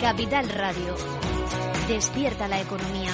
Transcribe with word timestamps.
Capital 0.00 0.48
Radio. 0.48 0.94
Despierta 1.88 2.46
la 2.46 2.60
economía. 2.60 3.10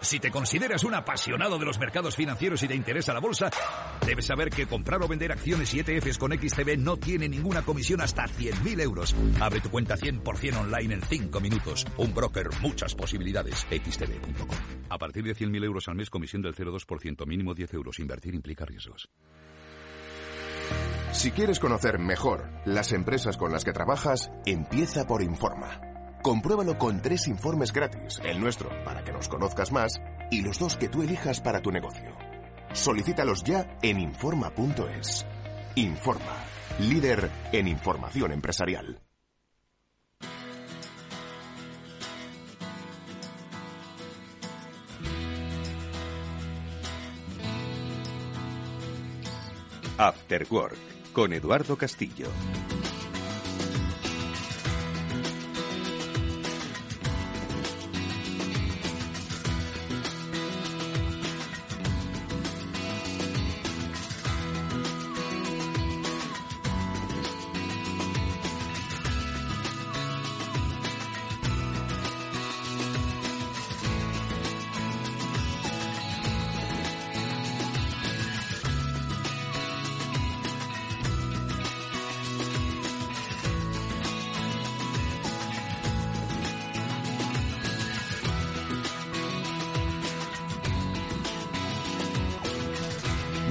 Si 0.00 0.18
te 0.18 0.30
consideras 0.30 0.82
un 0.82 0.94
apasionado 0.94 1.56
de 1.58 1.64
los 1.64 1.78
mercados 1.78 2.16
financieros 2.16 2.62
y 2.64 2.68
te 2.68 2.74
interesa 2.74 3.14
la 3.14 3.20
bolsa, 3.20 3.48
debes 4.06 4.26
saber 4.26 4.50
que 4.50 4.66
comprar 4.66 5.02
o 5.02 5.08
vender 5.08 5.32
acciones 5.32 5.72
y 5.74 5.80
ETFs 5.80 6.18
con 6.18 6.32
XTB 6.32 6.78
no 6.78 6.96
tiene 6.96 7.28
ninguna 7.28 7.62
comisión 7.62 8.00
hasta 8.00 8.24
100.000 8.24 8.80
euros. 8.80 9.14
Abre 9.40 9.60
tu 9.60 9.70
cuenta 9.70 9.96
100% 9.96 10.56
online 10.60 10.94
en 10.94 11.02
5 11.02 11.40
minutos. 11.40 11.86
Un 11.96 12.14
broker, 12.14 12.48
muchas 12.60 12.94
posibilidades. 12.94 13.66
XTB.com. 13.70 14.56
A 14.88 14.98
partir 14.98 15.24
de 15.24 15.34
100.000 15.34 15.64
euros 15.64 15.88
al 15.88 15.96
mes, 15.96 16.10
comisión 16.10 16.42
del 16.42 16.54
0,2%, 16.54 17.26
mínimo 17.26 17.54
10 17.54 17.74
euros. 17.74 17.98
Invertir 17.98 18.34
implica 18.34 18.64
riesgos. 18.64 19.08
Si 21.12 21.30
quieres 21.30 21.60
conocer 21.60 21.98
mejor 21.98 22.48
las 22.64 22.92
empresas 22.92 23.36
con 23.36 23.52
las 23.52 23.64
que 23.64 23.72
trabajas, 23.72 24.30
empieza 24.46 25.06
por 25.06 25.22
Informa. 25.22 25.80
Compruébalo 26.22 26.78
con 26.78 27.02
tres 27.02 27.28
informes 27.28 27.72
gratis, 27.72 28.20
el 28.24 28.40
nuestro 28.40 28.70
para 28.84 29.02
que 29.04 29.12
nos 29.12 29.28
conozcas 29.28 29.72
más 29.72 30.00
y 30.30 30.40
los 30.40 30.58
dos 30.58 30.76
que 30.76 30.88
tú 30.88 31.02
elijas 31.02 31.40
para 31.40 31.60
tu 31.60 31.70
negocio. 31.70 32.21
Solicítalos 32.74 33.44
ya 33.44 33.78
en 33.82 34.00
Informa.es. 34.00 35.26
Informa, 35.76 36.44
líder 36.80 37.30
en 37.52 37.68
información 37.68 38.32
empresarial. 38.32 38.98
After 49.98 50.46
Work 50.50 51.12
con 51.12 51.32
Eduardo 51.32 51.76
Castillo. 51.76 52.26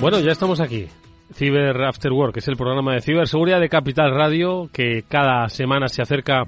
Bueno, 0.02 0.20
ya 0.20 0.32
estamos 0.32 0.60
aquí. 0.60 0.88
Cyber 1.32 1.80
After 1.84 2.12
Work 2.12 2.38
es 2.38 2.48
el 2.48 2.58
programa 2.58 2.96
de 2.96 3.02
ciberseguridad 3.02 3.60
de 3.60 3.70
Capital 3.70 4.10
Radio 4.16 4.68
que 4.74 5.04
cada 5.08 5.48
semana 5.48 5.90
se 5.90 6.02
acerca 6.02 6.46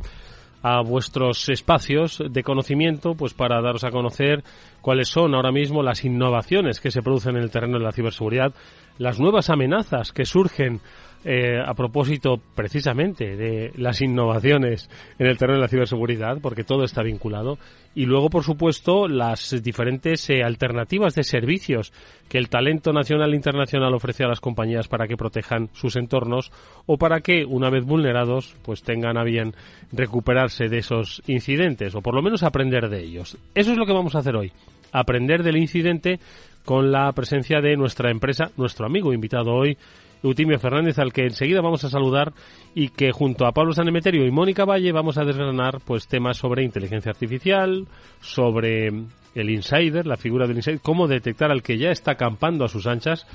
a 0.63 0.81
vuestros 0.81 1.47
espacios 1.49 2.23
de 2.31 2.41
conocimiento, 2.41 3.13
pues 3.13 3.35
para 3.35 3.61
daros 3.61 3.83
a 3.83 3.91
conocer 3.91 4.43
cuáles 4.81 5.07
son 5.07 5.35
ahora 5.35 5.51
mismo 5.51 5.83
las 5.83 6.03
innovaciones 6.03 6.79
que 6.79 6.89
se 6.89 7.03
producen 7.03 7.35
en 7.35 7.43
el 7.43 7.51
terreno 7.51 7.77
de 7.77 7.83
la 7.83 7.91
ciberseguridad, 7.91 8.55
las 8.97 9.19
nuevas 9.19 9.51
amenazas 9.51 10.11
que 10.11 10.25
surgen 10.25 10.81
eh, 11.25 11.59
a 11.63 11.73
propósito 11.73 12.39
precisamente 12.55 13.35
de 13.35 13.71
las 13.77 14.01
innovaciones 14.01 14.89
en 15.19 15.27
el 15.27 15.37
terreno 15.37 15.57
de 15.57 15.63
la 15.63 15.69
ciberseguridad, 15.69 16.39
porque 16.41 16.63
todo 16.63 16.83
está 16.83 17.01
vinculado, 17.01 17.57
y 17.95 18.05
luego, 18.05 18.29
por 18.29 18.43
supuesto, 18.43 19.07
las 19.07 19.61
diferentes 19.63 20.29
eh, 20.29 20.43
alternativas 20.43 21.15
de 21.15 21.23
servicios 21.23 21.93
que 22.27 22.37
el 22.37 22.49
talento 22.49 22.91
nacional 22.91 23.33
e 23.33 23.35
internacional 23.35 23.93
ofrece 23.93 24.23
a 24.23 24.27
las 24.27 24.39
compañías 24.39 24.87
para 24.87 25.07
que 25.07 25.15
protejan 25.15 25.69
sus 25.73 25.95
entornos 25.95 26.51
o 26.87 26.97
para 26.97 27.21
que, 27.21 27.45
una 27.45 27.69
vez 27.69 27.85
vulnerados, 27.85 28.55
pues 28.63 28.81
tengan 28.81 29.17
a 29.17 29.23
bien 29.23 29.53
recuperarse 29.91 30.69
de 30.69 30.79
esos 30.79 31.21
incidentes 31.27 31.95
o 31.95 32.01
por 32.01 32.15
lo 32.15 32.21
menos 32.21 32.43
aprender 32.43 32.89
de 32.89 33.03
ellos. 33.03 33.37
Eso 33.53 33.71
es 33.71 33.77
lo 33.77 33.85
que 33.85 33.93
vamos 33.93 34.15
a 34.15 34.19
hacer 34.19 34.35
hoy, 34.35 34.51
aprender 34.91 35.43
del 35.43 35.57
incidente 35.57 36.19
con 36.65 36.91
la 36.91 37.11
presencia 37.11 37.61
de 37.61 37.75
nuestra 37.75 38.09
empresa, 38.09 38.51
nuestro 38.57 38.85
amigo 38.85 39.13
invitado 39.13 39.53
hoy, 39.53 39.77
Eutimio 40.23 40.57
Fernández, 40.57 40.97
al 40.99 41.11
que 41.11 41.23
enseguida 41.23 41.61
vamos 41.61 41.83
a 41.83 41.89
saludar 41.89 42.33
y 42.73 42.89
que 42.89 43.11
junto 43.11 43.45
a 43.45 43.51
Pablo 43.51 43.73
Sanemeterio 43.73 44.25
y 44.25 44.31
Mónica 44.31 44.65
Valle 44.65 44.91
vamos 44.91 45.17
a 45.17 45.25
desgranar 45.25 45.79
pues 45.85 46.07
temas 46.07 46.37
sobre 46.37 46.63
inteligencia 46.63 47.11
artificial, 47.11 47.87
sobre 48.21 48.87
el 48.87 49.49
insider, 49.49 50.07
la 50.07 50.17
figura 50.17 50.47
del 50.47 50.57
insider, 50.57 50.79
cómo 50.81 51.07
detectar 51.07 51.51
al 51.51 51.61
que 51.61 51.77
ya 51.77 51.89
está 51.89 52.11
acampando 52.11 52.63
a 52.65 52.69
sus 52.69 52.87
anchas 52.87 53.27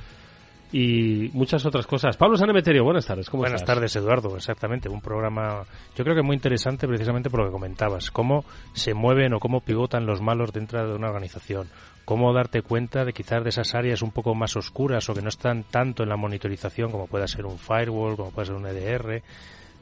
y 0.72 1.30
muchas 1.32 1.64
otras 1.64 1.86
cosas. 1.86 2.16
Pablo 2.16 2.36
Sanemeterio, 2.36 2.84
buenas 2.84 3.06
tardes. 3.06 3.30
¿cómo 3.30 3.42
buenas 3.42 3.64
tardes, 3.64 3.94
Eduardo. 3.96 4.36
Exactamente, 4.36 4.88
un 4.88 5.00
programa 5.00 5.64
yo 5.96 6.04
creo 6.04 6.16
que 6.16 6.22
muy 6.22 6.36
interesante 6.36 6.86
precisamente 6.86 7.30
por 7.30 7.40
lo 7.40 7.46
que 7.46 7.52
comentabas, 7.52 8.10
cómo 8.10 8.44
se 8.72 8.94
mueven 8.94 9.34
o 9.34 9.40
cómo 9.40 9.60
pivotan 9.60 10.06
los 10.06 10.20
malos 10.20 10.52
dentro 10.52 10.86
de 10.86 10.94
una 10.94 11.08
organización, 11.08 11.68
cómo 12.08 12.32
darte 12.32 12.62
cuenta 12.62 13.04
de 13.04 13.12
quizás 13.12 13.44
de 13.44 13.50
esas 13.50 13.74
áreas 13.74 14.00
un 14.00 14.12
poco 14.12 14.34
más 14.34 14.56
oscuras 14.56 15.06
o 15.10 15.12
que 15.12 15.20
no 15.20 15.28
están 15.28 15.64
tanto 15.64 16.02
en 16.02 16.08
la 16.08 16.16
monitorización 16.16 16.90
como 16.90 17.06
pueda 17.06 17.28
ser 17.28 17.44
un 17.44 17.58
firewall, 17.58 18.16
como 18.16 18.30
puede 18.30 18.46
ser 18.46 18.54
un 18.54 18.66
EDR. 18.66 19.22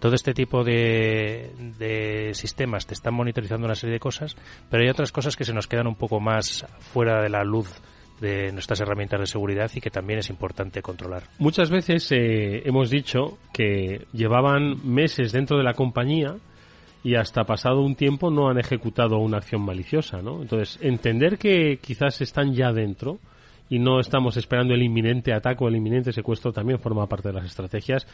Todo 0.01 0.13
este 0.17 0.35
tipo 0.35 0.65
de, 0.65 1.53
de 1.79 2.35
sistemas 2.35 2.85
te 2.85 2.95
están 2.95 3.15
monitorizando 3.15 3.65
una 3.65 3.77
serie 3.77 3.93
de 3.93 4.01
cosas, 4.01 4.35
pero 4.69 4.83
hay 4.83 4.89
otras 4.89 5.13
cosas 5.13 5.37
que 5.37 5.45
se 5.45 5.53
nos 5.53 5.69
quedan 5.69 5.87
un 5.87 5.95
poco 5.95 6.19
más 6.19 6.67
fuera 6.93 7.23
de 7.23 7.29
la 7.29 7.45
luz 7.45 7.81
de 8.21 8.51
nuestras 8.51 8.81
herramientas 8.81 9.21
de 9.21 9.27
seguridad 9.27 9.71
y 9.77 9.81
que 9.81 9.91
también 9.91 10.19
es 10.19 10.29
importante 10.29 10.83
controlar. 10.83 11.23
Muchas 11.39 11.71
veces 11.71 12.11
eh, 12.11 12.63
hemos 12.65 12.91
dicho 12.91 13.39
que 13.53 14.09
llevaban 14.13 14.85
meses 14.85 15.31
dentro 15.31 15.59
de 15.59 15.63
la 15.63 15.75
compañía 15.75 16.35
y 17.07 17.15
hasta 17.15 17.45
pasado 17.45 17.83
un 17.83 17.95
tiempo 17.95 18.33
no 18.33 18.49
han 18.49 18.59
ejecutado 18.59 19.19
una 19.19 19.37
acción 19.37 19.63
maliciosa, 19.63 20.21
¿no? 20.23 20.43
Entonces, 20.43 20.77
entender 20.83 21.39
que 21.39 21.79
quizás 21.81 22.21
están 22.21 22.53
ya 22.53 22.73
dentro 22.73 23.21
y 23.71 23.79
no 23.79 24.01
estamos 24.01 24.37
esperando 24.37 24.75
el 24.75 24.83
inminente 24.83 25.33
ataque 25.33 25.63
o 25.63 25.69
el 25.69 25.77
inminente 25.77 26.13
secuestro 26.13 26.53
también 26.53 26.81
forma 26.81 27.07
parte 27.07 27.29
de 27.29 27.35
las 27.35 27.45
estrategias. 27.45 28.09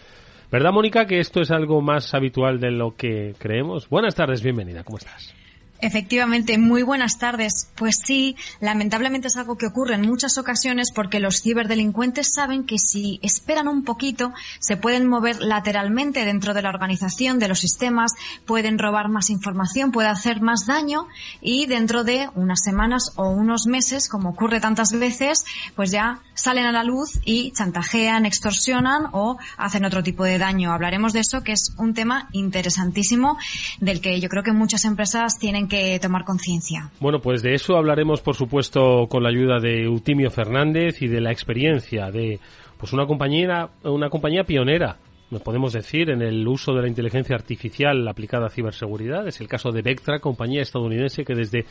¿Verdad, 0.51 0.73
Mónica, 0.73 1.07
que 1.07 1.21
esto 1.21 1.41
es 1.41 1.51
algo 1.51 1.81
más 1.81 2.13
habitual 2.13 2.61
de 2.61 2.71
lo 2.71 2.95
que 2.95 3.35
creemos? 3.39 3.89
Buenas 3.89 4.15
tardes, 4.15 4.43
bienvenida, 4.43 4.85
¿cómo 4.85 4.99
estás? 4.99 5.35
Efectivamente, 5.83 6.59
muy 6.59 6.85
buenas 6.85 7.19
tardes. 7.19 7.69
Pues 7.75 7.97
sí, 8.05 8.37
lamentablemente 8.61 9.27
es 9.27 9.37
algo 9.37 9.59
que 9.59 9.67
ocurre 9.67 9.97
en 9.97 10.03
muchas 10.03 10.39
ocasiones 10.39 10.93
porque 10.95 11.19
los 11.19 11.43
ciberdelincuentes 11.43 12.29
saben 12.33 12.67
que 12.67 12.79
si 12.79 13.19
esperan 13.21 13.67
un 13.67 13.83
poquito 13.83 14.33
se 14.61 14.77
pueden 14.77 15.09
mover 15.09 15.41
lateralmente 15.41 16.25
dentro 16.25 16.55
de 16.55 16.63
la 16.63 16.69
organización, 16.69 17.41
de 17.41 17.49
los 17.49 17.59
sistemas, 17.59 18.13
pueden 18.47 18.79
robar 18.79 19.09
más 19.09 19.29
información, 19.29 19.91
puede 19.91 20.07
hacer 20.07 20.41
más 20.41 20.67
daño 20.67 21.09
y 21.41 21.67
dentro 21.67 22.05
de 22.05 22.29
unas 22.37 22.63
semanas 22.63 23.11
o 23.17 23.31
unos 23.31 23.67
meses, 23.67 24.09
como 24.09 24.31
ocurre 24.31 24.61
tantas 24.61 24.93
veces, 24.93 25.45
pues 25.75 25.91
ya 25.91 26.21
salen 26.35 26.65
a 26.65 26.71
la 26.71 26.85
luz 26.85 27.19
y 27.25 27.51
chantajean, 27.51 28.25
extorsionan 28.25 29.09
o 29.11 29.37
hacen 29.57 29.85
otro 29.85 30.05
tipo 30.05 30.23
de 30.23 30.39
daño. 30.39 30.73
Hablaremos 30.73 31.13
de 31.13 31.21
eso, 31.21 31.43
que 31.43 31.53
es 31.53 31.75
un 31.77 31.93
tema 31.93 32.29
interesantísimo 32.31 33.37
del 33.81 34.01
que 34.01 34.21
yo 34.21 34.29
creo 34.29 34.45
que 34.45 34.53
muchas 34.53 34.85
empresas 34.85 35.39
tienen 35.41 35.67
que 35.67 35.72
tomar 36.01 36.25
conciencia. 36.25 36.91
Bueno, 37.01 37.21
pues 37.21 37.43
de 37.43 37.55
eso 37.55 37.77
hablaremos, 37.77 38.21
por 38.21 38.35
supuesto, 38.35 39.07
con 39.09 39.23
la 39.23 39.31
ayuda 39.31 39.59
de 39.59 39.85
Eutimio 39.85 40.31
Fernández 40.31 41.03
y 41.03 41.09
de 41.09 41.21
la 41.21 41.33
experiencia 41.33 42.11
de 42.11 42.41
pues 42.79 42.93
una 42.93 43.07
compañía, 43.07 43.69
una 43.85 44.11
compañía 44.11 44.45
pionera 44.45 44.99
nos 45.33 45.41
podemos 45.41 45.73
decir, 45.73 46.11
en 46.11 46.21
el 46.21 46.47
uso 46.47 46.75
de 46.75 46.83
la 46.83 46.89
inteligencia 46.89 47.35
artificial 47.35 48.07
aplicada 48.07 48.47
a 48.47 48.51
ciberseguridad. 48.51 49.27
Es 49.27 49.41
el 49.41 49.49
caso 49.49 49.73
de 49.73 49.81
Vectra, 49.81 50.21
compañía 50.21 50.61
estadounidense 50.61 51.25
que 51.25 51.35
desde 51.35 51.65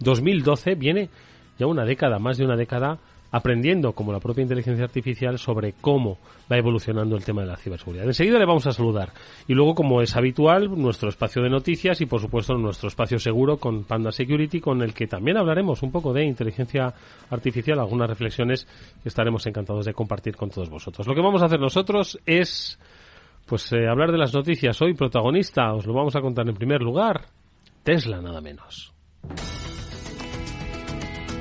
2012 0.00 0.74
viene 0.74 1.08
ya 1.58 1.66
una 1.66 1.86
década, 1.86 2.18
más 2.18 2.36
de 2.36 2.44
una 2.44 2.56
década, 2.56 2.98
aprendiendo, 3.36 3.92
como 3.92 4.12
la 4.12 4.20
propia 4.20 4.42
inteligencia 4.42 4.84
artificial, 4.84 5.38
sobre 5.38 5.74
cómo 5.74 6.18
va 6.50 6.56
evolucionando 6.56 7.16
el 7.16 7.24
tema 7.24 7.42
de 7.42 7.48
la 7.48 7.56
ciberseguridad. 7.56 8.06
Enseguida 8.06 8.38
le 8.38 8.46
vamos 8.46 8.66
a 8.66 8.72
saludar. 8.72 9.12
Y 9.46 9.52
luego, 9.52 9.74
como 9.74 10.00
es 10.00 10.16
habitual, 10.16 10.70
nuestro 10.70 11.10
espacio 11.10 11.42
de 11.42 11.50
noticias 11.50 12.00
y, 12.00 12.06
por 12.06 12.20
supuesto, 12.20 12.54
nuestro 12.54 12.88
espacio 12.88 13.18
seguro 13.18 13.58
con 13.58 13.84
Panda 13.84 14.10
Security, 14.10 14.60
con 14.60 14.80
el 14.80 14.94
que 14.94 15.06
también 15.06 15.36
hablaremos 15.36 15.82
un 15.82 15.92
poco 15.92 16.14
de 16.14 16.24
inteligencia 16.24 16.94
artificial, 17.28 17.78
algunas 17.78 18.08
reflexiones 18.08 18.66
que 19.02 19.08
estaremos 19.08 19.46
encantados 19.46 19.84
de 19.84 19.92
compartir 19.92 20.34
con 20.34 20.48
todos 20.48 20.70
vosotros. 20.70 21.06
Lo 21.06 21.14
que 21.14 21.20
vamos 21.20 21.42
a 21.42 21.46
hacer 21.46 21.60
nosotros 21.60 22.18
es, 22.24 22.78
pues, 23.46 23.70
eh, 23.72 23.86
hablar 23.86 24.12
de 24.12 24.18
las 24.18 24.32
noticias. 24.32 24.80
Hoy, 24.80 24.94
protagonista, 24.94 25.74
os 25.74 25.86
lo 25.86 25.92
vamos 25.92 26.16
a 26.16 26.22
contar 26.22 26.48
en 26.48 26.54
primer 26.54 26.80
lugar, 26.80 27.26
Tesla, 27.82 28.22
nada 28.22 28.40
menos. 28.40 28.94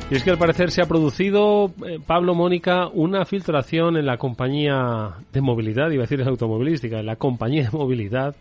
Y 0.07 0.15
es 0.15 0.23
que 0.23 0.29
al 0.29 0.37
parecer 0.37 0.69
se 0.69 0.83
ha 0.83 0.85
producido, 0.85 1.73
eh, 1.83 1.99
Pablo 2.05 2.35
Mónica, 2.35 2.89
una 2.89 3.25
filtración 3.25 3.97
en 3.97 4.05
la 4.05 4.17
compañía 4.17 5.15
de 5.33 5.41
movilidad, 5.41 5.89
iba 5.89 6.03
a 6.03 6.05
decir 6.05 6.21
es 6.21 6.27
automovilística, 6.27 6.99
en 6.99 7.07
la 7.07 7.15
compañía 7.15 7.63
de 7.63 7.77
movilidad, 7.77 8.35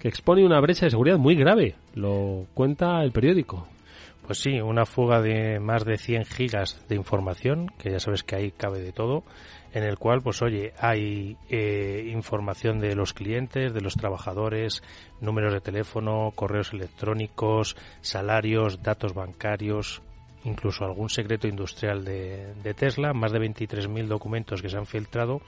que 0.00 0.08
expone 0.08 0.44
una 0.44 0.60
brecha 0.60 0.86
de 0.86 0.90
seguridad 0.90 1.16
muy 1.16 1.36
grave. 1.36 1.76
Lo 1.94 2.46
cuenta 2.52 3.00
el 3.04 3.12
periódico. 3.12 3.68
Pues 4.26 4.38
sí, 4.38 4.60
una 4.60 4.86
fuga 4.86 5.20
de 5.20 5.60
más 5.60 5.84
de 5.84 5.98
100 5.98 6.24
gigas 6.24 6.84
de 6.88 6.96
información, 6.96 7.68
que 7.78 7.92
ya 7.92 8.00
sabes 8.00 8.24
que 8.24 8.34
ahí 8.34 8.50
cabe 8.50 8.80
de 8.80 8.90
todo, 8.90 9.22
en 9.72 9.84
el 9.84 9.98
cual, 9.98 10.20
pues 10.20 10.42
oye, 10.42 10.72
hay 10.80 11.36
eh, 11.48 12.10
información 12.12 12.80
de 12.80 12.96
los 12.96 13.12
clientes, 13.12 13.72
de 13.72 13.80
los 13.82 13.94
trabajadores, 13.94 14.82
números 15.20 15.52
de 15.52 15.60
teléfono, 15.60 16.32
correos 16.34 16.72
electrónicos, 16.72 17.76
salarios, 18.00 18.82
datos 18.82 19.14
bancarios, 19.14 20.02
incluso 20.44 20.84
algún 20.84 21.08
secreto 21.08 21.48
industrial 21.48 22.04
de, 22.04 22.74
Tesla, 22.76 23.12
más 23.12 23.32
de 23.32 23.40
23.000 23.40 24.06
documentos 24.06 24.62
que 24.62 24.68
se 24.68 24.76
han 24.76 24.86
filtrado 24.86 25.40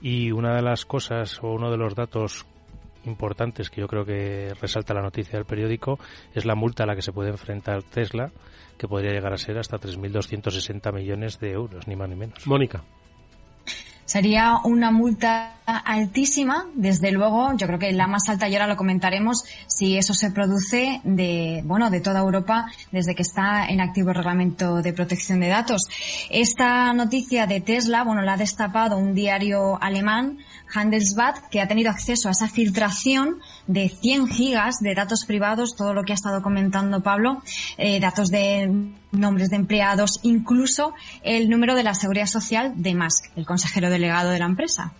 y 0.00 0.30
una 0.30 0.54
de 0.54 0.62
las 0.62 0.84
cosas 0.84 1.42
o 1.42 1.48
uno 1.48 1.70
de 1.70 1.76
los 1.76 1.94
datos 1.94 2.46
importantes 3.04 3.70
que 3.70 3.80
yo 3.80 3.88
creo 3.88 4.04
que 4.04 4.54
resalta 4.60 4.94
la 4.94 5.02
noticia 5.02 5.38
del 5.38 5.44
periódico 5.44 5.98
es 6.34 6.44
la 6.44 6.54
multa 6.54 6.84
a 6.84 6.86
la 6.86 6.94
que 6.94 7.02
se 7.02 7.12
puede 7.12 7.30
enfrentar 7.30 7.82
Tesla, 7.82 8.30
que 8.78 8.86
podría 8.86 9.12
llegar 9.12 9.32
a 9.32 9.38
ser 9.38 9.58
hasta 9.58 9.78
3.260 9.78 10.92
millones 10.92 11.40
de 11.40 11.50
euros, 11.50 11.88
ni 11.88 11.96
más 11.96 12.08
ni 12.08 12.16
menos. 12.16 12.46
Mónica. 12.46 12.82
Sería 14.04 14.58
una 14.64 14.90
multa 14.90 15.56
altísima, 15.64 16.66
desde 16.74 17.12
luego, 17.12 17.56
yo 17.56 17.66
creo 17.66 17.78
que 17.78 17.92
la 17.92 18.06
más 18.06 18.28
alta 18.28 18.48
y 18.48 18.54
ahora 18.54 18.66
lo 18.66 18.76
comentaremos 18.76 19.44
si 19.68 19.96
eso 19.96 20.12
se 20.12 20.30
produce 20.30 21.00
de, 21.04 21.62
bueno, 21.64 21.88
de 21.88 22.00
toda 22.00 22.20
Europa 22.20 22.66
desde 22.90 23.14
que 23.14 23.22
está 23.22 23.66
en 23.66 23.80
activo 23.80 24.10
el 24.10 24.16
reglamento 24.16 24.82
de 24.82 24.92
protección 24.92 25.40
de 25.40 25.48
datos. 25.48 25.82
Esta 26.30 26.92
noticia 26.92 27.46
de 27.46 27.60
Tesla, 27.60 28.02
bueno, 28.04 28.22
la 28.22 28.34
ha 28.34 28.36
destapado 28.36 28.96
un 28.96 29.14
diario 29.14 29.80
alemán 29.80 30.38
Handelsblatt, 30.74 31.48
que 31.50 31.60
ha 31.60 31.68
tenido 31.68 31.90
acceso 31.90 32.28
a 32.28 32.32
esa 32.32 32.48
filtración 32.48 33.40
de 33.66 33.88
100 33.88 34.28
gigas 34.28 34.76
de 34.80 34.94
datos 34.94 35.24
privados, 35.26 35.76
todo 35.76 35.94
lo 35.94 36.02
que 36.02 36.12
ha 36.12 36.14
estado 36.14 36.42
comentando 36.42 37.02
Pablo, 37.02 37.42
eh, 37.78 38.00
datos 38.00 38.30
de 38.30 38.90
nombres 39.12 39.50
de 39.50 39.56
empleados, 39.56 40.20
incluso 40.22 40.94
el 41.22 41.48
número 41.48 41.74
de 41.74 41.82
la 41.82 41.94
seguridad 41.94 42.26
social 42.26 42.72
de 42.76 42.94
Musk, 42.94 43.36
el 43.36 43.46
consejero 43.46 43.90
delegado 43.90 44.30
de 44.30 44.38
la 44.38 44.46
empresa. 44.46 44.92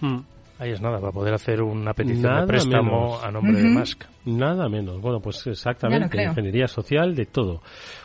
Hmm. 0.00 0.20
Ahí 0.62 0.70
es 0.70 0.80
nada, 0.80 1.00
para 1.00 1.10
poder 1.10 1.34
hacer 1.34 1.60
una 1.60 1.92
petición 1.92 2.40
de 2.40 2.46
préstamo 2.46 3.18
a 3.20 3.32
nombre 3.32 3.60
de 3.60 3.68
Musk. 3.68 4.04
Nada 4.26 4.68
menos. 4.68 5.00
Bueno, 5.00 5.18
pues 5.18 5.44
exactamente, 5.48 6.22
ingeniería 6.22 6.68
social, 6.68 7.16
de 7.16 7.26
todo. 7.26 7.62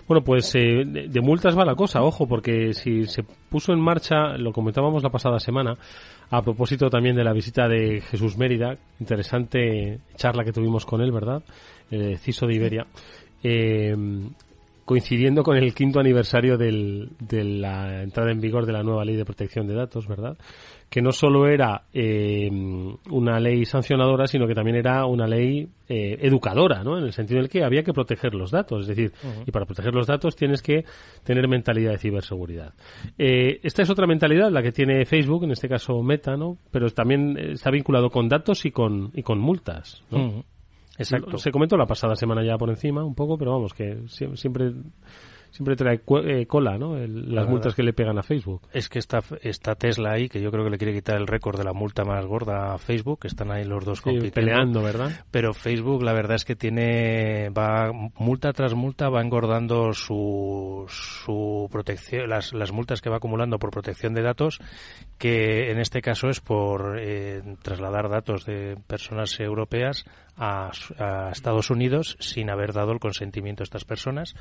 Bueno, 0.07 0.23
pues 0.23 0.55
eh, 0.55 0.83
de, 0.83 1.21
multas 1.21 1.55
va 1.55 1.63
la 1.65 1.75
cosa, 1.75 2.01
ojo, 2.01 2.27
porque 2.27 2.73
si 2.73 3.05
se 3.05 3.21
puso 3.23 3.73
en 3.73 3.79
marcha, 3.79 4.37
lo 4.39 4.53
comentábamos 4.53 5.03
la 5.03 5.11
pasada 5.11 5.39
semana, 5.39 5.77
a 6.29 6.41
propósito 6.41 6.89
también 6.89 7.15
de 7.15 7.23
la 7.23 7.33
visita 7.33 7.67
de 7.67 8.01
Jesús 8.01 8.37
Mérida, 8.37 8.77
interesante 8.99 9.99
charla 10.15 10.43
que 10.43 10.51
tuvimos 10.51 10.85
con 10.85 11.01
él, 11.01 11.11
¿verdad? 11.11 11.43
El 11.89 12.17
CISO 12.17 12.47
de 12.47 12.55
Iberia. 12.55 12.87
Eh, 13.43 13.95
coincidiendo 14.87 15.43
con 15.43 15.57
el 15.57 15.75
quinto 15.75 15.99
aniversario 15.99 16.57
de 16.57 17.43
la 17.43 18.01
entrada 18.01 18.31
en 18.31 18.39
vigor 18.39 18.65
de 18.65 18.71
la 18.71 18.81
nueva 18.81 19.03
ley 19.05 19.17
de 19.17 19.25
protección 19.25 19.67
de 19.67 19.75
datos, 19.75 20.07
¿verdad? 20.07 20.37
que 20.89 21.01
no 21.01 21.11
solo 21.11 21.47
era 21.47 21.83
eh, 21.93 22.49
una 23.09 23.39
ley 23.39 23.65
sancionadora, 23.65 24.27
sino 24.27 24.47
que 24.47 24.55
también 24.55 24.77
era 24.77 25.05
una 25.05 25.27
ley 25.27 25.67
eh, 25.89 26.17
educadora, 26.21 26.81
¿no? 26.83 26.97
En 26.97 27.03
el 27.03 27.11
sentido 27.11 27.39
en 27.39 27.43
el 27.43 27.49
que 27.49 27.63
había 27.63 27.83
que 27.83 27.91
proteger 27.91 28.33
los 28.33 28.51
datos, 28.51 28.81
es 28.81 28.87
decir, 28.87 29.11
y 29.45 29.51
para 29.51 29.65
proteger 29.65 29.93
los 29.93 30.07
datos 30.07 30.35
tienes 30.35 30.61
que 30.61 30.85
tener 31.23 31.47
mentalidad 31.49 31.91
de 31.91 31.97
ciberseguridad. 31.97 32.73
Eh, 33.17 33.59
esta 33.63 33.81
es 33.81 33.89
otra 33.89 34.07
mentalidad, 34.07 34.49
la 34.49 34.61
que 34.61 34.71
tiene 34.71 35.05
Facebook, 35.05 35.43
en 35.43 35.51
este 35.51 35.67
caso 35.67 36.01
Meta, 36.01 36.37
¿no? 36.37 36.57
Pero 36.71 36.89
también 36.91 37.37
está 37.37 37.69
vinculado 37.69 38.09
con 38.09 38.29
datos 38.29 38.65
y 38.65 38.71
con, 38.71 39.11
y 39.13 39.23
con 39.23 39.39
multas, 39.39 40.03
¿no? 40.09 40.45
Exacto. 40.97 41.37
Se 41.37 41.51
comentó 41.51 41.77
la 41.77 41.85
pasada 41.85 42.15
semana 42.15 42.43
ya 42.43 42.57
por 42.57 42.69
encima 42.69 43.03
un 43.03 43.15
poco, 43.15 43.37
pero 43.37 43.51
vamos, 43.51 43.73
que 43.73 44.03
siempre 44.07 44.73
siempre 45.51 45.75
trae 45.75 46.01
eh, 46.25 46.45
cola, 46.45 46.77
¿no? 46.77 46.95
las 46.97 47.47
multas 47.47 47.73
que 47.73 47.83
le 47.83 47.93
pegan 47.93 48.17
a 48.17 48.23
Facebook. 48.23 48.61
Es 48.71 48.89
que 48.89 48.99
está, 48.99 49.19
está 49.41 49.75
Tesla 49.75 50.11
ahí, 50.13 50.29
que 50.29 50.41
yo 50.41 50.51
creo 50.51 50.63
que 50.63 50.69
le 50.69 50.77
quiere 50.77 50.93
quitar 50.93 51.17
el 51.17 51.27
récord 51.27 51.57
de 51.57 51.63
la 51.63 51.73
multa 51.73 52.03
más 52.03 52.25
gorda 52.25 52.73
a 52.73 52.77
Facebook, 52.77 53.19
que 53.21 53.27
están 53.27 53.51
ahí 53.51 53.63
los 53.63 53.83
dos 53.85 54.01
peleando, 54.33 54.81
¿verdad? 54.81 55.11
Pero 55.31 55.53
Facebook, 55.53 56.03
la 56.03 56.13
verdad 56.13 56.35
es 56.35 56.45
que 56.45 56.55
tiene, 56.55 57.49
va, 57.49 57.91
multa 58.19 58.53
tras 58.53 58.73
multa, 58.75 59.09
va 59.09 59.21
engordando 59.21 59.93
su, 59.93 60.85
su 60.89 61.67
protección, 61.71 62.29
las, 62.29 62.53
las 62.53 62.71
multas 62.71 63.01
que 63.01 63.09
va 63.09 63.17
acumulando 63.17 63.57
por 63.59 63.71
protección 63.71 64.13
de 64.13 64.21
datos, 64.21 64.59
que 65.17 65.71
en 65.71 65.79
este 65.79 66.01
caso 66.01 66.29
es 66.29 66.39
por 66.39 66.99
eh, 66.99 67.41
trasladar 67.61 68.09
datos 68.09 68.45
de 68.45 68.77
personas 68.87 69.39
europeas 69.39 70.05
a, 70.37 70.71
Estados 71.31 71.69
Unidos 71.69 72.15
sin 72.19 72.49
haber 72.49 72.73
dado 72.73 72.91
el 72.91 72.99
consentimiento 72.99 73.63
a 73.63 73.65
estas 73.65 73.85
personas. 73.85 74.35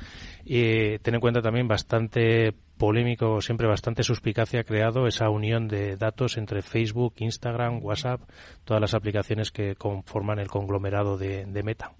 Y 0.45 0.99
ten 0.99 1.15
en 1.15 1.21
cuenta 1.21 1.41
también 1.41 1.67
bastante 1.67 2.53
polémico, 2.77 3.41
siempre 3.41 3.67
bastante 3.67 4.03
suspicacia 4.03 4.61
ha 4.61 4.63
creado 4.63 5.07
esa 5.07 5.29
unión 5.29 5.67
de 5.67 5.97
datos 5.97 6.37
entre 6.37 6.61
Facebook, 6.61 7.15
Instagram, 7.17 7.83
WhatsApp, 7.83 8.21
todas 8.63 8.81
las 8.81 8.93
aplicaciones 8.93 9.51
que 9.51 9.75
conforman 9.75 10.39
el 10.39 10.47
conglomerado 10.47 11.17
de, 11.17 11.45
Meta. 11.63 11.91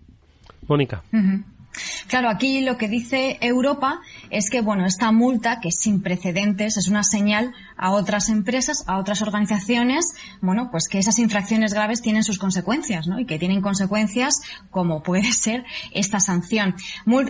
Mónica. 0.67 1.03
Claro, 2.07 2.29
aquí 2.29 2.61
lo 2.61 2.77
que 2.77 2.87
dice 2.87 3.37
Europa 3.41 4.01
es 4.29 4.49
que, 4.49 4.61
bueno, 4.61 4.85
esta 4.85 5.11
multa, 5.11 5.59
que 5.59 5.69
es 5.69 5.77
sin 5.79 6.01
precedentes, 6.01 6.77
es 6.77 6.87
una 6.87 7.03
señal 7.03 7.53
a 7.77 7.91
otras 7.91 8.29
empresas, 8.29 8.83
a 8.87 8.97
otras 8.97 9.21
organizaciones, 9.21 10.13
bueno, 10.41 10.69
pues 10.71 10.87
que 10.87 10.99
esas 10.99 11.19
infracciones 11.19 11.73
graves 11.73 12.01
tienen 12.01 12.23
sus 12.23 12.39
consecuencias, 12.39 13.07
¿no? 13.07 13.19
Y 13.19 13.25
que 13.25 13.39
tienen 13.39 13.61
consecuencias 13.61 14.41
como 14.71 15.03
puede 15.03 15.31
ser 15.31 15.65
esta 15.91 16.19
sanción. 16.19 16.75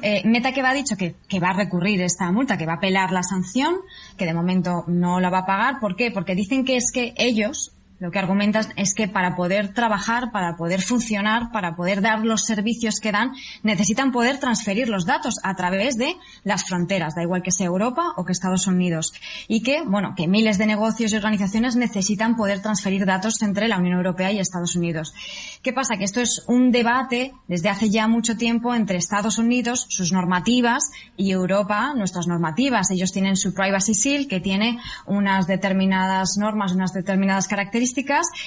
Eh, 0.01 0.21
Meta 0.25 0.51
que 0.51 0.61
va 0.61 0.69
a 0.69 0.73
dicho 0.73 0.95
que, 0.97 1.15
que 1.27 1.39
va 1.39 1.49
a 1.49 1.53
recurrir 1.53 2.01
esta 2.01 2.31
multa, 2.31 2.57
que 2.57 2.65
va 2.65 2.73
a 2.73 2.77
apelar 2.77 3.11
la 3.11 3.23
sanción, 3.23 3.75
que 4.17 4.25
de 4.25 4.33
momento 4.33 4.83
no 4.87 5.19
la 5.19 5.29
va 5.29 5.39
a 5.39 5.45
pagar. 5.45 5.79
¿Por 5.79 5.95
qué? 5.95 6.11
Porque 6.11 6.35
dicen 6.35 6.65
que 6.65 6.77
es 6.77 6.91
que 6.91 7.13
ellos, 7.17 7.73
lo 7.99 8.11
que 8.11 8.19
argumentas 8.19 8.69
es 8.75 8.93
que 8.93 9.07
para 9.07 9.35
poder 9.35 9.73
trabajar, 9.73 10.31
para 10.31 10.55
poder 10.55 10.81
funcionar, 10.81 11.51
para 11.51 11.75
poder 11.75 12.01
dar 12.01 12.23
los 12.23 12.45
servicios 12.45 12.99
que 12.99 13.11
dan, 13.11 13.33
necesitan 13.63 14.11
poder 14.11 14.39
transferir 14.39 14.87
los 14.87 15.05
datos 15.05 15.35
a 15.43 15.55
través 15.55 15.97
de 15.97 16.15
las 16.43 16.63
fronteras, 16.65 17.15
da 17.15 17.23
igual 17.23 17.41
que 17.41 17.51
sea 17.51 17.65
Europa 17.65 18.13
o 18.15 18.23
que 18.23 18.33
Estados 18.33 18.67
Unidos. 18.67 19.13
Y 19.47 19.63
que, 19.63 19.81
bueno, 19.83 20.13
que 20.15 20.27
miles 20.27 20.59
de 20.59 20.67
negocios 20.67 21.11
y 21.11 21.15
organizaciones 21.15 21.75
necesitan 21.75 22.35
poder 22.35 22.61
transferir 22.61 23.05
datos 23.05 23.41
entre 23.41 23.67
la 23.67 23.77
Unión 23.77 23.97
Europea 23.97 24.31
y 24.31 24.39
Estados 24.39 24.75
Unidos. 24.75 25.13
¿Qué 25.63 25.73
pasa? 25.73 25.97
Que 25.97 26.03
esto 26.03 26.21
es 26.21 26.43
un 26.47 26.71
debate 26.71 27.33
desde 27.47 27.69
hace 27.69 27.89
ya 27.89 28.07
mucho 28.07 28.37
tiempo 28.37 28.75
entre 28.75 28.97
Estados 28.97 29.39
Unidos, 29.39 29.87
sus 29.89 30.11
normativas, 30.11 30.91
y 31.15 31.31
Europa, 31.31 31.93
nuestras 31.95 32.27
normativas. 32.27 32.91
Ellos 32.91 33.11
tienen 33.11 33.35
su 33.35 33.53
Privacy 33.53 33.95
Seal, 33.95 34.27
que 34.27 34.39
tiene 34.39 34.79
unas 35.07 35.47
determinadas 35.47 36.37
normas, 36.37 36.73
unas 36.73 36.93
determinadas 36.93 37.47
características 37.47 37.86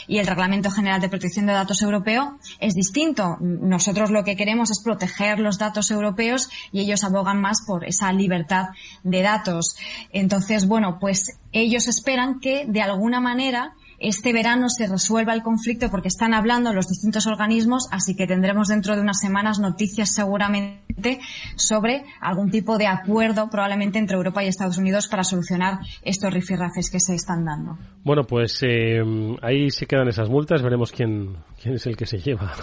y 0.07 0.19
el 0.19 0.27
Reglamento 0.27 0.71
General 0.71 1.01
de 1.01 1.09
Protección 1.09 1.47
de 1.47 1.53
Datos 1.53 1.83
Europeo 1.83 2.39
es 2.59 2.75
distinto. 2.75 3.37
Nosotros 3.41 4.11
lo 4.11 4.25
que 4.25 4.37
queremos 4.37 4.71
es 4.71 4.83
proteger 4.83 5.39
los 5.39 5.59
datos 5.59 5.91
europeos 5.91 6.49
y 6.73 6.81
ellos 6.81 7.05
abogan 7.05 7.41
más 7.41 7.63
por 7.67 7.85
esa 7.85 8.13
libertad 8.13 8.69
de 9.03 9.23
datos. 9.23 9.77
Entonces, 10.13 10.67
bueno, 10.67 10.99
pues 11.01 11.39
ellos 11.53 11.89
esperan 11.89 12.41
que 12.41 12.65
de 12.67 12.83
alguna 12.83 13.21
manera 13.21 13.75
este 14.01 14.33
verano 14.33 14.69
se 14.69 14.87
resuelva 14.87 15.35
el 15.35 15.43
conflicto 15.43 15.91
porque 15.91 16.09
están 16.09 16.35
hablando 16.35 16.73
los 16.73 16.89
distintos 16.89 17.27
organismos, 17.27 17.87
así 17.93 18.17
que 18.17 18.27
tendremos 18.27 18.69
dentro 18.69 18.97
de 18.97 19.03
unas 19.03 19.21
semanas 19.21 19.59
noticias 19.59 20.15
seguramente 20.15 21.21
sobre 21.57 22.05
algún 22.21 22.51
tipo 22.51 22.79
de 22.79 22.87
acuerdo 22.87 23.49
probablemente 23.51 23.99
entre 23.99 24.17
Europa 24.17 24.43
y 24.43 24.49
Estados 24.49 24.79
Unidos 24.79 25.07
para 25.07 25.23
solucionar 25.23 25.79
estos 26.03 26.33
rifirrafes 26.33 26.91
que 26.91 26.99
se 26.99 27.15
están 27.15 27.45
dando. 27.45 27.79
Bueno, 28.03 28.25
pues 28.25 28.59
eh, 28.63 29.03
ahí 29.43 29.71
se 29.71 29.87
quedan 29.87 30.09
esas 30.09 30.29
multas, 30.29 30.63
veremos 30.63 30.91
quién, 30.93 31.37
quién 31.63 31.75
es 31.75 31.87
el 31.87 31.97
que 31.97 32.07
se 32.07 32.19
lleva 32.19 32.55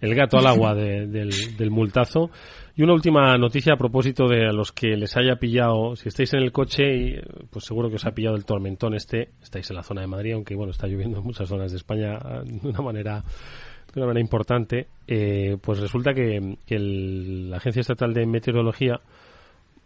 el 0.00 0.14
gato 0.14 0.38
al 0.38 0.46
agua 0.46 0.74
del, 0.74 1.70
multazo. 1.70 2.30
Y 2.78 2.84
una 2.84 2.92
última 2.92 3.36
noticia 3.36 3.72
a 3.72 3.76
propósito 3.76 4.28
de 4.28 4.46
a 4.46 4.52
los 4.52 4.70
que 4.70 4.96
les 4.96 5.16
haya 5.16 5.34
pillado, 5.34 5.96
si 5.96 6.08
estáis 6.08 6.32
en 6.34 6.42
el 6.44 6.52
coche, 6.52 7.20
pues 7.50 7.64
seguro 7.64 7.88
que 7.90 7.96
os 7.96 8.06
ha 8.06 8.12
pillado 8.12 8.36
el 8.36 8.44
tormentón 8.44 8.94
este, 8.94 9.30
estáis 9.42 9.68
en 9.70 9.74
la 9.74 9.82
zona 9.82 10.02
de 10.02 10.06
Madrid, 10.06 10.34
aunque 10.34 10.54
bueno, 10.54 10.70
está 10.70 10.86
lloviendo 10.86 11.18
en 11.18 11.24
muchas 11.24 11.48
zonas 11.48 11.72
de 11.72 11.76
España 11.76 12.20
de 12.44 12.68
una 12.68 12.80
manera 12.80 13.24
de 13.92 14.00
una 14.00 14.06
manera 14.06 14.20
importante, 14.20 14.86
eh, 15.08 15.56
pues 15.60 15.80
resulta 15.80 16.14
que, 16.14 16.56
la 16.68 17.56
Agencia 17.56 17.80
Estatal 17.80 18.14
de 18.14 18.26
Meteorología, 18.26 19.00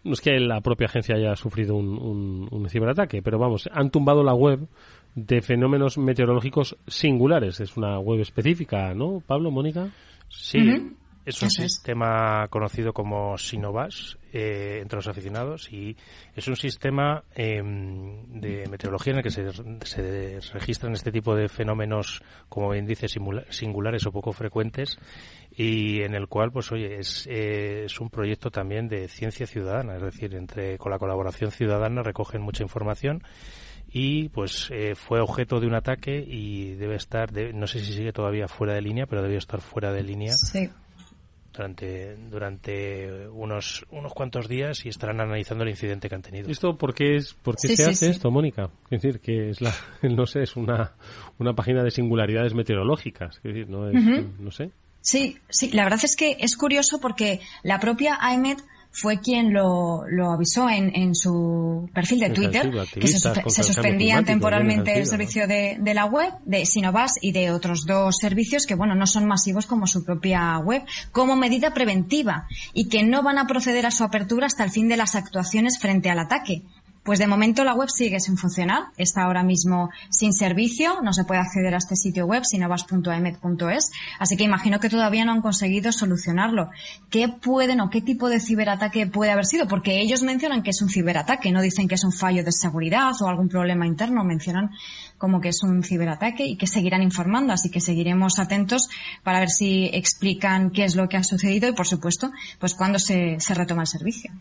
no 0.04 0.12
es 0.12 0.20
que 0.20 0.38
la 0.38 0.60
propia 0.60 0.84
agencia 0.84 1.16
haya 1.16 1.34
sufrido 1.34 1.74
un, 1.76 2.46
un 2.50 2.68
ciberataque, 2.68 3.22
pero 3.22 3.38
vamos, 3.38 3.70
han 3.72 3.88
tumbado 3.88 4.22
la 4.22 4.34
web 4.34 4.68
de 5.14 5.40
fenómenos 5.40 5.96
meteorológicos 5.96 6.76
singulares. 6.86 7.58
Es 7.60 7.74
una 7.78 7.98
web 8.00 8.20
específica, 8.20 8.92
¿no, 8.92 9.22
Pablo, 9.26 9.50
Mónica? 9.50 9.88
Sí. 10.28 10.92
Es 11.24 11.40
un 11.40 11.50
sistema 11.50 12.48
conocido 12.48 12.92
como 12.92 13.38
Sinovas 13.38 14.18
eh, 14.32 14.80
entre 14.82 14.96
los 14.96 15.06
aficionados 15.06 15.72
y 15.72 15.96
es 16.34 16.48
un 16.48 16.56
sistema 16.56 17.22
em, 17.36 18.40
de 18.40 18.66
meteorología 18.68 19.12
en 19.12 19.18
el 19.18 19.22
que 19.22 19.30
se, 19.30 19.52
se, 19.84 20.40
registran 20.52 20.94
este 20.94 21.12
tipo 21.12 21.36
de 21.36 21.48
fenómenos, 21.48 22.22
como 22.48 22.70
bien 22.70 22.86
dice, 22.86 23.06
singulares 23.08 24.04
o 24.06 24.10
poco 24.10 24.32
frecuentes 24.32 24.98
y 25.54 26.02
en 26.02 26.14
el 26.14 26.26
cual, 26.26 26.50
pues 26.50 26.72
oye, 26.72 26.98
es, 26.98 27.28
es 27.30 28.00
un 28.00 28.10
proyecto 28.10 28.50
también 28.50 28.88
de 28.88 29.06
ciencia 29.06 29.46
ciudadana, 29.46 29.96
es 29.96 30.02
decir, 30.02 30.34
entre 30.34 30.76
con 30.76 30.90
la 30.90 30.98
colaboración 30.98 31.52
ciudadana 31.52 32.02
recogen 32.02 32.42
mucha 32.42 32.64
información 32.64 33.22
y 33.86 34.28
pues 34.30 34.70
eh, 34.72 34.96
fue 34.96 35.20
objeto 35.20 35.60
de 35.60 35.68
un 35.68 35.74
ataque 35.74 36.24
y 36.26 36.74
debe 36.74 36.96
estar, 36.96 37.30
no 37.54 37.68
sé 37.68 37.78
si 37.78 37.92
sigue 37.92 38.12
todavía 38.12 38.48
fuera 38.48 38.74
de 38.74 38.82
línea, 38.82 39.06
pero 39.06 39.22
debió 39.22 39.38
estar 39.38 39.60
fuera 39.60 39.92
de 39.92 40.02
línea. 40.02 40.32
Sí 40.32 40.68
durante 41.52 42.16
durante 42.16 43.28
unos 43.28 43.84
unos 43.90 44.12
cuantos 44.12 44.48
días 44.48 44.84
y 44.84 44.88
estarán 44.88 45.20
analizando 45.20 45.64
el 45.64 45.70
incidente 45.70 46.08
que 46.08 46.14
han 46.14 46.22
tenido. 46.22 46.50
¿Esto 46.50 46.76
por 46.76 46.94
qué, 46.94 47.16
es, 47.16 47.34
por 47.34 47.56
qué 47.56 47.76
se 47.76 47.84
hace 47.84 48.10
esto, 48.10 48.30
Mónica? 48.30 48.70
Es 48.90 49.02
decir, 49.02 49.20
que 49.20 49.50
es 49.50 49.60
la, 49.60 49.74
no 50.02 50.26
sé, 50.26 50.42
es 50.42 50.56
una, 50.56 50.92
una 51.38 51.54
página 51.54 51.82
de 51.82 51.90
singularidades 51.90 52.54
meteorológicas. 52.54 53.36
Es 53.36 53.42
decir, 53.42 53.68
no, 53.68 53.88
es, 53.88 53.94
no 54.38 54.50
sé. 54.50 54.70
Sí, 55.00 55.38
sí, 55.48 55.70
la 55.72 55.82
verdad 55.82 56.00
es 56.04 56.16
que 56.16 56.36
es 56.38 56.56
curioso 56.56 57.00
porque 57.00 57.40
la 57.64 57.80
propia 57.80 58.16
AEMET 58.20 58.58
fue 58.92 59.20
quien 59.20 59.52
lo, 59.52 60.06
lo 60.06 60.30
avisó 60.30 60.68
en, 60.68 60.94
en, 60.94 61.14
su 61.14 61.88
perfil 61.94 62.20
de 62.20 62.30
Twitter, 62.30 62.70
que 62.92 63.08
se, 63.08 63.62
suspendían 63.64 64.24
temporalmente 64.24 64.98
el 64.98 65.06
servicio 65.06 65.48
de, 65.48 65.78
de, 65.80 65.94
la 65.94 66.04
web, 66.04 66.32
de 66.44 66.66
Sinovas 66.66 67.14
y 67.20 67.32
de 67.32 67.50
otros 67.50 67.86
dos 67.86 68.16
servicios 68.18 68.66
que, 68.66 68.74
bueno, 68.74 68.94
no 68.94 69.06
son 69.06 69.26
masivos 69.26 69.66
como 69.66 69.86
su 69.86 70.04
propia 70.04 70.58
web, 70.58 70.82
como 71.10 71.36
medida 71.36 71.72
preventiva 71.72 72.46
y 72.74 72.88
que 72.88 73.02
no 73.02 73.22
van 73.22 73.38
a 73.38 73.46
proceder 73.46 73.86
a 73.86 73.90
su 73.90 74.04
apertura 74.04 74.46
hasta 74.46 74.62
el 74.64 74.70
fin 74.70 74.88
de 74.88 74.98
las 74.98 75.14
actuaciones 75.14 75.78
frente 75.80 76.10
al 76.10 76.18
ataque. 76.18 76.62
Pues 77.02 77.18
de 77.18 77.26
momento 77.26 77.64
la 77.64 77.74
web 77.74 77.88
sigue 77.88 78.20
sin 78.20 78.36
funcionar, 78.36 78.84
está 78.96 79.22
ahora 79.22 79.42
mismo 79.42 79.90
sin 80.08 80.32
servicio, 80.32 81.00
no 81.02 81.12
se 81.12 81.24
puede 81.24 81.40
acceder 81.40 81.74
a 81.74 81.78
este 81.78 81.96
sitio 81.96 82.26
web 82.26 82.44
sinovas.emet.es, 82.44 83.90
así 84.20 84.36
que 84.36 84.44
imagino 84.44 84.78
que 84.78 84.88
todavía 84.88 85.24
no 85.24 85.32
han 85.32 85.42
conseguido 85.42 85.90
solucionarlo. 85.90 86.70
¿Qué 87.10 87.26
pueden 87.28 87.80
o 87.80 87.90
qué 87.90 88.02
tipo 88.02 88.28
de 88.28 88.38
ciberataque 88.38 89.08
puede 89.08 89.32
haber 89.32 89.46
sido? 89.46 89.66
Porque 89.66 90.00
ellos 90.00 90.22
mencionan 90.22 90.62
que 90.62 90.70
es 90.70 90.80
un 90.80 90.90
ciberataque, 90.90 91.50
no 91.50 91.60
dicen 91.60 91.88
que 91.88 91.96
es 91.96 92.04
un 92.04 92.12
fallo 92.12 92.44
de 92.44 92.52
seguridad 92.52 93.12
o 93.20 93.26
algún 93.26 93.48
problema 93.48 93.84
interno, 93.84 94.22
mencionan 94.22 94.70
como 95.18 95.40
que 95.40 95.48
es 95.48 95.62
un 95.64 95.82
ciberataque 95.82 96.46
y 96.46 96.56
que 96.56 96.68
seguirán 96.68 97.02
informando, 97.02 97.52
así 97.52 97.68
que 97.68 97.80
seguiremos 97.80 98.38
atentos 98.38 98.88
para 99.24 99.40
ver 99.40 99.50
si 99.50 99.90
explican 99.92 100.70
qué 100.70 100.84
es 100.84 100.94
lo 100.94 101.08
que 101.08 101.16
ha 101.16 101.24
sucedido 101.24 101.68
y, 101.68 101.72
por 101.72 101.86
supuesto, 101.86 102.30
pues 102.60 102.74
cuándo 102.74 103.00
se, 103.00 103.38
retoma 103.54 103.82
el 103.82 103.88
servicio. 103.88 104.32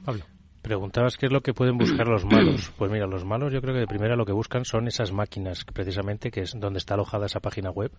Preguntabas 0.62 1.18
qué 1.18 1.26
es 1.26 1.32
lo 1.32 1.42
que 1.42 1.54
pueden 1.54 1.78
buscar 1.78 2.08
los 2.08 2.24
malos. 2.24 2.72
Pues 2.78 2.92
mira, 2.92 3.08
los 3.08 3.26
malos 3.26 3.52
yo 3.52 3.62
creo 3.62 3.74
que 3.74 3.80
de 3.80 3.88
primera 3.88 4.16
lo 4.16 4.26
que 4.26 4.32
buscan 4.32 4.64
son 4.64 4.88
esas 4.88 5.12
máquinas, 5.12 5.66
precisamente, 5.66 6.30
que 6.30 6.42
es 6.42 6.54
donde 6.56 6.78
está 6.78 6.94
alojada 6.94 7.26
esa 7.26 7.40
página 7.40 7.72
web, 7.72 7.92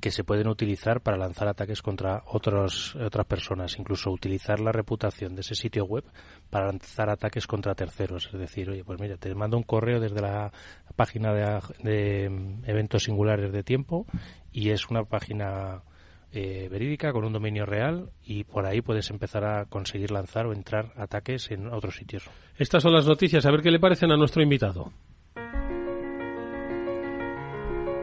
que 0.00 0.12
se 0.12 0.22
pueden 0.22 0.46
utilizar 0.46 1.00
para 1.00 1.16
lanzar 1.16 1.48
ataques 1.48 1.82
contra 1.82 2.22
otros, 2.26 2.94
otras 2.94 3.26
personas, 3.26 3.78
incluso 3.78 4.12
utilizar 4.12 4.60
la 4.60 4.70
reputación 4.70 5.34
de 5.34 5.40
ese 5.40 5.56
sitio 5.56 5.84
web 5.86 6.04
para 6.50 6.66
lanzar 6.66 7.10
ataques 7.10 7.48
contra 7.48 7.74
terceros. 7.74 8.30
Es 8.32 8.38
decir, 8.38 8.70
oye, 8.70 8.84
pues 8.84 9.00
mira, 9.00 9.16
te 9.16 9.34
mando 9.34 9.56
un 9.56 9.64
correo 9.64 9.98
desde 9.98 10.20
la 10.20 10.52
página 10.94 11.32
de, 11.32 11.60
de 11.82 12.30
mm, 12.30 12.62
eventos 12.66 13.02
singulares 13.02 13.52
de 13.52 13.64
tiempo 13.64 14.06
y 14.52 14.70
es 14.70 14.88
una 14.88 15.02
página 15.04 15.82
eh, 16.32 16.68
verídica 16.70 17.12
con 17.12 17.24
un 17.24 17.32
dominio 17.32 17.64
real 17.64 18.10
y 18.22 18.44
por 18.44 18.66
ahí 18.66 18.80
puedes 18.82 19.10
empezar 19.10 19.44
a 19.44 19.64
conseguir 19.66 20.10
lanzar 20.10 20.46
o 20.46 20.52
entrar 20.52 20.92
ataques 20.96 21.50
en 21.50 21.68
otros 21.72 21.96
sitios. 21.96 22.28
Estas 22.56 22.82
son 22.82 22.92
las 22.92 23.06
noticias, 23.06 23.46
a 23.46 23.50
ver 23.50 23.62
qué 23.62 23.70
le 23.70 23.80
parecen 23.80 24.12
a 24.12 24.16
nuestro 24.16 24.42
invitado. 24.42 24.92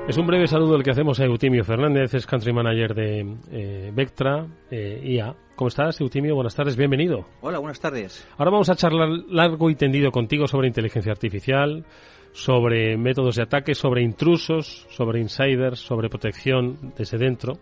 Es 0.08 0.18
un 0.18 0.28
breve 0.28 0.46
saludo 0.46 0.76
el 0.76 0.84
que 0.84 0.92
hacemos 0.92 1.20
a 1.20 1.26
Eutimio 1.26 1.64
Fernández, 1.64 2.14
es 2.14 2.28
country 2.28 2.54
manager 2.54 2.94
de 2.94 3.38
eh, 3.52 3.92
Vectra 3.92 4.46
eh, 4.70 5.02
IA. 5.04 5.36
¿Cómo 5.56 5.68
estás, 5.68 6.00
Eutimio? 6.00 6.36
Buenas 6.36 6.54
tardes, 6.54 6.78
bienvenido. 6.78 7.26
Hola, 7.42 7.58
buenas 7.58 7.80
tardes. 7.80 8.24
Ahora 8.38 8.52
vamos 8.52 8.70
a 8.70 8.76
charlar 8.76 9.10
largo 9.30 9.68
y 9.72 9.76
tendido 9.76 10.12
contigo 10.12 10.48
sobre 10.48 10.68
inteligencia 10.68 11.12
artificial, 11.12 11.86
sobre 12.34 12.98
métodos 12.98 13.38
de 13.38 13.44
ataque, 13.44 13.74
sobre 13.74 14.04
intrusos, 14.04 14.86
sobre 14.92 15.22
insiders, 15.22 15.80
sobre 15.80 16.08
protección 16.08 16.94
desde 16.96 17.18
dentro. 17.18 17.54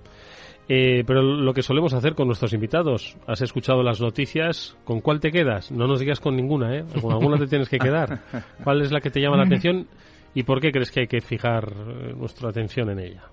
Eh, 0.69 1.03
pero 1.05 1.21
lo 1.21 1.53
que 1.53 1.61
solemos 1.61 1.93
hacer 1.93 2.15
con 2.15 2.27
nuestros 2.27 2.53
invitados, 2.53 3.17
has 3.27 3.41
escuchado 3.41 3.83
las 3.83 3.99
noticias, 3.99 4.77
¿con 4.85 5.01
cuál 5.01 5.19
te 5.19 5.31
quedas? 5.31 5.71
No 5.71 5.87
nos 5.87 5.99
digas 5.99 6.19
con 6.19 6.35
ninguna, 6.35 6.77
¿eh? 6.77 6.85
Con 7.01 7.11
alguna 7.11 7.37
te 7.37 7.47
tienes 7.47 7.67
que 7.67 7.77
quedar. 7.77 8.21
¿Cuál 8.63 8.81
es 8.81 8.91
la 8.91 9.01
que 9.01 9.09
te 9.09 9.19
llama 9.19 9.37
la 9.37 9.43
atención 9.43 9.87
y 10.33 10.43
por 10.43 10.61
qué 10.61 10.71
crees 10.71 10.89
que 10.89 11.01
hay 11.01 11.07
que 11.07 11.21
fijar 11.21 11.69
eh, 11.69 12.13
nuestra 12.15 12.49
atención 12.49 12.89
en 12.89 12.99
ella? 12.99 13.23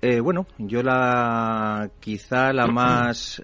Eh, 0.00 0.18
bueno, 0.18 0.46
yo 0.58 0.82
la 0.82 1.90
quizá 2.00 2.52
la 2.52 2.66
más 2.66 3.40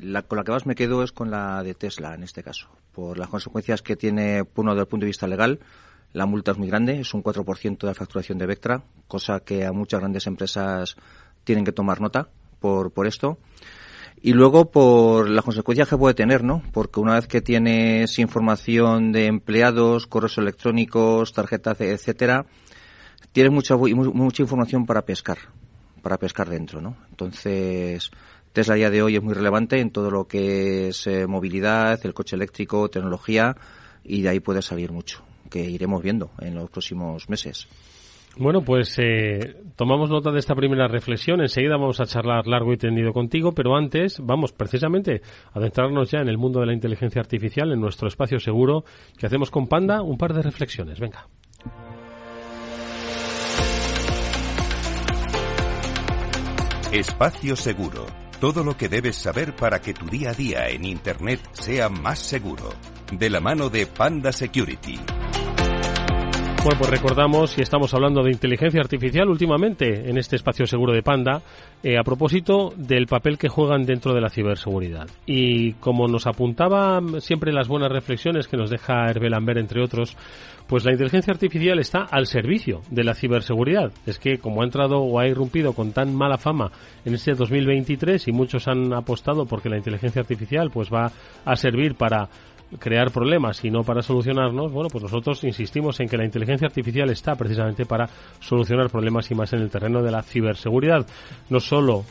la, 0.00 0.22
con 0.22 0.38
la 0.38 0.44
que 0.44 0.52
más 0.52 0.64
me 0.64 0.74
quedo 0.74 1.02
es 1.02 1.12
con 1.12 1.30
la 1.30 1.62
de 1.62 1.74
Tesla 1.74 2.14
en 2.14 2.22
este 2.22 2.42
caso, 2.42 2.68
por 2.92 3.18
las 3.18 3.28
consecuencias 3.28 3.82
que 3.82 3.94
tiene 3.94 4.42
uno 4.54 4.70
desde 4.70 4.82
el 4.82 4.88
punto 4.88 5.04
de 5.04 5.08
vista 5.08 5.26
legal. 5.26 5.58
La 6.14 6.24
multa 6.24 6.52
es 6.52 6.58
muy 6.58 6.68
grande, 6.68 7.00
es 7.00 7.12
un 7.12 7.22
4% 7.22 7.78
de 7.78 7.86
la 7.88 7.92
facturación 7.92 8.38
de 8.38 8.46
Vectra, 8.46 8.84
cosa 9.06 9.40
que 9.40 9.66
a 9.66 9.72
muchas 9.72 10.00
grandes 10.00 10.26
empresas 10.26 10.96
tienen 11.44 11.64
que 11.64 11.72
tomar 11.72 12.00
nota 12.00 12.30
por, 12.60 12.90
por 12.92 13.06
esto. 13.06 13.38
Y 14.22 14.32
luego 14.32 14.70
por 14.70 15.28
las 15.28 15.44
consecuencias 15.44 15.88
que 15.88 15.96
puede 15.96 16.14
tener, 16.14 16.42
¿no? 16.42 16.62
Porque 16.72 17.00
una 17.00 17.14
vez 17.14 17.26
que 17.26 17.42
tienes 17.42 18.18
información 18.18 19.12
de 19.12 19.26
empleados, 19.26 20.06
correos 20.06 20.38
electrónicos, 20.38 21.32
tarjetas, 21.32 21.80
etcétera, 21.80 22.46
tienes 23.32 23.52
mucha, 23.52 23.76
mucha 23.76 24.42
información 24.42 24.86
para 24.86 25.02
pescar, 25.04 25.38
para 26.02 26.18
pescar 26.18 26.48
dentro, 26.48 26.80
¿no? 26.80 26.96
Entonces, 27.10 28.10
Tesla 28.52 28.72
a 28.72 28.76
día 28.78 28.90
de 28.90 29.02
hoy 29.02 29.16
es 29.16 29.22
muy 29.22 29.34
relevante 29.34 29.78
en 29.80 29.90
todo 29.90 30.10
lo 30.10 30.26
que 30.26 30.88
es 30.88 31.06
eh, 31.06 31.26
movilidad, 31.26 32.00
el 32.04 32.14
coche 32.14 32.36
eléctrico, 32.36 32.88
tecnología, 32.88 33.54
y 34.02 34.22
de 34.22 34.30
ahí 34.30 34.40
puede 34.40 34.62
salir 34.62 34.92
mucho, 34.92 35.22
que 35.50 35.60
iremos 35.60 36.02
viendo 36.02 36.30
en 36.40 36.54
los 36.54 36.70
próximos 36.70 37.28
meses. 37.28 37.68
Bueno, 38.38 38.60
pues 38.60 38.98
eh, 38.98 39.62
tomamos 39.76 40.10
nota 40.10 40.30
de 40.30 40.38
esta 40.38 40.54
primera 40.54 40.88
reflexión. 40.88 41.40
Enseguida 41.40 41.76
vamos 41.78 42.00
a 42.00 42.06
charlar 42.06 42.46
largo 42.46 42.72
y 42.72 42.76
tendido 42.76 43.12
contigo, 43.12 43.52
pero 43.52 43.74
antes 43.74 44.18
vamos 44.20 44.52
precisamente 44.52 45.22
a 45.54 45.58
adentrarnos 45.58 46.10
ya 46.10 46.20
en 46.20 46.28
el 46.28 46.36
mundo 46.36 46.60
de 46.60 46.66
la 46.66 46.74
inteligencia 46.74 47.20
artificial, 47.20 47.72
en 47.72 47.80
nuestro 47.80 48.08
espacio 48.08 48.38
seguro 48.38 48.84
que 49.18 49.26
hacemos 49.26 49.50
con 49.50 49.68
Panda. 49.68 50.02
Un 50.02 50.18
par 50.18 50.34
de 50.34 50.42
reflexiones. 50.42 51.00
Venga. 51.00 51.26
Espacio 56.92 57.56
seguro. 57.56 58.06
Todo 58.38 58.62
lo 58.62 58.76
que 58.76 58.90
debes 58.90 59.16
saber 59.16 59.56
para 59.56 59.80
que 59.80 59.94
tu 59.94 60.06
día 60.06 60.30
a 60.30 60.34
día 60.34 60.68
en 60.68 60.84
Internet 60.84 61.40
sea 61.52 61.88
más 61.88 62.18
seguro. 62.18 62.68
De 63.12 63.30
la 63.30 63.40
mano 63.40 63.70
de 63.70 63.86
Panda 63.86 64.30
Security. 64.30 64.98
Bueno, 66.66 66.80
pues 66.80 66.90
recordamos 66.90 67.56
y 67.58 67.62
estamos 67.62 67.94
hablando 67.94 68.24
de 68.24 68.32
inteligencia 68.32 68.80
artificial 68.80 69.28
últimamente 69.28 70.10
en 70.10 70.18
este 70.18 70.34
espacio 70.34 70.66
seguro 70.66 70.92
de 70.92 71.00
Panda 71.00 71.40
eh, 71.80 71.96
a 71.96 72.02
propósito 72.02 72.72
del 72.76 73.06
papel 73.06 73.38
que 73.38 73.48
juegan 73.48 73.84
dentro 73.84 74.12
de 74.12 74.20
la 74.20 74.30
ciberseguridad. 74.30 75.08
Y 75.26 75.74
como 75.74 76.08
nos 76.08 76.26
apuntaba 76.26 77.00
siempre 77.20 77.52
las 77.52 77.68
buenas 77.68 77.92
reflexiones 77.92 78.48
que 78.48 78.56
nos 78.56 78.68
deja 78.68 79.08
Hervé 79.08 79.30
Lambert, 79.30 79.60
entre 79.60 79.80
otros, 79.80 80.16
pues 80.66 80.84
la 80.84 80.90
inteligencia 80.90 81.32
artificial 81.32 81.78
está 81.78 82.00
al 82.00 82.26
servicio 82.26 82.80
de 82.90 83.04
la 83.04 83.14
ciberseguridad. 83.14 83.92
Es 84.04 84.18
que 84.18 84.38
como 84.38 84.62
ha 84.62 84.64
entrado 84.64 84.98
o 84.98 85.20
ha 85.20 85.28
irrumpido 85.28 85.72
con 85.72 85.92
tan 85.92 86.16
mala 86.16 86.36
fama 86.36 86.72
en 87.04 87.14
este 87.14 87.34
2023 87.34 88.26
y 88.26 88.32
muchos 88.32 88.66
han 88.66 88.92
apostado 88.92 89.46
porque 89.46 89.68
la 89.68 89.76
inteligencia 89.76 90.22
artificial 90.22 90.70
pues 90.72 90.88
va 90.92 91.12
a 91.44 91.54
servir 91.54 91.94
para 91.94 92.28
crear 92.78 93.10
problemas 93.10 93.64
y 93.64 93.70
no 93.70 93.82
para 93.84 94.02
solucionarnos, 94.02 94.72
bueno, 94.72 94.88
pues 94.90 95.04
nosotros 95.04 95.44
insistimos 95.44 96.00
en 96.00 96.08
que 96.08 96.16
la 96.16 96.24
inteligencia 96.24 96.66
artificial 96.66 97.08
está 97.10 97.36
precisamente 97.36 97.86
para 97.86 98.08
solucionar 98.40 98.90
problemas 98.90 99.30
y 99.30 99.34
más 99.34 99.52
en 99.52 99.60
el 99.60 99.70
terreno 99.70 100.02
de 100.02 100.10
la 100.10 100.22
ciberseguridad. 100.22 101.06
No 101.48 101.60
solo 101.60 102.04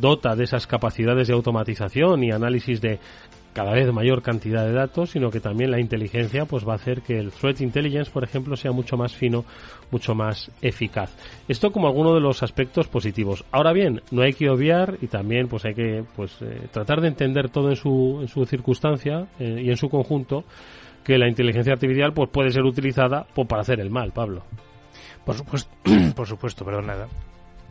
dota 0.00 0.36
de 0.36 0.44
esas 0.44 0.66
capacidades 0.66 1.28
de 1.28 1.34
automatización 1.34 2.22
y 2.22 2.30
análisis 2.30 2.80
de 2.80 2.98
cada 3.52 3.72
vez 3.72 3.92
mayor 3.92 4.22
cantidad 4.22 4.64
de 4.64 4.72
datos, 4.72 5.10
sino 5.10 5.30
que 5.30 5.40
también 5.40 5.70
la 5.70 5.80
inteligencia 5.80 6.44
pues 6.44 6.66
va 6.66 6.72
a 6.72 6.76
hacer 6.76 7.02
que 7.02 7.18
el 7.18 7.32
threat 7.32 7.60
intelligence, 7.60 8.10
por 8.10 8.24
ejemplo, 8.24 8.56
sea 8.56 8.72
mucho 8.72 8.96
más 8.96 9.14
fino, 9.14 9.44
mucho 9.90 10.14
más 10.14 10.50
eficaz. 10.62 11.16
Esto 11.48 11.70
como 11.72 11.88
alguno 11.88 12.14
de 12.14 12.20
los 12.20 12.42
aspectos 12.42 12.88
positivos. 12.88 13.44
Ahora 13.50 13.72
bien, 13.72 14.02
no 14.10 14.22
hay 14.22 14.32
que 14.32 14.48
obviar 14.48 14.98
y 15.00 15.08
también 15.08 15.48
pues 15.48 15.64
hay 15.64 15.74
que 15.74 16.04
pues 16.16 16.36
eh, 16.42 16.68
tratar 16.70 17.00
de 17.00 17.08
entender 17.08 17.50
todo 17.50 17.70
en 17.70 17.76
su, 17.76 18.18
en 18.20 18.28
su 18.28 18.44
circunstancia 18.46 19.26
eh, 19.38 19.62
y 19.64 19.70
en 19.70 19.76
su 19.76 19.88
conjunto 19.88 20.44
que 21.04 21.18
la 21.18 21.28
inteligencia 21.28 21.72
artificial 21.72 22.12
pues 22.12 22.28
puede 22.30 22.50
ser 22.50 22.62
utilizada 22.62 23.26
pues, 23.34 23.48
para 23.48 23.62
hacer 23.62 23.80
el 23.80 23.90
mal, 23.90 24.12
Pablo. 24.12 24.42
Por 25.24 25.36
supuesto, 25.36 25.70
por 26.14 26.26
supuesto, 26.26 26.64
perdón, 26.64 26.86
nada. 26.86 27.08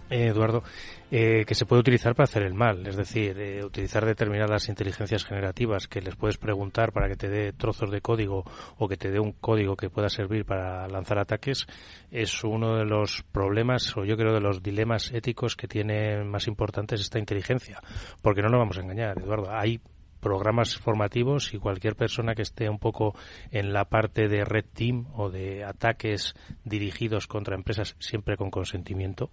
Eh, 0.10 0.28
Eduardo, 0.28 0.64
eh, 1.12 1.44
que 1.46 1.54
se 1.54 1.68
puede 1.68 1.82
utilizar 1.82 2.16
para 2.16 2.24
hacer 2.24 2.42
el 2.42 2.56
mal, 2.56 2.86
es 2.88 2.96
decir, 2.96 3.40
eh, 3.40 3.64
utilizar 3.64 4.06
determinadas 4.06 4.68
inteligencias 4.68 5.24
generativas 5.24 5.88
que 5.88 6.02
les 6.02 6.16
puedes 6.16 6.38
preguntar 6.38 6.92
para 6.92 7.08
que 7.08 7.16
te 7.16 7.30
dé 7.30 7.54
trozos 7.54 7.92
de 7.92 8.02
código 8.02 8.44
o 8.78 8.88
que 8.88 8.98
te 8.98 9.12
dé 9.12 9.20
un 9.20 9.34
código 9.34 9.76
que 9.76 9.92
pueda 9.92 10.10
servir 10.10 10.46
para 10.46 10.88
lanzar 10.88 11.20
ataques, 11.20 11.68
es 12.10 12.44
uno 12.44 12.78
de 12.78 12.86
los 12.86 13.24
problemas 13.32 13.96
o 13.98 14.04
yo 14.04 14.18
creo 14.18 14.34
de 14.34 14.42
los 14.42 14.64
dilemas 14.64 15.12
éticos 15.12 15.56
que 15.56 15.68
tiene 15.68 16.24
más 16.24 16.48
importantes 16.48 17.02
esta 17.02 17.20
inteligencia, 17.20 17.80
porque 18.24 18.42
no 18.42 18.50
nos 18.50 18.60
vamos 18.60 18.78
a 18.80 18.82
engañar, 18.82 19.20
Eduardo, 19.20 19.52
hay 19.52 19.80
programas 20.20 20.76
formativos 20.76 21.54
y 21.54 21.60
cualquier 21.60 21.96
persona 21.96 22.34
que 22.34 22.42
esté 22.42 22.68
un 22.68 22.80
poco 22.80 23.16
en 23.52 23.74
la 23.74 23.86
parte 23.86 24.28
de 24.28 24.44
red 24.44 24.66
team 24.74 25.06
o 25.14 25.30
de 25.30 25.64
ataques 25.64 26.34
dirigidos 26.64 27.28
contra 27.28 27.56
empresas 27.56 27.96
siempre 28.00 28.38
con 28.38 28.50
consentimiento 28.50 29.30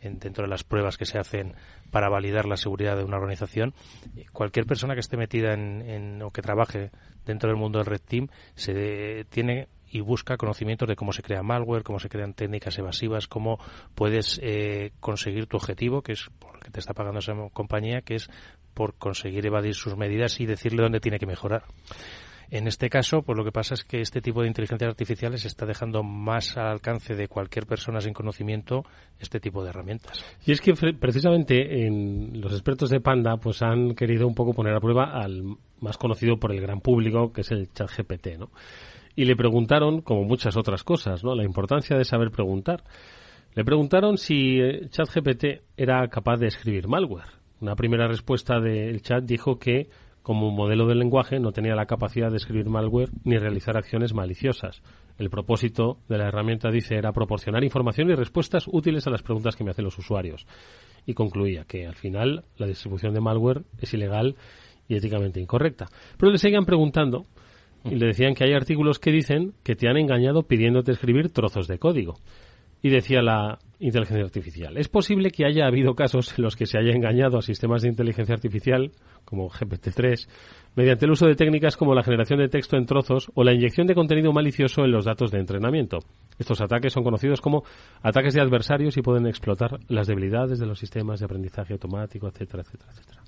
dentro 0.00 0.44
de 0.44 0.50
las 0.50 0.64
pruebas 0.64 0.96
que 0.96 1.06
se 1.06 1.18
hacen 1.18 1.54
para 1.90 2.08
validar 2.08 2.46
la 2.46 2.56
seguridad 2.56 2.96
de 2.96 3.04
una 3.04 3.16
organización, 3.16 3.74
cualquier 4.32 4.66
persona 4.66 4.94
que 4.94 5.00
esté 5.00 5.16
metida 5.16 5.54
en, 5.54 6.22
o 6.22 6.30
que 6.30 6.42
trabaje 6.42 6.90
dentro 7.24 7.48
del 7.48 7.58
mundo 7.58 7.78
del 7.78 7.86
Red 7.86 8.00
Team 8.00 8.28
se 8.54 9.26
tiene 9.30 9.68
y 9.90 10.00
busca 10.00 10.36
conocimientos 10.36 10.88
de 10.88 10.96
cómo 10.96 11.12
se 11.12 11.22
crea 11.22 11.42
malware, 11.42 11.82
cómo 11.82 11.98
se 11.98 12.08
crean 12.08 12.34
técnicas 12.34 12.78
evasivas, 12.78 13.26
cómo 13.26 13.58
puedes 13.94 14.38
eh, 14.42 14.92
conseguir 15.00 15.46
tu 15.46 15.56
objetivo, 15.56 16.02
que 16.02 16.12
es 16.12 16.28
por 16.38 16.56
el 16.56 16.62
que 16.62 16.70
te 16.70 16.80
está 16.80 16.92
pagando 16.92 17.20
esa 17.20 17.34
compañía, 17.52 18.02
que 18.02 18.16
es 18.16 18.28
por 18.74 18.94
conseguir 18.94 19.46
evadir 19.46 19.74
sus 19.74 19.96
medidas 19.96 20.40
y 20.40 20.46
decirle 20.46 20.82
dónde 20.82 21.00
tiene 21.00 21.18
que 21.18 21.26
mejorar. 21.26 21.64
En 22.50 22.66
este 22.66 22.88
caso, 22.88 23.22
pues 23.22 23.36
lo 23.36 23.44
que 23.44 23.52
pasa 23.52 23.74
es 23.74 23.84
que 23.84 24.00
este 24.00 24.22
tipo 24.22 24.40
de 24.40 24.48
inteligencias 24.48 24.88
artificiales 24.88 25.44
está 25.44 25.66
dejando 25.66 26.02
más 26.02 26.56
al 26.56 26.68
alcance 26.68 27.14
de 27.14 27.28
cualquier 27.28 27.66
persona 27.66 28.00
sin 28.00 28.14
conocimiento 28.14 28.84
este 29.20 29.38
tipo 29.38 29.62
de 29.62 29.70
herramientas. 29.70 30.24
Y 30.46 30.52
es 30.52 30.62
que 30.62 30.72
precisamente 30.72 31.86
en 31.86 32.40
los 32.40 32.52
expertos 32.52 32.88
de 32.88 33.00
Panda 33.00 33.36
pues 33.36 33.60
han 33.62 33.94
querido 33.94 34.26
un 34.26 34.34
poco 34.34 34.54
poner 34.54 34.74
a 34.74 34.80
prueba 34.80 35.12
al 35.12 35.56
más 35.80 35.98
conocido 35.98 36.38
por 36.38 36.52
el 36.52 36.60
gran 36.62 36.80
público, 36.80 37.32
que 37.32 37.42
es 37.42 37.50
el 37.50 37.70
ChatGPT, 37.70 38.38
¿no? 38.38 38.50
Y 39.14 39.24
le 39.24 39.36
preguntaron, 39.36 40.00
como 40.00 40.24
muchas 40.24 40.56
otras 40.56 40.84
cosas, 40.84 41.24
¿no? 41.24 41.34
La 41.34 41.44
importancia 41.44 41.98
de 41.98 42.04
saber 42.04 42.30
preguntar. 42.30 42.84
Le 43.54 43.64
preguntaron 43.64 44.16
si 44.16 44.60
eh, 44.60 44.88
ChatGPT 44.88 45.62
era 45.76 46.06
capaz 46.08 46.36
de 46.36 46.46
escribir 46.46 46.88
malware. 46.88 47.38
Una 47.60 47.74
primera 47.74 48.06
respuesta 48.06 48.60
del 48.60 49.02
chat 49.02 49.24
dijo 49.24 49.58
que 49.58 49.88
como 50.28 50.50
modelo 50.50 50.86
de 50.86 50.94
lenguaje 50.94 51.40
no 51.40 51.52
tenía 51.52 51.74
la 51.74 51.86
capacidad 51.86 52.30
de 52.30 52.36
escribir 52.36 52.68
malware 52.68 53.08
ni 53.24 53.38
realizar 53.38 53.78
acciones 53.78 54.12
maliciosas. 54.12 54.82
El 55.16 55.30
propósito 55.30 56.00
de 56.06 56.18
la 56.18 56.28
herramienta, 56.28 56.70
dice, 56.70 56.96
era 56.96 57.12
proporcionar 57.12 57.64
información 57.64 58.10
y 58.10 58.14
respuestas 58.14 58.66
útiles 58.70 59.06
a 59.06 59.10
las 59.10 59.22
preguntas 59.22 59.56
que 59.56 59.64
me 59.64 59.70
hacen 59.70 59.86
los 59.86 59.96
usuarios. 59.96 60.46
Y 61.06 61.14
concluía 61.14 61.64
que 61.64 61.86
al 61.86 61.94
final 61.94 62.44
la 62.58 62.66
distribución 62.66 63.14
de 63.14 63.22
malware 63.22 63.62
es 63.80 63.94
ilegal 63.94 64.36
y 64.86 64.96
éticamente 64.96 65.40
incorrecta. 65.40 65.86
Pero 66.18 66.30
le 66.30 66.36
seguían 66.36 66.66
preguntando 66.66 67.24
y 67.84 67.94
le 67.94 68.08
decían 68.08 68.34
que 68.34 68.44
hay 68.44 68.52
artículos 68.52 68.98
que 68.98 69.12
dicen 69.12 69.54
que 69.62 69.76
te 69.76 69.88
han 69.88 69.96
engañado 69.96 70.42
pidiéndote 70.42 70.92
escribir 70.92 71.32
trozos 71.32 71.68
de 71.68 71.78
código. 71.78 72.16
Y 72.82 72.90
decía 72.90 73.22
la 73.22 73.58
inteligencia 73.80 74.24
artificial. 74.24 74.76
Es 74.76 74.88
posible 74.88 75.30
que 75.30 75.44
haya 75.44 75.66
habido 75.66 75.94
casos 75.94 76.36
en 76.36 76.44
los 76.44 76.56
que 76.56 76.66
se 76.66 76.78
haya 76.78 76.92
engañado 76.92 77.38
a 77.38 77.42
sistemas 77.42 77.82
de 77.82 77.88
inteligencia 77.88 78.34
artificial, 78.34 78.90
como 79.24 79.48
GPT-3, 79.48 80.28
mediante 80.74 81.04
el 81.04 81.12
uso 81.12 81.26
de 81.26 81.34
técnicas 81.34 81.76
como 81.76 81.94
la 81.94 82.02
generación 82.02 82.40
de 82.40 82.48
texto 82.48 82.76
en 82.76 82.86
trozos 82.86 83.30
o 83.34 83.44
la 83.44 83.52
inyección 83.52 83.86
de 83.86 83.94
contenido 83.94 84.32
malicioso 84.32 84.84
en 84.84 84.92
los 84.92 85.04
datos 85.04 85.30
de 85.30 85.38
entrenamiento. 85.38 85.98
Estos 86.38 86.60
ataques 86.60 86.92
son 86.92 87.04
conocidos 87.04 87.40
como 87.40 87.64
ataques 88.02 88.34
de 88.34 88.40
adversarios 88.40 88.96
y 88.96 89.02
pueden 89.02 89.26
explotar 89.26 89.78
las 89.88 90.06
debilidades 90.06 90.58
de 90.58 90.66
los 90.66 90.78
sistemas 90.78 91.20
de 91.20 91.26
aprendizaje 91.26 91.72
automático, 91.72 92.28
etcétera, 92.28 92.62
etcétera, 92.62 92.92
etcétera. 92.92 93.22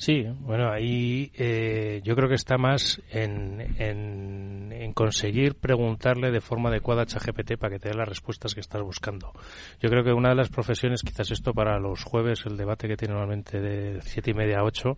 Sí, 0.00 0.24
bueno, 0.40 0.72
ahí 0.72 1.30
eh, 1.34 2.00
yo 2.02 2.16
creo 2.16 2.26
que 2.26 2.34
está 2.34 2.56
más 2.56 3.02
en, 3.10 3.60
en, 3.78 4.94
conseguir 4.94 5.56
preguntarle 5.56 6.30
de 6.30 6.40
forma 6.40 6.70
adecuada 6.70 7.02
a 7.02 7.06
ChatGPT 7.06 7.58
para 7.58 7.74
que 7.74 7.78
te 7.78 7.90
dé 7.90 7.94
las 7.94 8.08
respuestas 8.08 8.54
que 8.54 8.60
estás 8.60 8.80
buscando. 8.80 9.32
Yo 9.78 9.90
creo 9.90 10.02
que 10.02 10.14
una 10.14 10.30
de 10.30 10.36
las 10.36 10.48
profesiones, 10.48 11.02
quizás 11.02 11.30
esto 11.30 11.52
para 11.52 11.78
los 11.78 12.02
jueves, 12.02 12.46
el 12.46 12.56
debate 12.56 12.88
que 12.88 12.96
tiene 12.96 13.12
normalmente 13.12 13.60
de 13.60 14.00
siete 14.00 14.30
y 14.30 14.34
media 14.34 14.60
a 14.60 14.64
ocho 14.64 14.96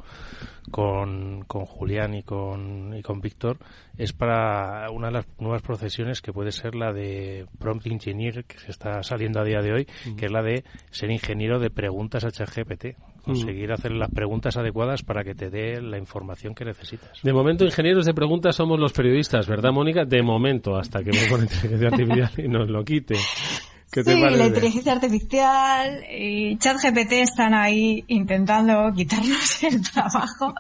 con, 0.70 1.42
con 1.48 1.66
Julián 1.66 2.14
y 2.14 2.22
con, 2.22 2.94
y 2.96 3.02
con 3.02 3.20
Víctor, 3.20 3.58
es 3.98 4.12
para 4.12 4.88
una 4.90 5.08
de 5.08 5.14
las 5.14 5.26
nuevas 5.40 5.62
profesiones 5.62 6.22
que 6.22 6.32
puede 6.32 6.52
ser 6.52 6.76
la 6.76 6.92
de 6.92 7.46
prompt 7.58 7.88
engineer, 7.88 8.44
que 8.44 8.56
se 8.60 8.70
está 8.70 9.02
saliendo 9.02 9.40
a 9.40 9.44
día 9.44 9.62
de 9.62 9.72
hoy, 9.72 9.88
que 10.16 10.26
es 10.26 10.32
la 10.32 10.42
de 10.42 10.62
ser 10.92 11.10
ingeniero 11.10 11.58
de 11.58 11.70
preguntas 11.70 12.24
a 12.24 12.30
ChatGPT 12.30 12.96
conseguir 13.22 13.72
hacer 13.72 13.92
las 13.92 14.10
preguntas 14.10 14.56
adecuadas 14.56 15.02
para 15.02 15.24
que 15.24 15.34
te 15.34 15.50
dé 15.50 15.80
la 15.80 15.98
información 15.98 16.54
que 16.54 16.64
necesitas. 16.64 17.22
De 17.22 17.32
momento, 17.32 17.64
ingenieros 17.64 18.06
de 18.06 18.14
preguntas 18.14 18.56
somos 18.56 18.78
los 18.78 18.92
periodistas, 18.92 19.46
¿verdad, 19.46 19.72
Mónica? 19.72 20.04
De 20.04 20.22
momento, 20.22 20.76
hasta 20.76 21.02
que 21.02 21.12
me 21.12 21.26
pone 21.28 21.44
inteligencia 21.52 21.88
artificial 21.88 22.30
y 22.38 22.48
nos 22.48 22.68
lo 22.68 22.84
quite. 22.84 23.14
sí, 23.16 24.02
la 24.04 24.46
inteligencia 24.46 24.92
artificial 24.92 26.04
y 26.10 26.56
ChatGPT 26.58 27.12
están 27.12 27.54
ahí 27.54 28.04
intentando 28.08 28.92
quitarnos 28.94 29.62
el 29.62 29.82
trabajo. 29.82 30.54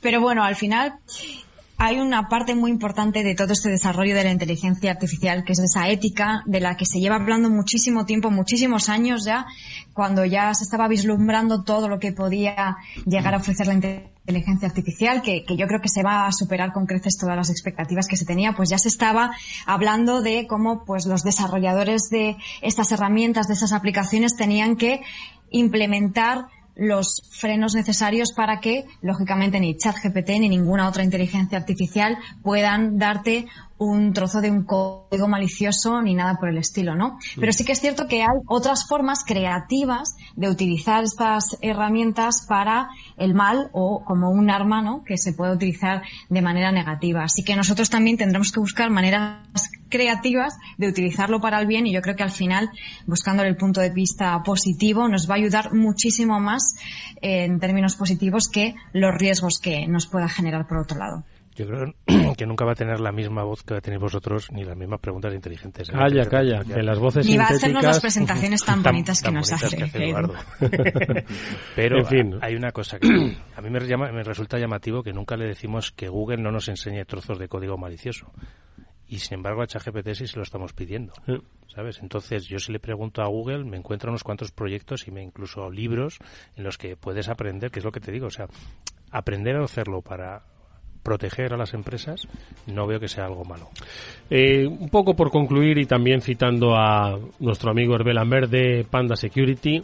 Pero 0.00 0.20
bueno, 0.20 0.44
al 0.44 0.56
final 0.56 0.94
hay 1.78 1.98
una 1.98 2.28
parte 2.28 2.54
muy 2.54 2.70
importante 2.70 3.22
de 3.22 3.34
todo 3.34 3.52
este 3.52 3.68
desarrollo 3.68 4.14
de 4.14 4.24
la 4.24 4.32
inteligencia 4.32 4.90
artificial, 4.90 5.44
que 5.44 5.52
es 5.52 5.58
esa 5.58 5.88
ética 5.88 6.42
de 6.46 6.60
la 6.60 6.76
que 6.76 6.86
se 6.86 7.00
lleva 7.00 7.16
hablando 7.16 7.50
muchísimo 7.50 8.06
tiempo, 8.06 8.30
muchísimos 8.30 8.88
años 8.88 9.24
ya, 9.26 9.46
cuando 9.92 10.24
ya 10.24 10.54
se 10.54 10.64
estaba 10.64 10.88
vislumbrando 10.88 11.64
todo 11.64 11.88
lo 11.88 11.98
que 11.98 12.12
podía 12.12 12.76
llegar 13.04 13.34
a 13.34 13.38
ofrecer 13.38 13.66
la 13.66 13.74
inteligencia 13.74 14.68
artificial, 14.68 15.20
que, 15.20 15.44
que, 15.44 15.56
yo 15.56 15.66
creo 15.66 15.80
que 15.82 15.90
se 15.90 16.02
va 16.02 16.26
a 16.26 16.32
superar 16.32 16.72
con 16.72 16.86
creces 16.86 17.18
todas 17.18 17.36
las 17.36 17.50
expectativas 17.50 18.06
que 18.06 18.16
se 18.16 18.24
tenía, 18.24 18.54
pues 18.54 18.70
ya 18.70 18.78
se 18.78 18.88
estaba 18.88 19.32
hablando 19.66 20.22
de 20.22 20.46
cómo 20.46 20.84
pues 20.84 21.04
los 21.04 21.24
desarrolladores 21.24 22.08
de 22.10 22.36
estas 22.62 22.90
herramientas, 22.90 23.48
de 23.48 23.54
esas 23.54 23.72
aplicaciones, 23.72 24.34
tenían 24.34 24.76
que 24.76 25.02
implementar 25.50 26.46
los 26.76 27.22
frenos 27.30 27.74
necesarios 27.74 28.32
para 28.32 28.60
que, 28.60 28.84
lógicamente, 29.00 29.58
ni 29.58 29.76
ChatGPT 29.76 30.28
ni 30.40 30.48
ninguna 30.48 30.88
otra 30.88 31.02
inteligencia 31.02 31.58
artificial 31.58 32.18
puedan 32.42 32.98
darte 32.98 33.46
un 33.78 34.12
trozo 34.12 34.40
de 34.40 34.50
un 34.50 34.64
código 34.64 35.28
malicioso 35.28 36.00
ni 36.00 36.14
nada 36.14 36.38
por 36.38 36.48
el 36.48 36.58
estilo, 36.58 36.94
¿no? 36.94 37.18
Pero 37.38 37.52
sí 37.52 37.64
que 37.64 37.72
es 37.72 37.80
cierto 37.80 38.06
que 38.08 38.22
hay 38.22 38.38
otras 38.46 38.86
formas 38.86 39.22
creativas 39.24 40.16
de 40.34 40.48
utilizar 40.48 41.04
estas 41.04 41.58
herramientas 41.60 42.46
para 42.48 42.88
el 43.16 43.34
mal 43.34 43.70
o 43.72 44.02
como 44.04 44.30
un 44.30 44.50
arma, 44.50 44.82
¿no? 44.82 45.04
Que 45.04 45.18
se 45.18 45.32
puede 45.32 45.52
utilizar 45.52 46.02
de 46.28 46.42
manera 46.42 46.72
negativa. 46.72 47.24
Así 47.24 47.44
que 47.44 47.56
nosotros 47.56 47.90
también 47.90 48.16
tendremos 48.16 48.50
que 48.50 48.60
buscar 48.60 48.90
maneras 48.90 49.38
creativas 49.88 50.54
de 50.78 50.88
utilizarlo 50.88 51.40
para 51.40 51.60
el 51.60 51.66
bien 51.66 51.86
y 51.86 51.92
yo 51.92 52.02
creo 52.02 52.16
que 52.16 52.22
al 52.22 52.30
final, 52.30 52.70
buscando 53.06 53.42
el 53.42 53.56
punto 53.56 53.80
de 53.80 53.90
vista 53.90 54.42
positivo, 54.42 55.08
nos 55.08 55.28
va 55.28 55.34
a 55.34 55.38
ayudar 55.38 55.74
muchísimo 55.74 56.40
más 56.40 56.76
en 57.20 57.60
términos 57.60 57.96
positivos 57.96 58.48
que 58.48 58.74
los 58.92 59.14
riesgos 59.14 59.58
que 59.60 59.86
nos 59.86 60.06
pueda 60.06 60.28
generar 60.28 60.66
por 60.66 60.78
otro 60.78 60.98
lado. 60.98 61.24
Yo 61.56 61.66
creo 61.66 61.94
que 62.36 62.46
nunca 62.46 62.66
va 62.66 62.72
a 62.72 62.74
tener 62.74 63.00
la 63.00 63.12
misma 63.12 63.42
voz 63.42 63.62
que 63.62 63.80
tenéis 63.80 64.00
vosotros 64.00 64.52
ni 64.52 64.62
las 64.62 64.76
mismas 64.76 65.00
preguntas 65.00 65.32
inteligentes. 65.32 65.90
Calla, 65.90 66.26
calla, 66.26 66.62
que 66.62 66.82
las 66.82 66.98
voces 66.98 67.26
Ni 67.26 67.38
va 67.38 67.44
a 67.44 67.48
hacernos 67.48 67.82
las 67.82 68.00
presentaciones 68.00 68.62
tan, 68.62 68.82
bonitas 68.82 69.22
que 69.22 69.32
nos 69.32 69.50
hace. 69.52 69.76
Eduardo. 69.94 70.34
Pero 71.74 72.06
hay 72.42 72.54
una 72.54 72.72
cosa 72.72 72.98
que 72.98 73.08
a 73.56 73.60
mí 73.62 73.70
me, 73.70 73.80
me 73.80 74.22
resulta 74.22 74.58
llamativo 74.58 75.02
que 75.02 75.14
nunca 75.14 75.36
le 75.36 75.46
decimos 75.46 75.92
que 75.92 76.08
Google 76.08 76.42
no 76.42 76.52
nos 76.52 76.68
enseñe 76.68 77.04
trozos 77.06 77.38
de 77.38 77.48
código 77.48 77.78
malicioso 77.78 78.30
y 79.08 79.20
sin 79.20 79.34
embargo 79.34 79.62
a 79.62 79.66
ChatGPT 79.66 80.14
sí 80.14 80.26
se 80.26 80.36
lo 80.36 80.42
estamos 80.42 80.72
pidiendo, 80.72 81.14
¿sabes? 81.68 82.00
Entonces 82.02 82.46
yo 82.46 82.58
si 82.58 82.72
le 82.72 82.80
pregunto 82.80 83.22
a 83.22 83.28
Google 83.28 83.64
me 83.64 83.76
encuentro 83.76 84.10
unos 84.10 84.24
cuantos 84.24 84.50
proyectos 84.50 85.06
y 85.06 85.10
me 85.10 85.22
incluso 85.22 85.70
libros 85.70 86.18
en 86.56 86.64
los 86.64 86.76
que 86.76 86.96
puedes 86.96 87.28
aprender, 87.28 87.70
que 87.70 87.78
es 87.78 87.84
lo 87.84 87.92
que 87.92 88.00
te 88.00 88.10
digo, 88.10 88.26
o 88.26 88.30
sea, 88.30 88.48
aprender 89.10 89.56
a 89.56 89.64
hacerlo 89.64 90.02
para 90.02 90.42
proteger 91.06 91.54
a 91.54 91.56
las 91.56 91.72
empresas, 91.72 92.26
no 92.66 92.84
veo 92.88 92.98
que 92.98 93.06
sea 93.06 93.26
algo 93.26 93.44
malo. 93.44 93.68
Eh, 94.28 94.66
un 94.66 94.88
poco 94.88 95.14
por 95.14 95.30
concluir 95.30 95.78
y 95.78 95.86
también 95.86 96.20
citando 96.20 96.74
a 96.74 97.16
nuestro 97.38 97.70
amigo 97.70 97.94
Herbel 97.94 98.50
de 98.50 98.84
Panda 98.90 99.14
Security, 99.14 99.80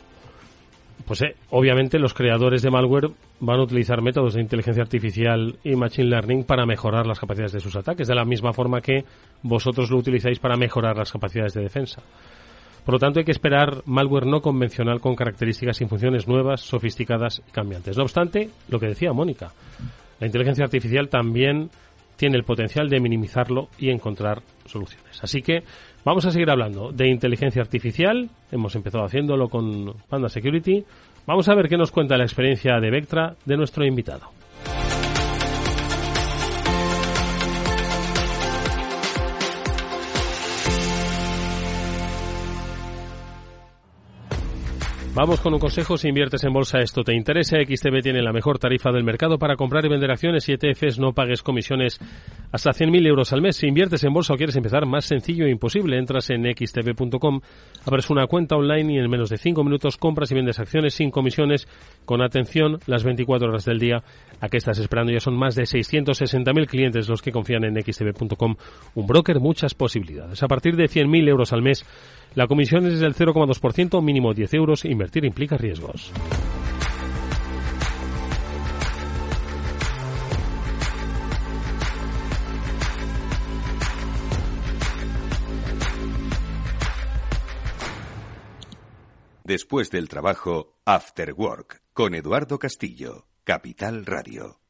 pues 1.06 1.22
eh, 1.22 1.36
obviamente 1.50 2.00
los 2.00 2.12
creadores 2.12 2.62
de 2.62 2.72
malware 2.72 3.10
van 3.38 3.60
a 3.60 3.62
utilizar 3.62 4.02
métodos 4.02 4.34
de 4.34 4.40
inteligencia 4.40 4.82
artificial 4.82 5.60
y 5.62 5.76
machine 5.76 6.08
learning 6.08 6.42
para 6.42 6.66
mejorar 6.66 7.06
las 7.06 7.20
capacidades 7.20 7.52
de 7.52 7.60
sus 7.60 7.76
ataques, 7.76 8.08
de 8.08 8.16
la 8.16 8.24
misma 8.24 8.52
forma 8.52 8.80
que 8.80 9.04
vosotros 9.44 9.92
lo 9.92 9.98
utilizáis 9.98 10.40
para 10.40 10.56
mejorar 10.56 10.96
las 10.96 11.12
capacidades 11.12 11.54
de 11.54 11.62
defensa. 11.62 12.02
Por 12.84 12.94
lo 12.94 12.98
tanto, 12.98 13.20
hay 13.20 13.24
que 13.24 13.30
esperar 13.30 13.82
malware 13.86 14.26
no 14.26 14.42
convencional 14.42 15.00
con 15.00 15.14
características 15.14 15.80
y 15.80 15.86
funciones 15.86 16.26
nuevas, 16.26 16.62
sofisticadas 16.62 17.40
y 17.48 17.52
cambiantes. 17.52 17.96
No 17.96 18.02
obstante, 18.02 18.50
lo 18.68 18.80
que 18.80 18.88
decía 18.88 19.12
Mónica, 19.12 19.52
la 20.22 20.26
inteligencia 20.26 20.64
artificial 20.64 21.08
también 21.08 21.68
tiene 22.14 22.36
el 22.36 22.44
potencial 22.44 22.88
de 22.88 23.00
minimizarlo 23.00 23.66
y 23.76 23.90
encontrar 23.90 24.40
soluciones. 24.66 25.20
Así 25.20 25.42
que 25.42 25.64
vamos 26.04 26.24
a 26.24 26.30
seguir 26.30 26.48
hablando 26.48 26.92
de 26.92 27.08
inteligencia 27.08 27.60
artificial. 27.60 28.30
Hemos 28.52 28.76
empezado 28.76 29.04
haciéndolo 29.04 29.48
con 29.48 29.94
Panda 30.08 30.28
Security. 30.28 30.84
Vamos 31.26 31.48
a 31.48 31.56
ver 31.56 31.68
qué 31.68 31.76
nos 31.76 31.90
cuenta 31.90 32.16
la 32.16 32.22
experiencia 32.22 32.78
de 32.78 32.90
Vectra 32.92 33.34
de 33.44 33.56
nuestro 33.56 33.84
invitado. 33.84 34.30
Vamos 45.14 45.40
con 45.40 45.52
un 45.52 45.60
consejo. 45.60 45.98
Si 45.98 46.08
inviertes 46.08 46.42
en 46.44 46.54
bolsa, 46.54 46.78
esto 46.78 47.04
te 47.04 47.14
interesa. 47.14 47.58
XTB 47.58 48.00
tiene 48.02 48.22
la 48.22 48.32
mejor 48.32 48.58
tarifa 48.58 48.90
del 48.90 49.04
mercado 49.04 49.38
para 49.38 49.56
comprar 49.56 49.84
y 49.84 49.90
vender 49.90 50.10
acciones 50.10 50.48
y 50.48 50.52
ETFs. 50.52 50.98
No 50.98 51.12
pagues 51.12 51.42
comisiones 51.42 52.00
hasta 52.50 52.70
100.000 52.70 53.06
euros 53.06 53.30
al 53.34 53.42
mes. 53.42 53.56
Si 53.56 53.66
inviertes 53.66 54.02
en 54.04 54.14
bolsa 54.14 54.32
o 54.32 54.38
quieres 54.38 54.56
empezar, 54.56 54.86
más 54.86 55.04
sencillo 55.04 55.44
e 55.44 55.50
imposible. 55.50 55.98
Entras 55.98 56.30
en 56.30 56.44
xtb.com, 56.44 57.40
abres 57.84 58.08
una 58.08 58.26
cuenta 58.26 58.56
online 58.56 58.94
y 58.94 58.98
en 58.98 59.10
menos 59.10 59.28
de 59.28 59.36
5 59.36 59.62
minutos 59.62 59.98
compras 59.98 60.32
y 60.32 60.34
vendes 60.34 60.58
acciones 60.58 60.94
sin 60.94 61.10
comisiones, 61.10 61.68
con 62.06 62.22
atención 62.22 62.78
las 62.86 63.04
24 63.04 63.48
horas 63.48 63.66
del 63.66 63.80
día. 63.80 64.02
¿A 64.40 64.48
qué 64.48 64.56
estás 64.56 64.78
esperando? 64.78 65.12
Ya 65.12 65.20
son 65.20 65.36
más 65.36 65.54
de 65.54 65.64
660.000 65.64 66.66
clientes 66.66 67.10
los 67.10 67.20
que 67.20 67.32
confían 67.32 67.64
en 67.64 67.74
xtb.com. 67.74 68.56
Un 68.94 69.06
broker, 69.06 69.40
muchas 69.40 69.74
posibilidades. 69.74 70.42
A 70.42 70.48
partir 70.48 70.74
de 70.74 70.84
100.000 70.84 71.28
euros 71.28 71.52
al 71.52 71.60
mes, 71.60 71.84
la 72.34 72.46
comisión 72.46 72.86
es 72.86 73.00
del 73.00 73.14
0,2%, 73.14 74.02
mínimo 74.02 74.32
10 74.32 74.54
euros. 74.54 74.84
Invertir 74.84 75.24
implica 75.24 75.56
riesgos. 75.56 76.12
Después 89.44 89.90
del 89.90 90.08
trabajo, 90.08 90.78
After 90.86 91.34
Work, 91.34 91.82
con 91.92 92.14
Eduardo 92.14 92.58
Castillo, 92.58 93.26
Capital 93.44 94.06
Radio. 94.06 94.61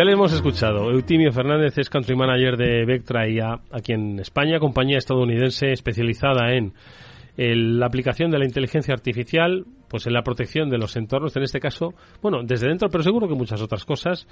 Ya 0.00 0.04
le 0.04 0.12
hemos 0.12 0.32
escuchado. 0.32 0.90
Eutimio 0.90 1.30
Fernández 1.30 1.76
es 1.76 1.90
country 1.90 2.16
manager 2.16 2.56
de 2.56 2.86
Vectra 2.86 3.28
IA 3.28 3.60
aquí 3.70 3.92
en 3.92 4.18
España, 4.18 4.58
compañía 4.58 4.96
estadounidense 4.96 5.72
especializada 5.72 6.54
en 6.54 6.72
la 7.36 7.84
aplicación 7.84 8.30
de 8.30 8.38
la 8.38 8.46
inteligencia 8.46 8.94
artificial, 8.94 9.66
pues 9.88 10.06
en 10.06 10.14
la 10.14 10.22
protección 10.22 10.70
de 10.70 10.78
los 10.78 10.96
entornos, 10.96 11.36
en 11.36 11.42
este 11.42 11.60
caso, 11.60 11.92
bueno, 12.22 12.38
desde 12.42 12.66
dentro, 12.66 12.88
pero 12.88 13.04
seguro 13.04 13.28
que 13.28 13.34
muchas 13.34 13.60
otras 13.60 13.84
cosas. 13.84 14.26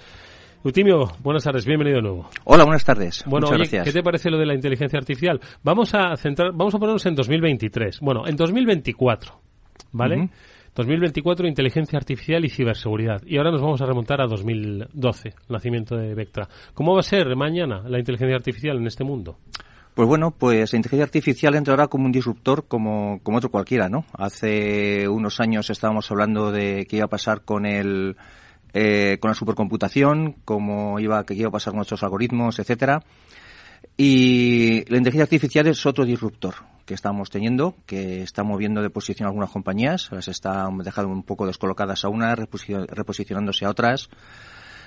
Eutimio, 0.65 1.13
buenas 1.23 1.45
tardes, 1.45 1.67
bienvenido 1.67 1.97
de 1.97 2.03
nuevo. 2.03 2.31
Hola, 2.45 2.65
buenas 2.65 2.87
tardes. 2.87 3.23
Bueno, 3.27 3.49
¿qué 3.51 3.93
te 3.93 4.03
parece 4.03 4.31
lo 4.31 4.39
de 4.39 4.47
la 4.47 4.55
inteligencia 4.55 4.99
artificial? 4.99 5.39
Vamos 5.63 5.95
a 5.95 6.17
centrar, 6.17 6.53
vamos 6.55 6.75
a 6.77 6.79
ponernos 6.79 7.05
en 7.05 7.15
2023. 7.15 8.01
Bueno, 8.01 8.27
en 8.27 8.37
2024, 8.37 9.39
¿vale? 9.93 10.31
2024, 10.79 11.49
inteligencia 11.49 11.99
artificial 11.99 12.45
y 12.45 12.51
ciberseguridad. 12.51 13.21
Y 13.27 13.37
ahora 13.37 13.51
nos 13.51 13.61
vamos 13.61 13.81
a 13.83 13.87
remontar 13.87 14.21
a 14.21 14.29
2012, 14.29 15.35
nacimiento 15.49 15.97
de 15.97 16.15
Vectra. 16.15 16.49
¿Cómo 16.73 16.95
va 16.95 17.01
a 17.01 17.03
ser 17.03 17.35
mañana 17.35 17.83
la 17.89 17.99
inteligencia 17.99 18.37
artificial 18.37 18.77
en 18.77 18.87
este 18.87 19.03
mundo? 19.03 19.39
Pues 19.97 20.07
bueno, 20.07 20.31
pues 20.31 20.73
la 20.73 20.77
inteligencia 20.77 21.03
artificial 21.03 21.57
entrará 21.57 21.89
como 21.89 22.05
un 22.07 22.13
disruptor 22.13 22.69
como, 22.69 23.19
como 23.25 23.39
otro 23.39 23.51
cualquiera, 23.51 23.89
¿no? 23.89 24.05
Hace 24.13 25.09
unos 25.09 25.41
años 25.41 25.69
estábamos 25.69 26.09
hablando 26.13 26.53
de 26.53 26.87
qué 26.89 26.99
iba 26.99 27.07
a 27.07 27.09
pasar 27.09 27.43
con 27.43 27.67
el 27.67 28.17
eh, 28.73 29.19
con 29.19 29.31
la 29.31 29.35
supercomputación, 29.35 30.37
cómo 30.45 31.01
iba, 31.01 31.25
qué 31.25 31.35
iba 31.35 31.49
a 31.49 31.53
pasar 31.53 31.73
con 31.73 31.79
nuestros 31.79 32.05
algoritmos, 32.05 32.61
etcétera. 32.61 33.03
Y 34.01 34.85
la 34.89 34.99
inteligencia 34.99 35.25
artificial 35.25 35.67
es 35.67 35.85
otro 35.85 36.05
disruptor 36.05 36.55
que 36.87 36.95
estamos 36.95 37.31
teniendo, 37.31 37.75
que 37.85 38.23
está 38.23 38.45
moviendo 38.45 38.81
de 38.81 38.91
posición 38.91 39.27
algunas 39.27 39.51
compañías, 39.51 40.09
las 40.13 40.29
está 40.29 40.69
dejando 40.85 41.11
un 41.13 41.25
poco 41.25 41.49
descolocadas 41.49 42.05
a 42.05 42.09
unas, 42.09 42.39
reposicionándose 42.39 43.65
a 43.65 43.71
otras. 43.71 44.09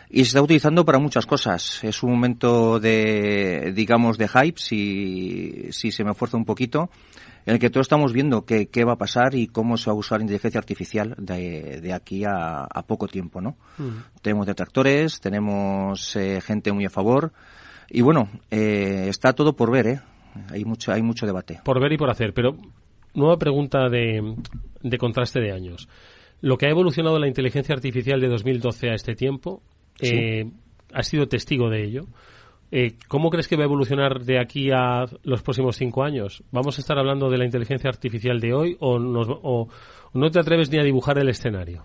Y 0.10 0.24
se 0.24 0.30
está 0.30 0.41
utilizando 0.41 0.86
para 0.86 0.97
muchas 0.97 1.26
cosas. 1.26 1.84
Es 1.84 2.04
un 2.04 2.12
momento 2.12 2.80
de, 2.80 3.74
digamos, 3.76 4.17
de 4.17 4.30
hype, 4.30 4.58
si, 4.58 5.67
si 5.71 5.91
se 5.91 6.06
me 6.06 6.12
esfuerza 6.12 6.38
un 6.38 6.45
poquito, 6.45 6.89
en 7.45 7.56
el 7.56 7.60
que 7.60 7.69
todos 7.69 7.86
estamos 7.86 8.13
viendo 8.13 8.45
qué, 8.45 8.67
qué 8.67 8.86
va 8.86 8.93
a 8.93 8.97
pasar 8.97 9.36
y 9.36 9.47
cómo 9.47 9.76
se 9.76 9.89
va 9.89 9.93
a 9.93 10.00
usar 10.00 10.19
la 10.19 10.24
inteligencia 10.24 10.58
artificial 10.58 11.15
de, 11.17 11.82
de 11.82 11.93
aquí 11.93 12.24
a, 12.24 12.63
a, 12.63 12.82
poco 12.84 13.08
tiempo, 13.08 13.41
¿no? 13.41 13.58
Tenemos 14.21 14.47
detractores, 14.47 15.19
tenemos 15.19 16.15
eh, 16.15 16.39
gente 16.41 16.71
muy 16.71 16.86
a 16.86 16.89
favor, 16.89 17.34
y 17.92 18.02
bueno, 18.02 18.30
eh, 18.50 19.08
está 19.10 19.34
todo 19.34 19.54
por 19.54 19.72
ver, 19.72 19.88
¿eh? 19.88 20.00
Hay 20.50 20.64
mucho, 20.64 20.92
hay 20.94 21.02
mucho 21.02 21.26
debate. 21.26 21.60
Por 21.64 21.82
ver 21.82 21.92
y 21.92 21.98
por 21.98 22.10
hacer, 22.10 22.34
pero 22.34 22.56
nueva 23.14 23.38
pregunta 23.38 23.90
de, 23.90 24.36
de 24.82 24.98
contraste 24.98 25.42
de 25.42 25.52
años. 25.52 25.90
Lo 26.40 26.58
que 26.58 26.68
ha 26.68 26.70
evolucionado 26.70 27.20
la 27.20 27.28
inteligencia 27.28 27.76
artificial 27.76 28.22
de 28.22 28.30
2012 28.30 28.90
a 28.90 28.94
este 28.94 29.14
tiempo, 29.14 29.62
eh, 30.00 30.50
¿has 30.94 31.08
sido 31.08 31.28
testigo 31.28 31.70
de 31.70 31.84
ello? 31.84 32.08
Eh, 32.72 32.96
¿Cómo 33.10 33.30
crees 33.30 33.50
que 33.50 33.58
va 33.58 33.64
a 33.64 33.66
evolucionar 33.66 34.22
de 34.22 34.40
aquí 34.40 34.72
a 34.72 35.06
los 35.24 35.42
próximos 35.44 35.76
cinco 35.76 36.04
años? 36.04 36.44
¿Vamos 36.52 36.78
a 36.78 36.82
estar 36.82 36.98
hablando 36.98 37.30
de 37.30 37.38
la 37.38 37.46
inteligencia 37.46 37.90
artificial 37.90 38.40
de 38.40 38.54
hoy 38.54 38.78
o, 38.80 38.96
o 38.96 39.68
no 40.14 40.32
te 40.32 40.40
atreves 40.40 40.72
ni 40.72 40.80
a 40.80 40.84
dibujar 40.84 41.20
el 41.20 41.28
escenario? 41.28 41.84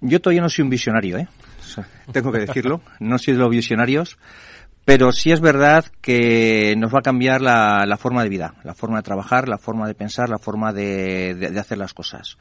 Yo 0.00 0.20
todavía 0.20 0.42
no 0.42 0.48
soy 0.48 0.62
un 0.62 0.70
visionario, 0.70 1.18
¿eh? 1.18 1.28
tengo 2.12 2.32
que 2.32 2.40
decirlo. 2.40 2.80
No 3.00 3.18
soy 3.18 3.34
de 3.34 3.40
los 3.40 3.50
visionarios. 3.50 4.18
Pero 4.86 5.10
sí 5.10 5.32
es 5.32 5.40
verdad 5.40 5.84
que 6.00 6.76
nos 6.78 6.94
va 6.94 7.00
a 7.00 7.02
cambiar 7.02 7.42
la, 7.42 7.84
la, 7.86 7.96
forma 7.96 8.22
de 8.22 8.28
vida, 8.28 8.54
la 8.62 8.72
forma 8.72 8.98
de 8.98 9.02
trabajar, 9.02 9.48
la 9.48 9.58
forma 9.58 9.88
de 9.88 9.96
pensar, 9.96 10.28
la 10.28 10.38
forma 10.38 10.72
de, 10.72 11.34
de, 11.34 11.58
hacer 11.58 11.76
las 11.76 11.92
cosas. 11.92 12.38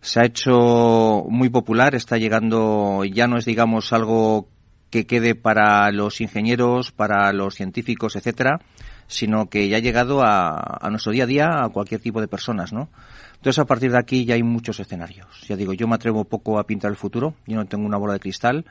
Se 0.00 0.18
ha 0.18 0.24
hecho 0.24 1.26
muy 1.28 1.50
popular, 1.50 1.94
está 1.94 2.16
llegando, 2.16 3.04
ya 3.04 3.26
no 3.26 3.36
es 3.36 3.44
digamos 3.44 3.92
algo 3.92 4.48
que 4.88 5.06
quede 5.06 5.34
para 5.34 5.92
los 5.92 6.22
ingenieros, 6.22 6.92
para 6.92 7.30
los 7.34 7.56
científicos, 7.56 8.16
etcétera, 8.16 8.58
sino 9.06 9.50
que 9.50 9.68
ya 9.68 9.76
ha 9.76 9.80
llegado 9.80 10.22
a, 10.22 10.78
a 10.80 10.88
nuestro 10.88 11.12
día 11.12 11.24
a 11.24 11.26
día 11.26 11.48
a 11.62 11.68
cualquier 11.68 12.00
tipo 12.00 12.22
de 12.22 12.26
personas, 12.28 12.72
¿no? 12.72 12.88
Entonces, 13.34 13.58
a 13.58 13.66
partir 13.66 13.92
de 13.92 13.98
aquí 13.98 14.24
ya 14.24 14.34
hay 14.34 14.42
muchos 14.42 14.80
escenarios. 14.80 15.46
Ya 15.46 15.56
digo, 15.56 15.74
yo 15.74 15.86
me 15.86 15.96
atrevo 15.96 16.24
poco 16.24 16.58
a 16.58 16.64
pintar 16.64 16.90
el 16.90 16.96
futuro, 16.96 17.34
yo 17.46 17.56
no 17.56 17.66
tengo 17.66 17.84
una 17.84 17.98
bola 17.98 18.14
de 18.14 18.20
cristal, 18.20 18.64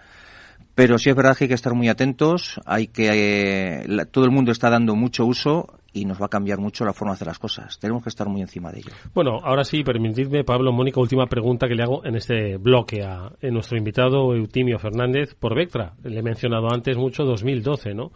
pero 0.76 0.98
sí 0.98 1.10
es 1.10 1.16
verdad 1.16 1.36
que 1.36 1.46
hay 1.46 1.48
que 1.50 1.54
estar 1.54 1.74
muy 1.74 1.90
atentos, 1.90 2.60
hay 2.66 2.88
que 2.88 3.10
eh, 3.12 3.84
la, 3.88 4.06
todo 4.06 4.26
el 4.26 4.32
mundo 4.32 4.52
está 4.52 4.70
dando 4.70 4.96
mucho 4.96 5.26
uso 5.26 5.68
y 5.94 6.06
nos 6.06 6.22
va 6.22 6.28
a 6.28 6.30
cambiar 6.30 6.60
mucho 6.60 6.86
la 6.86 6.94
forma 6.94 7.12
de 7.12 7.16
hacer 7.16 7.28
las 7.28 7.40
cosas. 7.40 7.78
Tenemos 7.80 8.04
que 8.04 8.10
estar 8.10 8.28
muy 8.30 8.42
encima 8.42 8.72
de 8.72 8.80
ello. 8.80 8.92
Bueno, 9.14 9.40
ahora 9.44 9.66
sí, 9.66 9.84
permitidme, 9.84 10.44
Pablo, 10.44 10.72
Mónica, 10.72 11.02
última 11.02 11.28
pregunta 11.28 11.68
que 11.68 11.76
le 11.76 11.84
hago 11.84 12.06
en 12.06 12.16
este 12.16 12.58
bloque 12.58 13.04
a, 13.04 13.26
a 13.26 13.48
nuestro 13.52 13.78
invitado 13.78 14.34
Eutimio 14.34 14.80
Fernández 14.80 15.36
por 15.36 15.56
Vectra. 15.56 15.94
Le 16.04 16.20
he 16.20 16.24
mencionado 16.24 16.72
antes 16.72 16.96
mucho 16.96 17.26
2012, 17.26 17.94
¿no? 17.94 18.12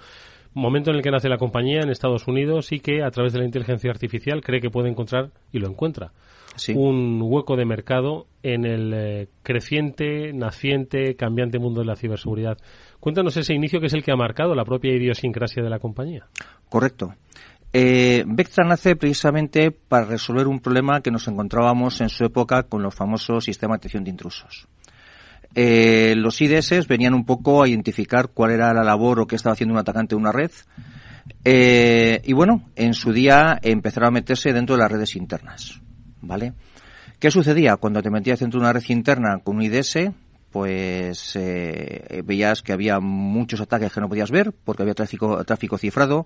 Momento 0.54 0.92
en 0.92 0.96
el 0.96 1.02
que 1.02 1.12
nace 1.12 1.28
la 1.28 1.38
compañía 1.38 1.82
en 1.82 1.90
Estados 1.90 2.28
Unidos 2.28 2.72
y 2.72 2.80
que 2.80 3.04
a 3.04 3.12
través 3.12 3.34
de 3.34 3.40
la 3.40 3.46
inteligencia 3.46 3.92
artificial 3.92 4.42
cree 4.42 4.62
que 4.62 4.70
puede 4.70 4.90
encontrar 4.90 5.32
y 5.52 5.60
lo 5.60 5.68
encuentra 5.68 6.14
sí. 6.56 6.74
un 6.76 7.22
hueco 7.22 7.56
de 7.56 7.66
mercado 7.66 8.28
en 8.44 8.66
el 8.66 8.94
eh, 8.94 9.28
creciente, 9.44 10.34
naciente, 10.34 11.16
cambiante 11.16 11.60
mundo 11.60 11.82
de 11.82 11.88
la 11.88 11.96
ciberseguridad. 11.96 12.58
Cuéntanos 13.00 13.38
ese 13.38 13.54
inicio 13.54 13.80
que 13.80 13.88
es 13.88 13.94
el 13.94 14.04
que 14.04 14.12
ha 14.12 14.16
marcado 14.16 14.56
la 14.56 14.66
propia 14.66 14.94
idiosincrasia 14.94 15.64
de 15.64 15.70
la 15.70 15.80
compañía. 15.80 16.28
Correcto. 16.70 17.14
Eh, 17.74 18.24
Vectra 18.26 18.64
nace 18.64 18.96
precisamente 18.96 19.70
para 19.72 20.06
resolver 20.06 20.48
un 20.48 20.60
problema 20.60 21.02
que 21.02 21.12
nos 21.12 21.28
encontrábamos 21.28 22.00
en 22.00 22.08
su 22.08 22.24
época 22.24 22.64
con 22.64 22.82
los 22.82 22.96
famosos 22.96 23.44
sistemas 23.44 23.76
de 23.76 23.80
detección 23.80 24.04
de 24.06 24.12
intrusos. 24.12 24.68
Eh, 25.54 26.14
los 26.18 26.42
IDS 26.42 26.88
venían 26.88 27.14
un 27.14 27.26
poco 27.26 27.64
a 27.64 27.68
identificar 27.68 28.30
cuál 28.30 28.52
era 28.52 28.74
la 28.74 28.84
labor 28.84 29.20
o 29.20 29.28
qué 29.28 29.36
estaba 29.36 29.54
haciendo 29.54 29.74
un 29.74 29.80
atacante 29.80 30.16
de 30.16 30.22
una 30.22 30.32
red. 30.32 30.52
Eh, 31.44 32.22
y 32.24 32.34
bueno, 32.34 32.64
en 32.76 32.94
su 32.94 33.12
día 33.12 33.60
empezaron 33.62 34.08
a 34.08 34.12
meterse 34.12 34.54
dentro 34.54 34.76
de 34.76 34.82
las 34.82 34.92
redes 34.92 35.16
internas. 35.16 35.82
¿Vale? 36.26 36.54
¿Qué 37.20 37.32
sucedía? 37.32 37.78
Cuando 37.78 38.02
te 38.02 38.10
metías 38.10 38.40
dentro 38.40 38.60
de 38.60 38.66
una 38.66 38.74
red 38.74 38.84
interna 38.90 39.40
con 39.44 39.58
un 39.58 39.64
IDS, 39.64 40.12
pues 40.52 41.36
eh, 41.36 42.22
veías 42.26 42.62
que 42.62 42.74
había 42.74 43.00
muchos 43.00 43.62
ataques 43.62 43.92
que 43.92 44.02
no 44.02 44.10
podías 44.10 44.32
ver 44.32 44.54
porque 44.64 44.84
había 44.84 44.94
tráfico, 44.94 45.44
tráfico 45.44 45.78
cifrado. 45.78 46.26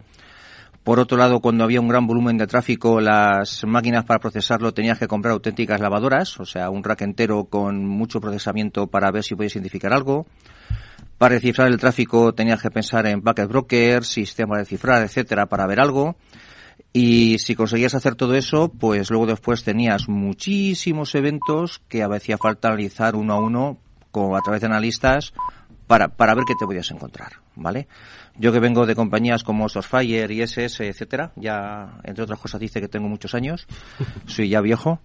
Por 0.83 0.99
otro 0.99 1.17
lado, 1.17 1.41
cuando 1.41 1.63
había 1.63 1.81
un 1.81 1.87
gran 1.87 2.07
volumen 2.07 2.37
de 2.37 2.47
tráfico, 2.47 3.01
las 3.01 3.63
máquinas 3.65 4.05
para 4.05 4.19
procesarlo 4.19 4.73
tenías 4.73 4.97
que 4.97 5.07
comprar 5.07 5.33
auténticas 5.33 5.81
lavadoras, 5.81 6.39
o 6.39 6.45
sea, 6.45 6.69
un 6.69 6.83
rack 6.83 7.01
entero 7.01 7.45
con 7.45 7.85
mucho 7.85 8.21
procesamiento 8.21 8.87
para 8.87 9.11
ver 9.11 9.23
si 9.23 9.35
podías 9.35 9.55
identificar 9.55 9.93
algo. 9.93 10.25
Para 11.17 11.35
descifrar 11.35 11.67
el 11.67 11.77
tráfico 11.77 12.33
tenía 12.33 12.55
que 12.57 12.71
pensar 12.71 13.05
en 13.07 13.21
packet 13.21 13.49
brokers, 13.49 14.07
sistemas 14.07 14.59
de 14.59 14.65
cifrar, 14.65 15.03
etcétera, 15.03 15.47
para 15.47 15.67
ver 15.67 15.79
algo. 15.81 16.15
Y 16.91 17.37
si 17.39 17.55
conseguías 17.55 17.93
hacer 17.93 18.15
todo 18.15 18.33
eso, 18.35 18.69
pues 18.69 19.11
luego 19.11 19.27
después 19.27 19.63
tenías 19.63 20.09
muchísimos 20.09 21.13
eventos 21.13 21.81
que 21.87 22.03
hacía 22.03 22.37
falta 22.37 22.69
analizar 22.69 23.15
uno 23.15 23.33
a 23.33 23.39
uno 23.39 23.77
como 24.11 24.35
a 24.35 24.41
través 24.41 24.61
de 24.61 24.67
analistas 24.67 25.33
para, 25.85 26.07
para 26.07 26.33
ver 26.33 26.45
qué 26.47 26.55
te 26.59 26.65
podías 26.65 26.89
encontrar, 26.91 27.33
¿vale? 27.55 27.87
Yo 28.37 28.51
que 28.51 28.59
vengo 28.59 28.85
de 28.85 28.95
compañías 28.95 29.43
como 29.43 29.69
Sourcefire, 29.69 30.33
ISS, 30.33 30.79
etcétera, 30.81 31.31
ya 31.35 31.99
entre 32.03 32.23
otras 32.23 32.39
cosas 32.39 32.59
dice 32.59 32.79
que 32.79 32.87
tengo 32.87 33.07
muchos 33.07 33.35
años, 33.35 33.67
soy 34.25 34.49
ya 34.49 34.61
viejo. 34.61 34.99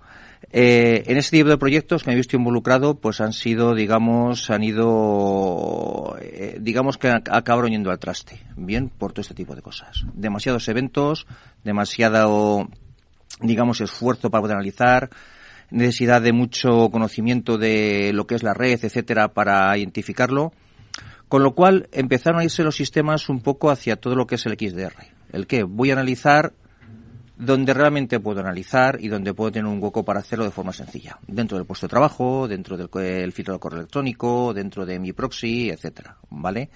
Eh, 0.52 1.04
en 1.06 1.16
este 1.16 1.38
tipo 1.38 1.48
de 1.48 1.58
proyectos 1.58 2.02
que 2.02 2.10
me 2.10 2.14
he 2.14 2.16
visto 2.16 2.36
involucrado, 2.36 2.96
pues 2.96 3.20
han 3.20 3.32
sido, 3.32 3.74
digamos, 3.74 4.50
han 4.50 4.62
ido, 4.62 6.16
eh, 6.20 6.58
digamos 6.60 6.98
que 6.98 7.08
acabaron 7.08 7.70
yendo 7.70 7.90
al 7.90 7.98
traste, 7.98 8.40
bien, 8.56 8.88
por 8.88 9.12
todo 9.12 9.22
este 9.22 9.34
tipo 9.34 9.54
de 9.54 9.62
cosas. 9.62 10.04
Demasiados 10.14 10.68
eventos, 10.68 11.26
demasiado, 11.64 12.68
digamos, 13.40 13.80
esfuerzo 13.80 14.30
para 14.30 14.42
poder 14.42 14.56
analizar, 14.56 15.10
necesidad 15.70 16.22
de 16.22 16.32
mucho 16.32 16.90
conocimiento 16.90 17.58
de 17.58 18.12
lo 18.12 18.26
que 18.26 18.34
es 18.34 18.42
la 18.42 18.54
red, 18.54 18.84
etcétera, 18.84 19.28
para 19.28 19.76
identificarlo. 19.76 20.52
Con 21.28 21.42
lo 21.42 21.54
cual 21.54 21.88
empezaron 21.92 22.40
a 22.40 22.44
irse 22.44 22.62
los 22.62 22.76
sistemas 22.76 23.28
un 23.28 23.40
poco 23.40 23.70
hacia 23.70 23.96
todo 23.96 24.14
lo 24.14 24.26
que 24.26 24.36
es 24.36 24.46
el 24.46 24.52
XDR. 24.52 25.06
El 25.32 25.46
que 25.46 25.64
voy 25.64 25.90
a 25.90 25.94
analizar 25.94 26.52
donde 27.36 27.74
realmente 27.74 28.20
puedo 28.20 28.40
analizar 28.40 28.98
y 29.00 29.08
donde 29.08 29.34
puedo 29.34 29.50
tener 29.52 29.66
un 29.66 29.82
hueco 29.82 30.04
para 30.04 30.20
hacerlo 30.20 30.44
de 30.44 30.50
forma 30.50 30.72
sencilla. 30.72 31.18
Dentro 31.26 31.58
del 31.58 31.66
puesto 31.66 31.86
de 31.86 31.90
trabajo, 31.90 32.46
dentro 32.46 32.76
del 32.76 33.32
filtro 33.32 33.54
de 33.54 33.60
correo 33.60 33.80
electrónico, 33.80 34.54
dentro 34.54 34.86
de 34.86 34.98
mi 34.98 35.12
proxy, 35.12 35.70
etcétera, 35.70 36.16
¿vale? 36.30 36.70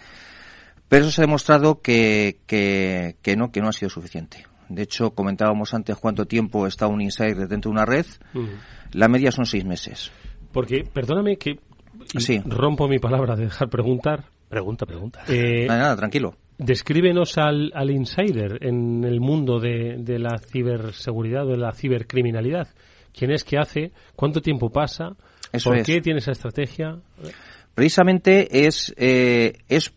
Pero 0.89 1.05
eso 1.05 1.13
se 1.13 1.21
ha 1.21 1.27
demostrado 1.27 1.81
que, 1.81 2.41
que, 2.47 3.17
que 3.23 3.37
no, 3.37 3.53
que 3.53 3.61
no 3.61 3.69
ha 3.69 3.73
sido 3.73 3.91
suficiente. 3.91 4.47
De 4.69 4.83
hecho, 4.83 5.11
comentábamos 5.11 5.73
antes 5.75 5.97
cuánto 5.97 6.27
tiempo 6.27 6.67
está 6.67 6.87
un 6.87 7.01
insider 7.01 7.49
dentro 7.49 7.71
de 7.71 7.73
una 7.73 7.87
red. 7.87 8.07
La 8.93 9.09
media 9.09 9.33
son 9.33 9.47
seis 9.47 9.65
meses. 9.65 10.11
Porque, 10.53 10.85
perdóname 10.93 11.37
que 11.37 11.61
sí. 12.19 12.43
rompo 12.45 12.89
mi 12.89 12.99
palabra 12.99 13.37
de 13.37 13.45
dejar 13.45 13.69
preguntar. 13.69 14.25
Pregunta, 14.49 14.87
pregunta. 14.87 15.23
Eh, 15.29 15.67
nada, 15.67 15.81
nada, 15.81 15.97
tranquilo. 15.97 16.35
Descríbenos 16.59 17.39
al, 17.39 17.71
al 17.75 17.91
insider 17.91 18.59
en 18.63 19.05
el 19.05 19.21
mundo 19.21 19.61
de, 19.61 19.97
de 19.99 20.19
la 20.19 20.39
ciberseguridad 20.39 21.47
o 21.47 21.51
de 21.51 21.57
la 21.57 21.73
cibercriminalidad. 21.73 22.69
¿Quién 23.17 23.31
es 23.31 23.45
que 23.45 23.59
hace? 23.59 23.93
¿Cuánto 24.17 24.43
tiempo 24.43 24.71
pasa? 24.71 25.17
Eso 25.53 25.71
¿Por 25.71 25.79
es. 25.79 25.87
qué 25.87 26.01
tiene 26.01 26.19
esa 26.19 26.33
estrategia? 26.33 26.99
Precisamente 27.75 28.67
es, 28.67 28.93
eh, 28.97 29.59
es, 29.69 29.93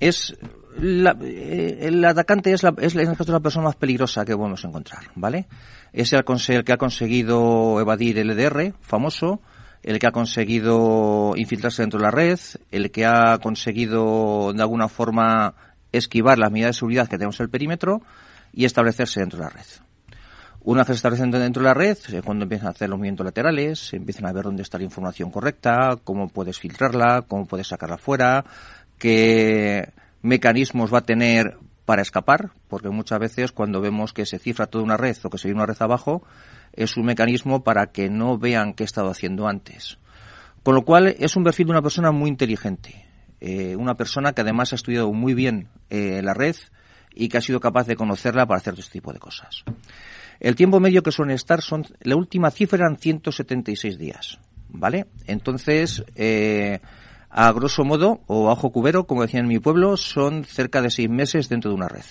es 0.00 0.36
la, 0.78 1.16
eh, 1.20 1.78
el 1.82 2.04
atacante 2.04 2.52
es 2.52 2.62
la, 2.62 2.74
es 2.78 2.94
la, 2.94 3.02
este 3.02 3.32
la 3.32 3.40
persona 3.40 3.66
más 3.66 3.76
peligrosa 3.76 4.24
que 4.24 4.36
podemos 4.36 4.64
encontrar, 4.64 5.02
¿vale? 5.16 5.46
Es 5.92 6.12
el, 6.12 6.22
el 6.48 6.64
que 6.64 6.72
ha 6.72 6.76
conseguido 6.76 7.80
evadir 7.80 8.18
el 8.18 8.30
EDR, 8.30 8.74
famoso, 8.80 9.40
el 9.82 9.98
que 9.98 10.06
ha 10.06 10.12
conseguido 10.12 11.34
infiltrarse 11.36 11.82
dentro 11.82 11.98
de 11.98 12.04
la 12.04 12.10
red, 12.10 12.38
el 12.70 12.90
que 12.90 13.06
ha 13.06 13.38
conseguido 13.38 14.52
de 14.52 14.62
alguna 14.62 14.88
forma 14.88 15.54
esquivar 15.92 16.38
las 16.38 16.50
medidas 16.50 16.70
de 16.70 16.78
seguridad 16.78 17.08
que 17.08 17.16
tenemos 17.16 17.38
en 17.40 17.44
el 17.44 17.50
perímetro 17.50 18.02
y 18.52 18.64
establecerse 18.64 19.20
dentro 19.20 19.38
de 19.38 19.44
la 19.44 19.50
red. 19.50 19.66
Una 20.60 20.82
vez 20.82 20.96
establecen 20.96 21.30
dentro 21.30 21.62
de 21.62 21.68
la 21.68 21.74
red, 21.74 21.96
es 21.96 22.22
cuando 22.22 22.42
empiezan 22.42 22.68
a 22.68 22.70
hacer 22.72 22.90
los 22.90 22.98
movimientos 22.98 23.24
laterales, 23.24 23.92
empiezan 23.94 24.26
a 24.26 24.32
ver 24.32 24.44
dónde 24.44 24.62
está 24.62 24.76
la 24.76 24.84
información 24.84 25.30
correcta, 25.30 25.96
cómo 26.04 26.28
puedes 26.28 26.58
filtrarla, 26.58 27.22
cómo 27.26 27.46
puedes 27.46 27.68
sacarla 27.68 27.96
fuera, 27.96 28.44
qué 28.98 29.92
mecanismos 30.20 30.92
va 30.92 30.98
a 30.98 31.06
tener 31.06 31.56
para 31.84 32.02
escapar, 32.02 32.50
porque 32.68 32.90
muchas 32.90 33.18
veces 33.18 33.52
cuando 33.52 33.80
vemos 33.80 34.12
que 34.12 34.26
se 34.26 34.38
cifra 34.38 34.66
toda 34.66 34.84
una 34.84 34.98
red 34.98 35.16
o 35.22 35.30
que 35.30 35.38
se 35.38 35.48
viene 35.48 35.60
una 35.60 35.66
red 35.66 35.80
abajo, 35.80 36.22
es 36.74 36.98
un 36.98 37.06
mecanismo 37.06 37.64
para 37.64 37.86
que 37.86 38.10
no 38.10 38.36
vean 38.36 38.74
qué 38.74 38.82
he 38.82 38.86
estado 38.86 39.08
haciendo 39.08 39.48
antes. 39.48 39.98
Con 40.62 40.74
lo 40.74 40.84
cual 40.84 41.16
es 41.18 41.34
un 41.34 41.44
perfil 41.44 41.68
de 41.68 41.72
una 41.72 41.82
persona 41.82 42.12
muy 42.12 42.28
inteligente, 42.28 43.07
eh, 43.40 43.76
una 43.76 43.94
persona 43.94 44.32
que 44.32 44.40
además 44.40 44.72
ha 44.72 44.76
estudiado 44.76 45.12
muy 45.12 45.34
bien 45.34 45.68
eh, 45.90 46.20
la 46.22 46.34
red 46.34 46.56
y 47.14 47.28
que 47.28 47.38
ha 47.38 47.40
sido 47.40 47.60
capaz 47.60 47.86
de 47.86 47.96
conocerla 47.96 48.46
para 48.46 48.58
hacer 48.58 48.74
este 48.78 48.92
tipo 48.92 49.12
de 49.12 49.18
cosas. 49.18 49.64
El 50.40 50.56
tiempo 50.56 50.80
medio 50.80 51.02
que 51.02 51.12
suelen 51.12 51.34
estar 51.34 51.62
son, 51.62 51.84
la 52.00 52.16
última 52.16 52.50
cifra 52.50 52.78
eran 52.78 52.96
176 52.96 53.98
días, 53.98 54.38
¿vale? 54.68 55.06
Entonces, 55.26 56.04
eh, 56.14 56.80
a 57.30 57.52
grosso 57.52 57.84
modo, 57.84 58.20
o 58.26 58.48
a 58.48 58.52
ojo 58.52 58.70
cubero, 58.70 59.06
como 59.06 59.22
decían 59.22 59.44
en 59.44 59.48
mi 59.48 59.58
pueblo, 59.58 59.96
son 59.96 60.44
cerca 60.44 60.80
de 60.82 60.90
seis 60.90 61.08
meses 61.08 61.48
dentro 61.48 61.70
de 61.70 61.76
una 61.76 61.88
red, 61.88 62.04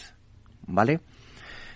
¿vale? 0.66 1.00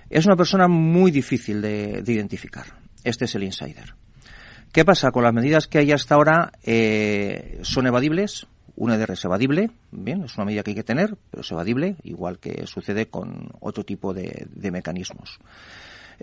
Es 0.09 0.25
una 0.25 0.35
persona 0.35 0.67
muy 0.67 1.11
difícil 1.11 1.61
de, 1.61 2.01
de 2.01 2.13
identificar. 2.13 2.65
Este 3.03 3.25
es 3.25 3.35
el 3.35 3.43
insider. 3.43 3.95
¿Qué 4.73 4.85
pasa? 4.85 5.11
Con 5.11 5.23
las 5.23 5.33
medidas 5.33 5.67
que 5.67 5.79
hay 5.79 5.91
hasta 5.91 6.15
ahora, 6.15 6.51
son 7.61 7.87
evadibles. 7.87 8.47
Un 8.81 8.91
EDR 8.91 9.11
es 9.11 9.23
evadible, 9.25 9.69
bien, 9.91 10.23
es 10.23 10.35
una 10.37 10.45
medida 10.45 10.63
que 10.63 10.71
hay 10.71 10.75
que 10.75 10.83
tener, 10.83 11.15
pero 11.29 11.41
es 11.41 11.51
evadible, 11.51 11.97
igual 12.01 12.39
que 12.39 12.65
sucede 12.65 13.09
con 13.09 13.51
otro 13.59 13.83
tipo 13.85 14.11
de, 14.11 14.47
de 14.49 14.71
mecanismos. 14.71 15.37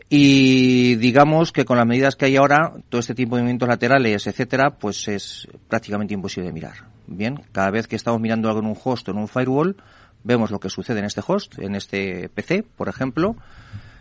Y 0.09 0.97
digamos 0.97 1.53
que 1.53 1.65
con 1.65 1.77
las 1.77 1.87
medidas 1.87 2.17
que 2.17 2.25
hay 2.25 2.35
ahora, 2.35 2.73
todo 2.89 2.99
este 2.99 3.15
tipo 3.15 3.37
de 3.37 3.43
movimientos 3.43 3.69
laterales, 3.69 4.27
etcétera, 4.27 4.71
pues 4.71 5.07
es 5.07 5.47
prácticamente 5.69 6.15
imposible 6.15 6.49
de 6.49 6.53
mirar. 6.53 6.75
Bien, 7.07 7.37
cada 7.53 7.71
vez 7.71 7.87
que 7.87 7.95
estamos 7.95 8.21
mirando 8.21 8.49
algo 8.49 8.59
en 8.59 8.67
un 8.67 8.77
host 8.83 9.07
o 9.07 9.13
en 9.13 9.19
un 9.19 9.29
firewall, 9.29 9.77
vemos 10.25 10.51
lo 10.51 10.59
que 10.59 10.69
sucede 10.69 10.99
en 10.99 11.05
este 11.05 11.23
host, 11.25 11.61
en 11.61 11.77
este 11.77 12.29
PC, 12.29 12.65
por 12.65 12.89
ejemplo, 12.89 13.37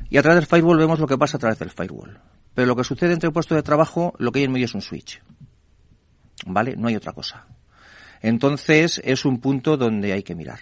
y 0.09 0.17
a 0.17 0.23
través 0.23 0.39
del 0.39 0.47
firewall 0.47 0.79
vemos 0.79 0.99
lo 0.99 1.05
que 1.05 1.19
pasa 1.19 1.37
a 1.37 1.39
través 1.39 1.59
del 1.59 1.69
firewall. 1.69 2.19
Pero 2.55 2.65
lo 2.65 2.75
que 2.75 2.83
sucede 2.83 3.13
entre 3.13 3.27
el 3.27 3.33
puesto 3.33 3.53
de 3.53 3.61
trabajo, 3.61 4.15
lo 4.17 4.31
que 4.31 4.39
hay 4.39 4.45
en 4.45 4.51
medio 4.51 4.65
es 4.65 4.73
un 4.73 4.81
switch. 4.81 5.21
¿Vale? 6.47 6.75
No 6.75 6.87
hay 6.87 6.95
otra 6.95 7.13
cosa. 7.13 7.45
Entonces 8.21 9.01
es 9.03 9.25
un 9.25 9.39
punto 9.39 9.77
donde 9.77 10.13
hay 10.13 10.23
que 10.23 10.35
mirar. 10.35 10.59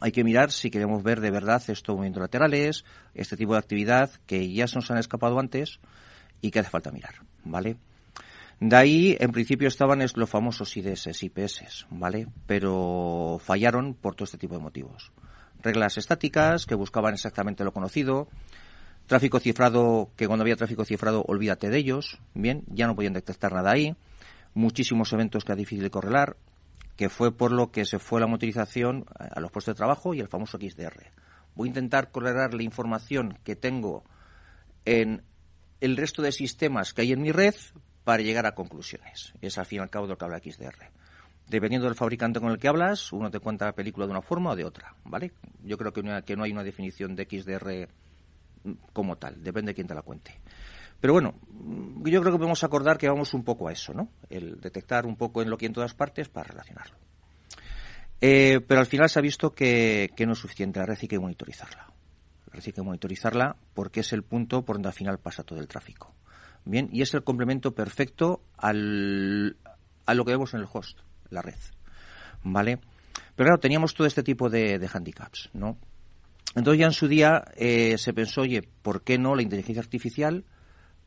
Hay 0.00 0.12
que 0.12 0.24
mirar 0.24 0.50
si 0.50 0.70
queremos 0.70 1.02
ver 1.02 1.20
de 1.20 1.30
verdad 1.30 1.62
estos 1.68 1.94
movimientos 1.94 2.20
laterales, 2.20 2.84
este 3.14 3.36
tipo 3.36 3.52
de 3.52 3.58
actividad 3.58 4.10
que 4.26 4.52
ya 4.52 4.66
se 4.66 4.76
nos 4.76 4.90
han 4.90 4.98
escapado 4.98 5.38
antes 5.38 5.78
y 6.40 6.50
que 6.50 6.58
hace 6.58 6.70
falta 6.70 6.90
mirar, 6.90 7.14
¿vale? 7.44 7.76
De 8.60 8.76
ahí, 8.76 9.16
en 9.18 9.32
principio, 9.32 9.68
estaban 9.68 10.02
es- 10.02 10.16
los 10.16 10.30
famosos 10.30 10.76
IDS, 10.76 11.10
IPS, 11.24 11.86
¿vale? 11.90 12.28
Pero 12.46 13.40
fallaron 13.42 13.94
por 13.94 14.14
todo 14.14 14.24
este 14.24 14.38
tipo 14.38 14.54
de 14.54 14.60
motivos. 14.60 15.12
Reglas 15.62 15.96
estáticas 15.98 16.66
que 16.66 16.74
buscaban 16.74 17.14
exactamente 17.14 17.64
lo 17.64 17.72
conocido, 17.72 18.28
tráfico 19.06 19.40
cifrado, 19.40 20.10
que 20.16 20.26
cuando 20.26 20.42
había 20.42 20.56
tráfico 20.56 20.84
cifrado, 20.84 21.24
olvídate 21.26 21.68
de 21.70 21.78
ellos, 21.78 22.18
bien, 22.34 22.62
ya 22.68 22.86
no 22.86 22.94
podían 22.94 23.12
detectar 23.12 23.52
nada 23.52 23.72
ahí, 23.72 23.96
muchísimos 24.54 25.12
eventos 25.12 25.44
que 25.44 25.52
era 25.52 25.58
difícil 25.58 25.82
de 25.82 25.90
correlar, 25.90 26.36
que 26.96 27.08
fue 27.08 27.36
por 27.36 27.52
lo 27.52 27.70
que 27.70 27.84
se 27.84 27.98
fue 27.98 28.20
la 28.20 28.26
motorización 28.26 29.04
a 29.18 29.40
los 29.40 29.50
puestos 29.50 29.74
de 29.74 29.78
trabajo 29.78 30.14
y 30.14 30.20
el 30.20 30.28
famoso 30.28 30.58
XDR. 30.58 31.10
Voy 31.54 31.68
a 31.68 31.70
intentar 31.70 32.10
correlar 32.10 32.54
la 32.54 32.62
información 32.62 33.38
que 33.44 33.56
tengo 33.56 34.04
en 34.84 35.22
el 35.80 35.96
resto 35.96 36.22
de 36.22 36.32
sistemas 36.32 36.94
que 36.94 37.02
hay 37.02 37.12
en 37.12 37.22
mi 37.22 37.32
red 37.32 37.54
para 38.04 38.22
llegar 38.22 38.46
a 38.46 38.54
conclusiones. 38.54 39.34
Es 39.40 39.58
al 39.58 39.66
fin 39.66 39.78
y 39.78 39.82
al 39.82 39.90
cabo 39.90 40.06
de 40.06 40.12
lo 40.12 40.18
que 40.18 40.24
habla 40.24 40.38
XDR. 40.38 40.90
Dependiendo 41.48 41.86
del 41.86 41.96
fabricante 41.96 42.40
con 42.40 42.50
el 42.50 42.58
que 42.58 42.68
hablas, 42.68 43.12
uno 43.12 43.30
te 43.30 43.38
cuenta 43.38 43.66
la 43.66 43.74
película 43.74 44.06
de 44.06 44.12
una 44.12 44.22
forma 44.22 44.52
o 44.52 44.56
de 44.56 44.64
otra, 44.64 44.94
¿vale? 45.04 45.32
Yo 45.62 45.76
creo 45.76 45.92
que 45.92 46.02
que 46.24 46.36
no 46.36 46.44
hay 46.44 46.52
una 46.52 46.64
definición 46.64 47.14
de 47.14 47.24
XDR 47.24 47.88
como 48.92 49.16
tal, 49.16 49.42
depende 49.42 49.70
de 49.70 49.74
quién 49.74 49.86
te 49.86 49.94
la 49.94 50.02
cuente. 50.02 50.40
Pero 51.04 51.12
bueno, 51.12 51.34
mm, 51.50 52.08
yo 52.08 52.22
creo 52.22 52.32
que 52.32 52.38
podemos 52.38 52.64
acordar 52.64 52.96
que 52.96 53.10
vamos 53.10 53.34
un 53.34 53.44
poco 53.44 53.68
a 53.68 53.72
eso, 53.72 53.92
¿no? 53.92 54.08
El 54.30 54.58
detectar 54.58 55.04
un 55.04 55.16
poco 55.16 55.42
en 55.42 55.50
lo 55.50 55.58
que 55.58 55.66
en 55.66 55.74
todas 55.74 55.92
partes 55.92 56.30
para 56.30 56.48
relacionarlo. 56.48 56.96
Eh, 58.22 58.62
pero 58.66 58.80
al 58.80 58.86
final 58.86 59.10
se 59.10 59.18
ha 59.18 59.22
visto 59.22 59.52
que, 59.52 60.12
que 60.16 60.24
no 60.24 60.32
es 60.32 60.38
suficiente, 60.38 60.80
la 60.80 60.86
red 60.86 60.96
hay 61.02 61.06
que 61.06 61.18
monitorizarla. 61.18 61.92
La 62.46 62.52
red 62.54 62.62
hay 62.64 62.72
que 62.72 62.80
monitorizarla 62.80 63.54
porque 63.74 64.00
es 64.00 64.14
el 64.14 64.22
punto 64.22 64.64
por 64.64 64.76
donde 64.76 64.88
al 64.88 64.94
final 64.94 65.18
pasa 65.18 65.42
todo 65.42 65.60
el 65.60 65.68
tráfico. 65.68 66.14
Bien, 66.64 66.88
y 66.90 67.02
es 67.02 67.12
el 67.12 67.22
complemento 67.22 67.74
perfecto 67.74 68.40
al, 68.56 69.58
a 70.06 70.14
lo 70.14 70.24
que 70.24 70.32
vemos 70.32 70.54
en 70.54 70.60
el 70.60 70.68
host, 70.72 71.00
la 71.28 71.42
red. 71.42 71.60
¿Vale? 72.44 72.78
Pero 73.36 73.48
claro, 73.48 73.60
teníamos 73.60 73.92
todo 73.92 74.06
este 74.06 74.22
tipo 74.22 74.48
de, 74.48 74.78
de 74.78 74.88
handicaps, 74.90 75.50
¿no? 75.52 75.76
Entonces 76.54 76.80
ya 76.80 76.86
en 76.86 76.92
su 76.92 77.08
día 77.08 77.44
eh, 77.56 77.98
se 77.98 78.14
pensó, 78.14 78.40
oye, 78.40 78.62
¿por 78.80 79.02
qué 79.02 79.18
no 79.18 79.34
la 79.34 79.42
inteligencia 79.42 79.82
artificial 79.82 80.46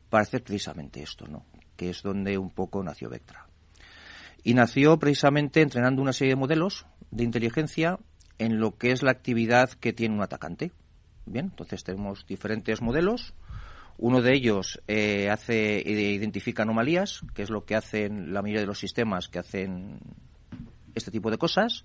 para 0.08 0.22
hacer 0.22 0.42
precisamente 0.42 1.02
esto, 1.02 1.26
¿no? 1.26 1.44
Que 1.76 1.90
es 1.90 2.02
donde 2.02 2.38
un 2.38 2.50
poco 2.50 2.82
nació 2.82 3.08
Vectra. 3.08 3.46
Y 4.42 4.54
nació 4.54 4.98
precisamente 4.98 5.60
entrenando 5.60 6.00
una 6.00 6.12
serie 6.12 6.32
de 6.32 6.40
modelos 6.40 6.86
de 7.10 7.24
inteligencia 7.24 7.98
en 8.38 8.60
lo 8.60 8.76
que 8.76 8.92
es 8.92 9.02
la 9.02 9.10
actividad 9.10 9.70
que 9.70 9.92
tiene 9.92 10.14
un 10.14 10.22
atacante. 10.22 10.72
Bien, 11.26 11.46
entonces 11.46 11.84
tenemos 11.84 12.26
diferentes 12.26 12.80
modelos. 12.80 13.34
Uno 13.98 14.22
de 14.22 14.32
ellos 14.34 14.80
eh, 14.86 15.28
hace 15.28 15.82
identifica 15.84 16.62
anomalías, 16.62 17.20
que 17.34 17.42
es 17.42 17.50
lo 17.50 17.64
que 17.64 17.74
hacen 17.74 18.32
la 18.32 18.42
mayoría 18.42 18.60
de 18.60 18.68
los 18.68 18.78
sistemas 18.78 19.28
que 19.28 19.40
hacen 19.40 19.98
este 20.94 21.10
tipo 21.10 21.30
de 21.30 21.38
cosas. 21.38 21.84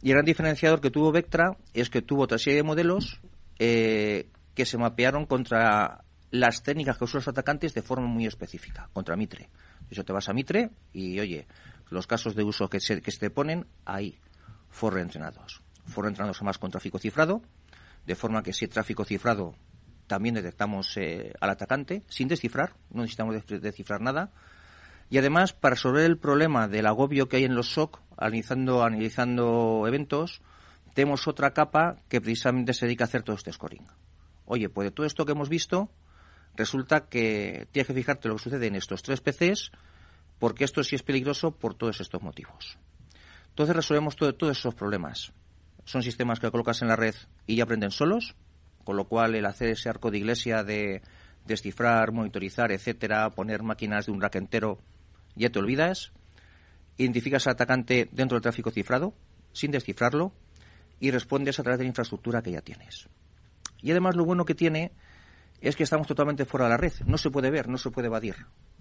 Y 0.00 0.08
el 0.08 0.14
gran 0.14 0.24
diferenciador 0.24 0.80
que 0.80 0.90
tuvo 0.90 1.12
Vectra 1.12 1.56
es 1.74 1.90
que 1.90 2.02
tuvo 2.02 2.22
otra 2.22 2.38
serie 2.38 2.58
de 2.58 2.62
modelos 2.62 3.20
eh, 3.58 4.30
que 4.54 4.64
se 4.64 4.78
mapearon 4.78 5.26
contra 5.26 6.04
las 6.30 6.62
técnicas 6.62 6.98
que 6.98 7.04
usan 7.04 7.18
los 7.18 7.28
atacantes 7.28 7.74
de 7.74 7.82
forma 7.82 8.06
muy 8.06 8.26
específica, 8.26 8.88
contra 8.92 9.16
Mitre. 9.16 9.48
Eso 9.90 10.04
te 10.04 10.12
vas 10.12 10.28
a 10.28 10.32
Mitre 10.32 10.70
y, 10.92 11.18
oye, 11.20 11.46
los 11.90 12.06
casos 12.06 12.34
de 12.34 12.44
uso 12.44 12.68
que 12.68 12.80
se, 12.80 13.00
que 13.00 13.10
se 13.10 13.18
te 13.18 13.30
ponen 13.30 13.66
ahí, 13.84 14.18
fueron 14.68 15.00
entrenados. 15.00 15.62
Fueron 15.86 16.12
entrenados 16.12 16.38
además 16.38 16.58
con 16.58 16.70
tráfico 16.70 16.98
cifrado, 16.98 17.42
de 18.06 18.14
forma 18.14 18.42
que 18.42 18.52
si 18.52 18.66
hay 18.66 18.70
tráfico 18.70 19.04
cifrado 19.04 19.54
también 20.08 20.34
detectamos 20.34 20.96
eh, 20.96 21.32
al 21.40 21.50
atacante 21.50 22.02
sin 22.08 22.26
descifrar, 22.26 22.74
no 22.90 23.02
necesitamos 23.02 23.36
descifrar 23.46 24.00
nada. 24.00 24.32
Y 25.10 25.18
además, 25.18 25.52
para 25.52 25.74
resolver 25.74 26.04
el 26.04 26.18
problema 26.18 26.66
del 26.66 26.86
agobio 26.86 27.28
que 27.28 27.36
hay 27.36 27.44
en 27.44 27.54
los 27.54 27.72
SOC, 27.72 28.00
analizando, 28.16 28.82
analizando 28.82 29.84
eventos, 29.86 30.42
tenemos 30.94 31.28
otra 31.28 31.52
capa 31.52 31.96
que 32.08 32.20
precisamente 32.20 32.74
se 32.74 32.86
dedica 32.86 33.04
a 33.04 33.06
hacer 33.06 33.22
todo 33.22 33.36
este 33.36 33.52
scoring. 33.52 33.86
Oye, 34.46 34.68
pues 34.68 34.86
de 34.86 34.90
todo 34.90 35.06
esto 35.06 35.24
que 35.24 35.32
hemos 35.32 35.48
visto, 35.48 35.90
resulta 36.58 37.06
que 37.08 37.68
tienes 37.70 37.86
que 37.86 37.94
fijarte 37.94 38.28
lo 38.28 38.36
que 38.36 38.42
sucede 38.42 38.66
en 38.66 38.74
estos 38.74 39.02
tres 39.02 39.20
PCs, 39.20 39.70
porque 40.40 40.64
esto 40.64 40.82
sí 40.82 40.96
es 40.96 41.02
peligroso 41.02 41.52
por 41.52 41.74
todos 41.74 42.00
estos 42.00 42.20
motivos. 42.20 42.76
Entonces 43.50 43.76
resolvemos 43.76 44.16
todo, 44.16 44.34
todos 44.34 44.58
esos 44.58 44.74
problemas. 44.74 45.32
Son 45.84 46.02
sistemas 46.02 46.40
que 46.40 46.50
colocas 46.50 46.82
en 46.82 46.88
la 46.88 46.96
red 46.96 47.14
y 47.46 47.56
ya 47.56 47.62
aprenden 47.62 47.92
solos, 47.92 48.34
con 48.84 48.96
lo 48.96 49.06
cual 49.06 49.36
el 49.36 49.46
hacer 49.46 49.68
ese 49.68 49.88
arco 49.88 50.10
de 50.10 50.18
iglesia 50.18 50.64
de 50.64 51.00
descifrar, 51.46 52.12
monitorizar, 52.12 52.72
etcétera, 52.72 53.30
poner 53.30 53.62
máquinas 53.62 54.06
de 54.06 54.12
un 54.12 54.20
rack 54.20 54.34
entero, 54.34 54.78
ya 55.36 55.50
te 55.50 55.60
olvidas. 55.60 56.12
Identificas 56.96 57.46
al 57.46 57.52
atacante 57.52 58.08
dentro 58.10 58.34
del 58.34 58.42
tráfico 58.42 58.72
cifrado, 58.72 59.14
sin 59.52 59.70
descifrarlo, 59.70 60.32
y 60.98 61.12
respondes 61.12 61.60
a 61.60 61.62
través 61.62 61.78
de 61.78 61.84
la 61.84 61.90
infraestructura 61.90 62.42
que 62.42 62.50
ya 62.50 62.60
tienes. 62.60 63.08
Y 63.80 63.92
además 63.92 64.16
lo 64.16 64.24
bueno 64.24 64.44
que 64.44 64.56
tiene 64.56 64.90
es 65.60 65.76
que 65.76 65.82
estamos 65.82 66.06
totalmente 66.06 66.44
fuera 66.44 66.66
de 66.66 66.70
la 66.70 66.76
red. 66.76 66.92
No 67.06 67.18
se 67.18 67.30
puede 67.30 67.50
ver, 67.50 67.68
no 67.68 67.78
se 67.78 67.90
puede 67.90 68.06
evadir. 68.06 68.36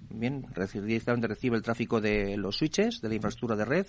Bien, 0.09 0.45
directamente 0.73 1.27
recibe 1.27 1.57
el 1.57 1.63
tráfico 1.63 1.99
de 1.99 2.37
los 2.37 2.57
switches, 2.57 3.01
de 3.01 3.09
la 3.09 3.15
infraestructura 3.15 3.55
de 3.55 3.65
red, 3.65 3.87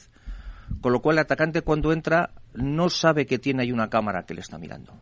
con 0.81 0.93
lo 0.93 1.01
cual 1.01 1.17
el 1.17 1.21
atacante 1.21 1.63
cuando 1.63 1.93
entra 1.93 2.31
no 2.55 2.89
sabe 2.89 3.27
que 3.27 3.39
tiene 3.39 3.63
ahí 3.63 3.73
una 3.73 3.91
cámara 3.91 4.25
que 4.25 4.35
le 4.35 4.41
está 4.41 4.59
mirando. 4.59 5.01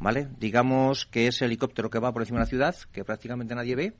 ¿Vale? 0.00 0.28
Digamos 0.38 1.06
que 1.06 1.26
es 1.26 1.42
el 1.42 1.46
helicóptero 1.46 1.90
que 1.90 1.98
va 1.98 2.12
por 2.12 2.22
encima 2.22 2.38
de 2.38 2.44
la 2.44 2.48
ciudad, 2.48 2.76
que 2.92 3.04
prácticamente 3.04 3.54
nadie 3.54 3.74
ve, 3.74 3.96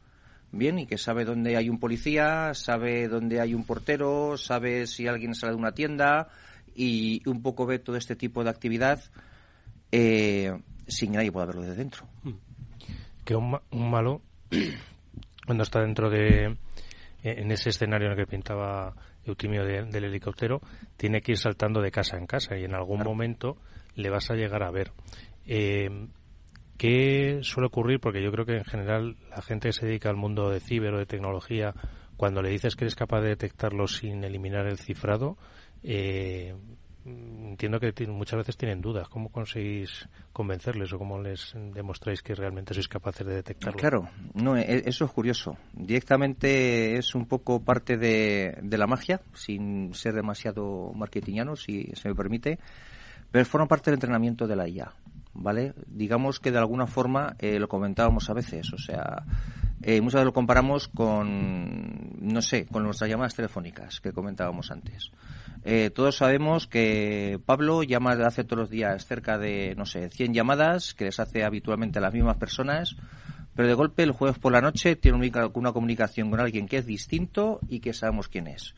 bien, 0.52 0.78
y 0.78 0.86
que 0.86 0.96
sabe 0.96 1.24
dónde 1.24 1.56
hay 1.56 1.68
un 1.68 1.80
policía, 1.80 2.54
sabe 2.54 3.08
dónde 3.08 3.40
hay 3.40 3.54
un 3.54 3.64
portero, 3.64 4.36
sabe 4.36 4.86
si 4.86 5.08
alguien 5.08 5.34
sale 5.34 5.54
de 5.54 5.58
una 5.58 5.72
tienda 5.72 6.28
y 6.74 7.28
un 7.28 7.42
poco 7.42 7.66
ve 7.66 7.80
todo 7.80 7.96
este 7.96 8.14
tipo 8.14 8.44
de 8.44 8.50
actividad 8.50 9.02
eh, 9.90 10.56
sin 10.86 11.10
que 11.10 11.16
nadie 11.16 11.32
pueda 11.32 11.46
verlo 11.46 11.62
desde 11.62 11.74
dentro. 11.74 12.06
Hmm 12.22 12.47
que 13.28 13.36
un, 13.36 13.60
malo, 13.90 14.22
cuando 15.46 15.62
está 15.62 15.82
dentro 15.82 16.08
de, 16.08 16.46
eh, 16.46 16.54
en 17.22 17.52
ese 17.52 17.68
escenario 17.68 18.06
en 18.06 18.12
el 18.12 18.18
que 18.18 18.26
pintaba 18.26 18.94
Eutimio 19.22 19.66
del 19.66 20.04
helicóptero, 20.04 20.62
tiene 20.96 21.20
que 21.20 21.32
ir 21.32 21.38
saltando 21.38 21.82
de 21.82 21.90
casa 21.90 22.16
en 22.16 22.26
casa 22.26 22.56
y 22.56 22.64
en 22.64 22.74
algún 22.74 23.02
momento 23.02 23.58
le 23.96 24.08
vas 24.08 24.30
a 24.30 24.34
llegar 24.34 24.62
a 24.62 24.70
ver. 24.70 24.92
Eh, 25.46 26.08
¿Qué 26.78 27.40
suele 27.42 27.66
ocurrir? 27.66 28.00
Porque 28.00 28.22
yo 28.22 28.32
creo 28.32 28.46
que 28.46 28.56
en 28.56 28.64
general 28.64 29.16
la 29.28 29.42
gente 29.42 29.68
que 29.68 29.72
se 29.74 29.84
dedica 29.84 30.08
al 30.08 30.16
mundo 30.16 30.48
de 30.48 30.60
ciber 30.60 30.94
o 30.94 30.98
de 30.98 31.04
tecnología, 31.04 31.74
cuando 32.16 32.40
le 32.40 32.48
dices 32.48 32.76
que 32.76 32.84
eres 32.84 32.94
capaz 32.94 33.20
de 33.20 33.28
detectarlo 33.28 33.88
sin 33.88 34.24
eliminar 34.24 34.66
el 34.66 34.78
cifrado, 34.78 35.36
eh, 35.82 36.54
entiendo 37.04 37.80
que 37.80 37.92
muchas 38.06 38.38
veces 38.38 38.56
tienen 38.56 38.80
dudas. 38.80 39.08
¿Cómo 39.08 39.30
conseguís 39.30 40.08
convencerles 40.32 40.92
o 40.92 40.98
cómo 40.98 41.20
les 41.20 41.54
demostráis 41.74 42.22
que 42.22 42.34
realmente 42.34 42.74
sois 42.74 42.88
capaces 42.88 43.26
de 43.26 43.34
detectarlo? 43.34 43.78
Claro, 43.78 44.08
no, 44.34 44.56
e, 44.56 44.84
eso 44.87 45.04
es 45.04 45.11
curioso. 45.11 45.56
Directamente 45.72 46.96
es 46.96 47.14
un 47.14 47.26
poco 47.26 47.61
parte 47.61 47.96
de, 47.96 48.58
la 48.62 48.87
magia, 48.87 49.20
sin 49.34 49.94
ser 49.94 50.14
demasiado 50.14 50.92
marketingiano, 50.94 51.56
si 51.56 51.90
se 51.94 52.08
me 52.08 52.14
permite, 52.14 52.58
pero 53.30 53.44
forma 53.44 53.66
parte 53.66 53.90
del 53.90 53.96
entrenamiento 53.96 54.46
de 54.46 54.56
la 54.56 54.68
IA. 54.68 54.92
¿Vale? 55.34 55.74
Digamos 55.87 56.40
que 56.40 56.50
de 56.50 56.58
alguna 56.58 56.88
forma 56.88 57.37
eh, 57.38 57.61
lo 57.61 57.68
comentábamos 57.68 58.28
a 58.28 58.34
veces, 58.34 58.72
o 58.72 58.78
sea, 58.78 59.22
eh, 59.82 60.00
muchas 60.00 60.14
veces 60.14 60.26
lo 60.26 60.32
comparamos 60.32 60.88
con, 60.88 62.16
no 62.20 62.42
sé, 62.42 62.66
con 62.66 62.82
nuestras 62.82 63.08
llamadas 63.08 63.37
telefónicas 63.37 64.00
que 64.00 64.12
comentábamos 64.12 64.72
antes. 64.72 65.12
Eh, 65.70 65.90
todos 65.90 66.16
sabemos 66.16 66.66
que 66.66 67.38
Pablo 67.44 67.83
llama 67.83 68.12
hace 68.12 68.42
todos 68.42 68.59
los 68.59 68.70
días 68.70 69.04
cerca 69.04 69.37
de, 69.37 69.74
no 69.76 69.85
sé, 69.85 70.09
100 70.09 70.33
llamadas 70.33 70.94
que 70.94 71.04
les 71.04 71.20
hace 71.20 71.44
habitualmente 71.44 71.98
a 71.98 72.00
las 72.00 72.14
mismas 72.14 72.38
personas, 72.38 72.96
pero 73.54 73.68
de 73.68 73.74
golpe 73.74 74.02
el 74.02 74.12
jueves 74.12 74.38
por 74.38 74.50
la 74.50 74.62
noche 74.62 74.96
tiene 74.96 75.31
una 75.52 75.72
comunicación 75.72 76.31
con 76.31 76.40
alguien 76.40 76.66
que 76.66 76.78
es 76.78 76.87
distinto 76.87 77.61
y 77.68 77.81
que 77.81 77.92
sabemos 77.92 78.28
quién 78.28 78.46
es. 78.46 78.74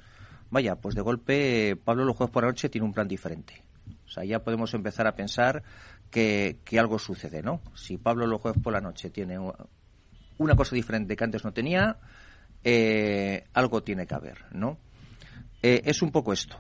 Vaya, 0.50 0.80
pues 0.80 0.96
de 0.96 1.00
golpe 1.00 1.76
Pablo 1.76 2.02
el 2.02 2.10
jueves 2.10 2.32
por 2.32 2.42
la 2.42 2.48
noche 2.48 2.68
tiene 2.68 2.88
un 2.88 2.92
plan 2.92 3.06
diferente. 3.06 3.62
O 4.04 4.10
sea, 4.10 4.24
ya 4.24 4.42
podemos 4.42 4.74
empezar 4.74 5.06
a 5.06 5.14
pensar 5.14 5.62
que, 6.10 6.58
algo 6.76 6.98
sucede, 6.98 7.40
¿no? 7.40 7.60
Si 7.72 7.98
Pablo 7.98 8.24
el 8.24 8.34
jueves 8.34 8.60
por 8.60 8.72
la 8.72 8.80
noche 8.80 9.10
tiene 9.10 9.38
una 10.38 10.56
cosa 10.56 10.74
diferente 10.74 11.14
que 11.14 11.22
antes 11.22 11.44
no 11.44 11.52
tenía, 11.52 11.98
eh, 12.64 13.44
algo 13.54 13.80
tiene 13.84 14.08
que 14.08 14.14
haber, 14.16 14.38
¿no? 14.50 14.76
Eh, 15.62 15.82
es 15.84 16.02
un 16.02 16.10
poco 16.10 16.32
esto. 16.32 16.56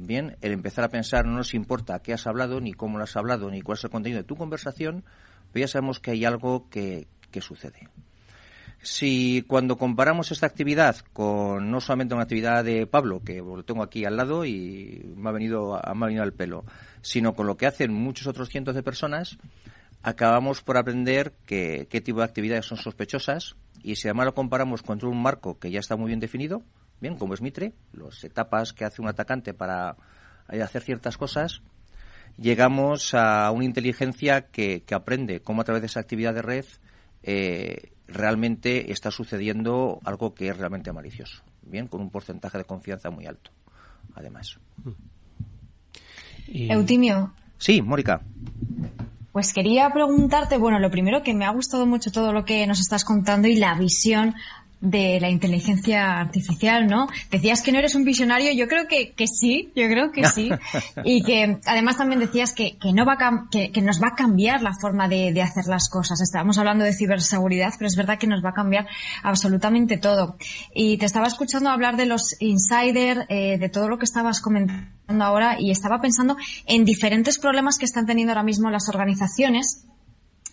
Bien, 0.00 0.36
el 0.42 0.52
empezar 0.52 0.84
a 0.84 0.90
pensar 0.90 1.26
no 1.26 1.32
nos 1.32 1.54
importa 1.54 1.98
qué 1.98 2.12
has 2.12 2.28
hablado, 2.28 2.60
ni 2.60 2.72
cómo 2.72 2.98
lo 2.98 3.04
has 3.04 3.16
hablado, 3.16 3.50
ni 3.50 3.62
cuál 3.62 3.78
es 3.78 3.84
el 3.84 3.90
contenido 3.90 4.22
de 4.22 4.26
tu 4.26 4.36
conversación, 4.36 5.04
pero 5.52 5.64
ya 5.64 5.68
sabemos 5.68 5.98
que 5.98 6.12
hay 6.12 6.24
algo 6.24 6.68
que, 6.70 7.08
sucede. 7.40 7.88
Si 8.80 9.44
cuando 9.46 9.76
comparamos 9.76 10.30
esta 10.30 10.46
actividad 10.46 10.96
con 11.12 11.70
no 11.70 11.80
solamente 11.80 12.14
una 12.14 12.24
actividad 12.24 12.64
de 12.64 12.86
Pablo, 12.86 13.22
que 13.24 13.38
lo 13.38 13.64
tengo 13.64 13.82
aquí 13.82 14.04
al 14.04 14.16
lado 14.16 14.44
y 14.44 15.02
me 15.16 15.28
ha 15.30 15.32
venido, 15.32 15.80
me 15.94 16.04
ha 16.04 16.06
venido 16.06 16.22
al 16.22 16.32
pelo, 16.32 16.64
sino 17.02 17.34
con 17.34 17.46
lo 17.46 17.56
que 17.56 17.66
hacen 17.66 17.92
muchos 17.92 18.28
otros 18.28 18.48
cientos 18.48 18.76
de 18.76 18.84
personas, 18.84 19.38
acabamos 20.02 20.62
por 20.62 20.76
aprender 20.76 21.32
que, 21.44 21.88
qué 21.90 22.00
tipo 22.00 22.20
de 22.20 22.24
actividades 22.24 22.66
son 22.66 22.78
sospechosas 22.78 23.56
y 23.82 23.96
si 23.96 24.06
además 24.08 24.26
lo 24.26 24.34
comparamos 24.34 24.82
con 24.82 25.04
un 25.04 25.20
marco 25.20 25.58
que 25.58 25.72
ya 25.72 25.80
está 25.80 25.96
muy 25.96 26.06
bien 26.06 26.20
definido, 26.20 26.62
bien, 27.00 27.16
como 27.16 27.34
es 27.34 27.42
Mitre, 27.42 27.72
las 27.92 28.22
etapas 28.24 28.72
que 28.72 28.84
hace 28.84 29.02
un 29.02 29.08
atacante 29.08 29.54
para 29.54 29.96
hacer 30.48 30.82
ciertas 30.82 31.16
cosas, 31.16 31.62
llegamos 32.36 33.14
a 33.14 33.50
una 33.50 33.64
inteligencia 33.64 34.46
que, 34.46 34.82
aprende 34.92 35.40
cómo 35.40 35.62
a 35.62 35.64
través 35.64 35.82
de 35.82 35.86
esa 35.86 36.00
actividad 36.00 36.34
de 36.34 36.42
red 36.42 36.64
eh, 37.22 37.92
realmente 38.06 38.92
está 38.92 39.10
sucediendo 39.10 40.00
algo 40.04 40.34
que 40.34 40.48
es 40.48 40.56
realmente 40.56 40.92
malicioso, 40.92 41.42
bien, 41.62 41.88
con 41.88 42.00
un 42.00 42.10
porcentaje 42.10 42.58
de 42.58 42.64
confianza 42.64 43.10
muy 43.10 43.26
alto, 43.26 43.50
además. 44.14 44.58
Eutimio. 46.46 47.32
Sí, 47.58 47.82
Mónica. 47.82 48.22
Pues 49.32 49.52
quería 49.52 49.90
preguntarte, 49.90 50.56
bueno, 50.56 50.78
lo 50.78 50.90
primero 50.90 51.22
que 51.22 51.34
me 51.34 51.44
ha 51.44 51.50
gustado 51.50 51.86
mucho 51.86 52.10
todo 52.10 52.32
lo 52.32 52.44
que 52.44 52.66
nos 52.66 52.80
estás 52.80 53.04
contando 53.04 53.46
y 53.46 53.56
la 53.56 53.74
visión 53.74 54.34
de 54.80 55.18
la 55.20 55.28
inteligencia 55.28 56.20
artificial, 56.20 56.86
¿no? 56.86 57.08
Decías 57.30 57.62
que 57.62 57.72
no 57.72 57.78
eres 57.78 57.94
un 57.94 58.04
visionario, 58.04 58.52
yo 58.52 58.68
creo 58.68 58.86
que, 58.86 59.12
que 59.12 59.26
sí, 59.26 59.72
yo 59.74 59.88
creo 59.88 60.12
que 60.12 60.24
sí. 60.24 60.50
y 61.04 61.22
que 61.22 61.58
además 61.66 61.96
también 61.96 62.20
decías 62.20 62.52
que, 62.52 62.78
que 62.78 62.92
no 62.92 63.04
va 63.04 63.14
a, 63.14 63.48
que, 63.50 63.72
que, 63.72 63.82
nos 63.82 64.00
va 64.00 64.08
a 64.08 64.14
cambiar 64.14 64.62
la 64.62 64.72
forma 64.80 65.08
de, 65.08 65.32
de, 65.32 65.42
hacer 65.42 65.66
las 65.66 65.88
cosas. 65.88 66.20
Estábamos 66.20 66.58
hablando 66.58 66.84
de 66.84 66.92
ciberseguridad, 66.92 67.72
pero 67.76 67.88
es 67.88 67.96
verdad 67.96 68.18
que 68.18 68.26
nos 68.26 68.44
va 68.44 68.50
a 68.50 68.54
cambiar 68.54 68.86
absolutamente 69.22 69.98
todo. 69.98 70.36
Y 70.74 70.96
te 70.98 71.06
estaba 71.06 71.26
escuchando 71.26 71.70
hablar 71.70 71.96
de 71.96 72.06
los 72.06 72.36
insiders, 72.40 73.26
eh, 73.28 73.58
de 73.58 73.68
todo 73.68 73.88
lo 73.88 73.98
que 73.98 74.04
estabas 74.04 74.40
comentando 74.40 75.24
ahora, 75.24 75.56
y 75.58 75.70
estaba 75.70 76.00
pensando 76.00 76.36
en 76.66 76.84
diferentes 76.84 77.38
problemas 77.38 77.78
que 77.78 77.84
están 77.84 78.06
teniendo 78.06 78.32
ahora 78.32 78.44
mismo 78.44 78.70
las 78.70 78.88
organizaciones 78.88 79.86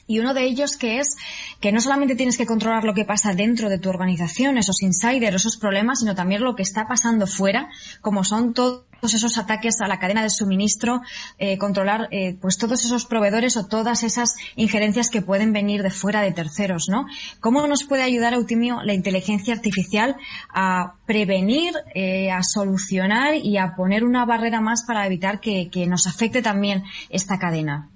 y 0.08 0.20
uno 0.20 0.34
de 0.34 0.44
ellos 0.44 0.78
que 0.78 1.00
es 1.00 1.16
que 1.60 1.72
no 1.72 1.82
solamente 1.82 2.16
tienes 2.16 2.38
que 2.38 2.46
controlar 2.46 2.84
lo 2.84 2.94
que 2.94 3.06
pasa 3.06 3.34
dentro 3.34 3.70
de 3.70 3.80
tu 3.80 3.90
organización, 3.90 4.58
esos 4.58 4.82
insiders, 4.82 5.36
esos 5.36 5.58
problemas, 5.58 6.00
sino 6.00 6.16
también 6.16 6.44
lo 6.44 6.56
que 6.56 6.64
está 6.64 6.88
pasando 6.88 7.28
fuera, 7.28 7.70
como 8.02 8.24
son 8.24 8.54
todos 8.54 8.86
esos 9.02 9.38
ataques 9.38 9.82
a 9.82 9.88
la 9.88 10.00
cadena 10.00 10.24
de 10.24 10.30
suministro, 10.30 11.02
eh, 11.38 11.58
controlar 11.58 12.08
eh, 12.12 12.38
pues 12.40 12.58
todos 12.58 12.84
esos 12.86 13.06
proveedores 13.06 13.58
o 13.58 13.68
todas 13.68 14.04
esas 14.04 14.36
injerencias 14.56 15.10
que 15.10 15.22
pueden 15.22 15.54
venir 15.54 15.84
de 15.84 15.92
fuera 15.92 16.22
de 16.22 16.32
terceros, 16.32 16.88
¿no? 16.90 17.06
¿Cómo 17.40 17.66
nos 17.68 17.84
puede 17.84 18.04
ayudar, 18.04 18.34
Eutimio, 18.34 18.82
la 18.84 18.94
inteligencia 18.94 19.54
artificial 19.54 20.16
a 20.54 20.96
prevenir, 21.06 21.74
eh, 21.94 22.32
a 22.32 22.42
solucionar 22.44 23.36
y 23.36 23.58
a 23.58 23.76
poner 23.76 24.04
una 24.04 24.26
barrera 24.26 24.62
más 24.62 24.84
para 24.86 25.06
evitar 25.06 25.40
que 25.40 25.88
nos 25.88 26.08
afecte 26.08 26.42
también 26.42 26.84
esta 27.10 27.38
cadena? 27.38 27.90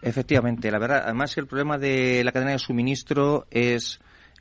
Efectivamente, 0.00 0.70
la 0.70 0.78
verdad, 0.78 1.02
además 1.04 1.36
el 1.38 1.46
problema 1.46 1.76
de 1.76 2.22
la 2.22 2.32
cadena 2.32 2.52
de 2.52 2.58
suministro 2.58 3.46
es, 3.50 3.98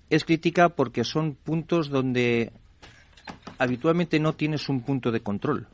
es 0.09 0.23
crítica 0.23 0.69
porque 0.69 1.03
son 1.03 1.33
puntos 1.33 1.89
donde 1.89 2.51
habitualmente 3.57 4.19
no 4.19 4.33
tienes 4.33 4.69
un 4.69 4.81
punto 4.81 5.11
de 5.11 5.21
control. 5.21 5.67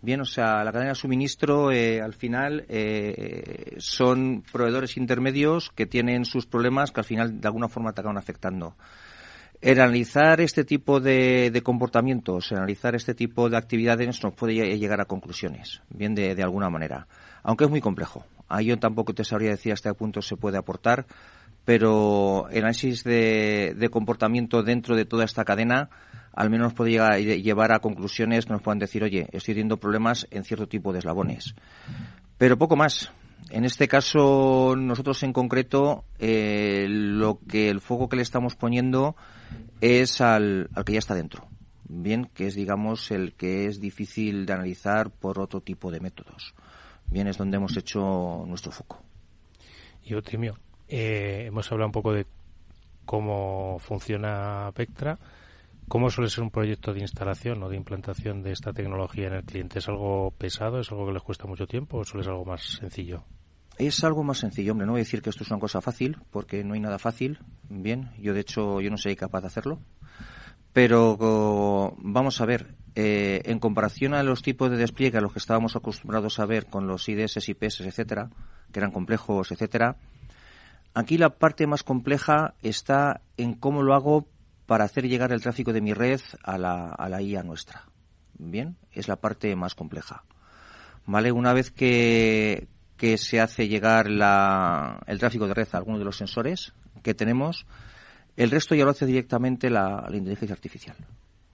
Bien, 0.00 0.20
o 0.20 0.24
sea, 0.24 0.62
la 0.62 0.72
cadena 0.72 0.90
de 0.90 0.94
suministro 0.94 1.72
eh, 1.72 2.00
al 2.00 2.14
final 2.14 2.64
eh, 2.68 3.74
son 3.78 4.44
proveedores 4.52 4.96
intermedios 4.96 5.70
que 5.70 5.86
tienen 5.86 6.24
sus 6.24 6.46
problemas 6.46 6.92
que 6.92 7.00
al 7.00 7.04
final 7.04 7.40
de 7.40 7.48
alguna 7.48 7.68
forma 7.68 7.92
te 7.92 8.00
acaban 8.00 8.18
afectando. 8.18 8.76
El 9.60 9.80
analizar 9.80 10.40
este 10.40 10.64
tipo 10.64 11.00
de, 11.00 11.50
de 11.50 11.62
comportamientos, 11.62 12.52
analizar 12.52 12.94
este 12.94 13.14
tipo 13.14 13.50
de 13.50 13.56
actividades 13.56 14.22
nos 14.22 14.34
puede 14.34 14.78
llegar 14.78 15.00
a 15.00 15.04
conclusiones, 15.04 15.82
bien 15.90 16.14
de, 16.14 16.36
de 16.36 16.42
alguna 16.44 16.70
manera, 16.70 17.08
aunque 17.48 17.64
es 17.64 17.70
muy 17.70 17.80
complejo. 17.80 18.26
Ahí 18.46 18.66
yo 18.66 18.78
tampoco 18.78 19.14
te 19.14 19.24
sabría 19.24 19.48
decir 19.48 19.72
hasta 19.72 19.88
qué 19.88 19.94
punto 19.94 20.20
se 20.20 20.36
puede 20.36 20.58
aportar, 20.58 21.06
pero 21.64 22.46
el 22.50 22.58
análisis 22.58 23.04
de, 23.04 23.88
comportamiento 23.90 24.62
dentro 24.62 24.94
de 24.94 25.06
toda 25.06 25.24
esta 25.24 25.46
cadena 25.46 25.88
al 26.34 26.50
menos 26.50 26.74
puede 26.74 26.90
llegar, 26.90 27.18
llevar 27.18 27.72
a 27.72 27.78
conclusiones 27.78 28.44
que 28.44 28.52
nos 28.52 28.60
puedan 28.60 28.78
decir, 28.78 29.02
oye, 29.02 29.28
estoy 29.32 29.54
teniendo 29.54 29.78
problemas 29.78 30.26
en 30.30 30.44
cierto 30.44 30.68
tipo 30.68 30.92
de 30.92 30.98
eslabones. 30.98 31.54
Pero 32.36 32.58
poco 32.58 32.76
más. 32.76 33.10
En 33.48 33.64
este 33.64 33.88
caso, 33.88 34.74
nosotros 34.76 35.22
en 35.22 35.32
concreto, 35.32 36.04
eh, 36.18 36.84
lo 36.86 37.40
que 37.48 37.70
el 37.70 37.80
foco 37.80 38.10
que 38.10 38.16
le 38.16 38.22
estamos 38.22 38.56
poniendo 38.56 39.16
es 39.80 40.20
al, 40.20 40.68
al 40.74 40.84
que 40.84 40.92
ya 40.92 40.98
está 40.98 41.14
dentro. 41.14 41.48
Bien, 41.88 42.26
que 42.26 42.46
es, 42.46 42.54
digamos, 42.54 43.10
el 43.10 43.32
que 43.32 43.64
es 43.64 43.80
difícil 43.80 44.44
de 44.44 44.52
analizar 44.52 45.10
por 45.10 45.40
otro 45.40 45.62
tipo 45.62 45.90
de 45.90 46.00
métodos. 46.00 46.54
Bien, 47.10 47.26
es 47.26 47.38
donde 47.38 47.56
hemos 47.56 47.76
hecho 47.76 48.44
nuestro 48.46 48.72
foco. 48.72 49.02
Y 50.04 50.14
Otrimio, 50.14 50.58
eh, 50.88 51.44
hemos 51.46 51.70
hablado 51.70 51.88
un 51.88 51.92
poco 51.92 52.12
de 52.12 52.26
cómo 53.04 53.78
funciona 53.78 54.70
Pectra 54.74 55.18
¿Cómo 55.88 56.10
suele 56.10 56.28
ser 56.28 56.44
un 56.44 56.50
proyecto 56.50 56.92
de 56.92 57.00
instalación 57.00 57.62
o 57.62 57.70
de 57.70 57.76
implantación 57.76 58.42
de 58.42 58.52
esta 58.52 58.74
tecnología 58.74 59.28
en 59.28 59.32
el 59.32 59.44
cliente? 59.44 59.78
¿Es 59.78 59.88
algo 59.88 60.32
pesado? 60.32 60.80
¿Es 60.80 60.90
algo 60.90 61.06
que 61.06 61.14
les 61.14 61.22
cuesta 61.22 61.46
mucho 61.46 61.66
tiempo 61.66 61.96
o 61.96 62.04
suele 62.04 62.24
ser 62.24 62.32
algo 62.32 62.44
más 62.44 62.62
sencillo? 62.62 63.24
Es 63.78 64.04
algo 64.04 64.22
más 64.22 64.36
sencillo, 64.36 64.72
hombre. 64.72 64.84
No 64.86 64.92
voy 64.92 65.00
a 65.00 65.04
decir 65.04 65.22
que 65.22 65.30
esto 65.30 65.44
es 65.44 65.50
una 65.50 65.60
cosa 65.60 65.80
fácil, 65.80 66.18
porque 66.30 66.62
no 66.62 66.74
hay 66.74 66.80
nada 66.80 66.98
fácil. 66.98 67.38
Bien, 67.70 68.10
yo 68.18 68.34
de 68.34 68.40
hecho 68.40 68.82
yo 68.82 68.90
no 68.90 68.98
soy 68.98 69.16
capaz 69.16 69.40
de 69.40 69.46
hacerlo. 69.46 69.78
Pero 70.78 71.96
vamos 71.98 72.40
a 72.40 72.46
ver, 72.46 72.76
eh, 72.94 73.42
en 73.46 73.58
comparación 73.58 74.14
a 74.14 74.22
los 74.22 74.42
tipos 74.42 74.70
de 74.70 74.76
despliegue 74.76 75.18
a 75.18 75.20
los 75.20 75.32
que 75.32 75.40
estábamos 75.40 75.74
acostumbrados 75.74 76.38
a 76.38 76.46
ver 76.46 76.66
con 76.66 76.86
los 76.86 77.08
IDS, 77.08 77.48
IPS, 77.48 77.80
etcétera, 77.80 78.30
que 78.70 78.78
eran 78.78 78.92
complejos, 78.92 79.50
etcétera, 79.50 79.96
aquí 80.94 81.18
la 81.18 81.30
parte 81.30 81.66
más 81.66 81.82
compleja 81.82 82.54
está 82.62 83.22
en 83.36 83.54
cómo 83.54 83.82
lo 83.82 83.92
hago 83.92 84.28
para 84.66 84.84
hacer 84.84 85.08
llegar 85.08 85.32
el 85.32 85.42
tráfico 85.42 85.72
de 85.72 85.80
mi 85.80 85.94
red 85.94 86.20
a 86.44 86.58
la, 86.58 86.90
a 86.90 87.08
la 87.08 87.22
IA 87.22 87.42
nuestra. 87.42 87.88
Bien, 88.38 88.76
es 88.92 89.08
la 89.08 89.16
parte 89.16 89.56
más 89.56 89.74
compleja. 89.74 90.22
¿Vale? 91.06 91.32
Una 91.32 91.52
vez 91.54 91.72
que, 91.72 92.68
que 92.96 93.18
se 93.18 93.40
hace 93.40 93.66
llegar 93.66 94.08
la, 94.08 95.00
el 95.08 95.18
tráfico 95.18 95.48
de 95.48 95.54
red 95.54 95.68
a 95.72 95.78
alguno 95.78 95.98
de 95.98 96.04
los 96.04 96.18
sensores 96.18 96.72
que 97.02 97.14
tenemos, 97.14 97.66
el 98.38 98.52
resto 98.52 98.76
ya 98.76 98.84
lo 98.84 98.92
hace 98.92 99.04
directamente 99.04 99.68
la, 99.68 100.08
inteligencia 100.12 100.54
artificial. 100.54 100.96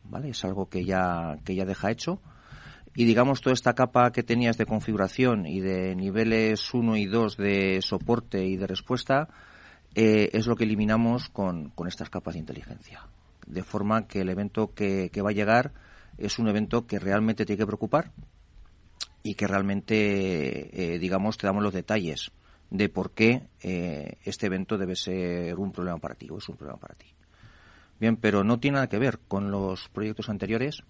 ¿Vale? 0.05 0.28
Es 0.28 0.45
algo 0.45 0.68
que 0.68 0.85
ya, 0.85 1.39
que 1.43 1.55
ya 1.55 1.64
deja 1.64 1.91
hecho. 1.91 2.20
Y 2.95 3.07
digamos, 3.07 3.41
toda 3.41 3.55
esta 3.55 3.74
capa 3.74 4.12
que 4.12 4.22
tenías 4.22 4.59
de 4.59 4.66
configuración 4.66 5.47
y 5.47 5.61
de 5.61 5.97
niveles 5.97 6.74
1 6.74 6.97
y 6.99 7.07
2 7.07 7.39
de 7.39 7.80
soporte 7.80 8.45
y 8.45 8.59
de 8.59 8.66
respuesta, 8.66 9.28
eh, 9.95 10.28
es 10.35 10.47
lo 10.47 10.57
que 10.57 10.64
eliminamos 10.64 11.30
con, 11.30 11.70
con, 11.70 11.89
estas 11.89 12.11
capas 12.11 12.35
de 12.35 12.41
inteligencia. 12.41 13.01
De 13.47 13.62
forma 13.62 14.07
que 14.07 14.20
el 14.20 14.28
evento 14.28 14.74
que, 14.74 15.09
que, 15.11 15.22
va 15.22 15.30
a 15.30 15.35
llegar 15.35 15.72
es 16.18 16.39
un 16.39 16.49
evento 16.49 16.87
que 16.87 16.99
realmente 16.99 17.47
tiene 17.47 17.61
que 17.61 17.66
preocupar 17.66 18.12
y 19.22 19.37
que 19.37 19.47
realmente, 19.47 20.95
eh, 20.95 20.99
digamos, 20.99 21.39
te 21.39 21.47
damos 21.47 21.62
los 21.62 21.72
detalles 21.72 22.30
de 22.71 22.89
por 22.89 23.12
qué 23.12 23.49
eh, 23.62 24.19
este 24.25 24.47
evento 24.47 24.79
debe 24.79 24.97
ser 24.97 25.55
un 25.57 25.73
problema 25.73 25.99
para 25.99 26.15
ti 26.15 26.29
o 26.31 26.39
es 26.39 26.49
un 26.49 26.57
problema 26.57 26.79
para 26.79 26.95
ti. 26.95 27.07
Bien, 28.01 28.17
pero 28.17 28.45
no 28.45 28.59
tiene 28.59 28.77
nada 28.77 28.89
que 28.89 28.99
ver 28.99 29.19
con 29.29 29.51
los 29.51 29.89
proyectos 29.89 30.29
anteriores. 30.29 30.83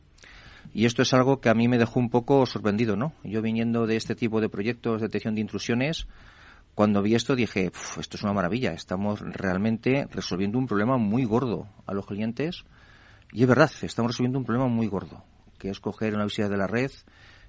Y 0.72 0.86
esto 0.86 1.02
es 1.02 1.12
algo 1.12 1.40
que 1.40 1.50
a 1.50 1.54
mí 1.54 1.68
me 1.68 1.78
dejó 1.78 2.00
un 2.00 2.08
poco 2.08 2.46
sorprendido, 2.46 2.96
¿no? 2.96 3.12
Yo 3.22 3.42
viniendo 3.42 3.86
de 3.86 3.96
este 3.96 4.14
tipo 4.14 4.40
de 4.40 4.48
proyectos 4.48 5.00
de 5.00 5.08
detección 5.08 5.34
de 5.34 5.42
intrusiones, 5.42 6.06
cuando 6.74 7.02
vi 7.02 7.14
esto 7.14 7.36
dije, 7.36 7.70
esto 8.00 8.16
es 8.16 8.22
una 8.22 8.32
maravilla, 8.32 8.72
estamos 8.72 9.20
realmente 9.20 10.08
resolviendo 10.10 10.58
un 10.58 10.66
problema 10.66 10.96
muy 10.96 11.24
gordo 11.24 11.68
a 11.86 11.92
los 11.92 12.06
clientes. 12.06 12.64
Y 13.32 13.42
es 13.42 13.48
verdad, 13.48 13.70
estamos 13.82 14.12
resolviendo 14.12 14.38
un 14.38 14.44
problema 14.44 14.68
muy 14.68 14.86
gordo, 14.86 15.22
que 15.58 15.68
es 15.68 15.78
coger 15.78 16.14
una 16.14 16.24
visibilidad 16.24 16.50
de 16.50 16.58
la 16.58 16.66
red 16.66 16.90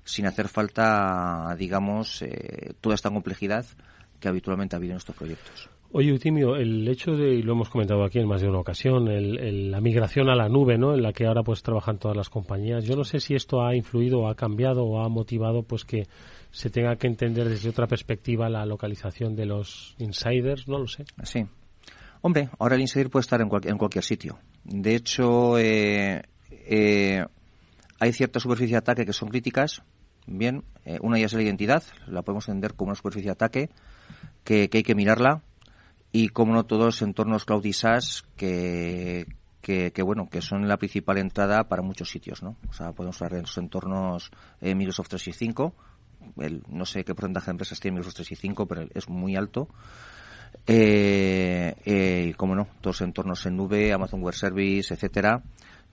sin 0.03 0.27
hacer 0.27 0.47
falta, 0.47 1.55
digamos, 1.57 2.21
eh, 2.21 2.73
toda 2.79 2.93
esta 2.93 3.09
complejidad 3.09 3.65
que 4.25 4.29
habitualmente 4.29 4.75
ha 4.75 4.77
habido 4.77 4.93
en 4.93 4.97
estos 4.97 5.15
proyectos. 5.15 5.69
Oye, 5.91 6.11
Utimio, 6.11 6.55
el 6.55 6.87
hecho 6.87 7.11
de, 7.11 7.35
y 7.35 7.43
lo 7.43 7.53
hemos 7.53 7.69
comentado 7.69 8.03
aquí 8.03 8.17
en 8.17 8.27
más 8.27 8.41
de 8.41 8.49
una 8.49 8.59
ocasión, 8.59 9.07
el, 9.07 9.69
la 9.69 9.79
migración 9.79 10.29
a 10.29 10.35
la 10.35 10.49
nube, 10.49 10.79
¿no? 10.79 10.95
En 10.95 11.03
la 11.03 11.13
que 11.13 11.27
ahora 11.27 11.43
pues 11.43 11.61
trabajan 11.61 11.99
todas 11.99 12.17
las 12.17 12.29
compañías. 12.29 12.85
Yo 12.85 12.95
no 12.95 13.03
sé 13.03 13.19
si 13.19 13.35
esto 13.35 13.63
ha 13.63 13.75
influido 13.75 14.27
ha 14.27 14.35
cambiado 14.35 14.83
o 14.83 14.99
ha 14.99 15.09
motivado 15.09 15.61
pues 15.61 15.85
que 15.85 16.07
se 16.49 16.71
tenga 16.71 16.95
que 16.95 17.05
entender 17.05 17.47
desde 17.47 17.69
otra 17.69 17.85
perspectiva 17.85 18.49
la 18.49 18.65
localización 18.65 19.35
de 19.35 19.45
los 19.45 19.95
insiders, 19.99 20.67
no 20.67 20.79
lo 20.79 20.87
sé. 20.87 21.05
Sí. 21.23 21.45
Hombre, 22.21 22.49
ahora 22.57 22.75
el 22.75 22.81
insider 22.81 23.11
puede 23.11 23.21
estar 23.21 23.39
en, 23.39 23.49
en 23.63 23.77
cualquier 23.77 24.03
sitio. 24.03 24.39
De 24.63 24.95
hecho, 24.95 25.59
eh, 25.59 26.23
eh, 26.49 27.23
hay 27.99 28.11
cierta 28.11 28.39
superficie 28.39 28.73
de 28.73 28.79
ataque 28.79 29.05
que 29.05 29.13
son 29.13 29.29
críticas. 29.29 29.83
Bien, 30.27 30.63
eh, 30.85 30.97
una 31.01 31.19
ya 31.19 31.25
es 31.25 31.33
la 31.33 31.41
identidad, 31.41 31.83
la 32.07 32.21
podemos 32.21 32.47
entender 32.47 32.73
como 32.73 32.89
una 32.89 32.95
superficie 32.95 33.27
de 33.27 33.33
ataque 33.33 33.69
que, 34.43 34.69
que 34.69 34.79
hay 34.79 34.83
que 34.83 34.95
mirarla. 34.95 35.41
Y 36.11 36.29
como 36.29 36.53
no 36.53 36.65
todos 36.65 36.85
los 36.85 37.01
entornos 37.01 37.43
cloud 37.43 37.65
y 37.65 37.73
SaaS 37.73 38.23
que, 38.37 39.27
que, 39.61 39.91
que, 39.91 40.01
bueno, 40.01 40.29
que 40.29 40.41
son 40.41 40.67
la 40.67 40.77
principal 40.77 41.17
entrada 41.17 41.67
para 41.67 41.81
muchos 41.81 42.09
sitios, 42.09 42.41
¿no? 42.41 42.55
O 42.69 42.73
sea, 42.73 42.93
podemos 42.93 43.21
hablar 43.21 43.37
de 43.37 43.41
los 43.41 43.57
entornos 43.57 44.31
eh, 44.61 44.75
Microsoft 44.75 45.09
365, 45.09 45.73
el, 46.37 46.63
no 46.69 46.85
sé 46.85 47.03
qué 47.03 47.13
porcentaje 47.13 47.47
de 47.47 47.51
empresas 47.51 47.79
tiene 47.79 47.95
Microsoft 47.95 48.15
365, 48.17 48.65
pero 48.67 48.87
es 48.93 49.09
muy 49.09 49.35
alto. 49.35 49.67
Eh, 50.67 51.75
eh, 51.83 52.33
como 52.37 52.55
no, 52.55 52.67
todos 52.79 53.01
entornos 53.01 53.45
en 53.45 53.57
nube, 53.57 53.91
Amazon 53.91 54.21
Web 54.21 54.35
Service, 54.35 54.93
etcétera, 54.93 55.43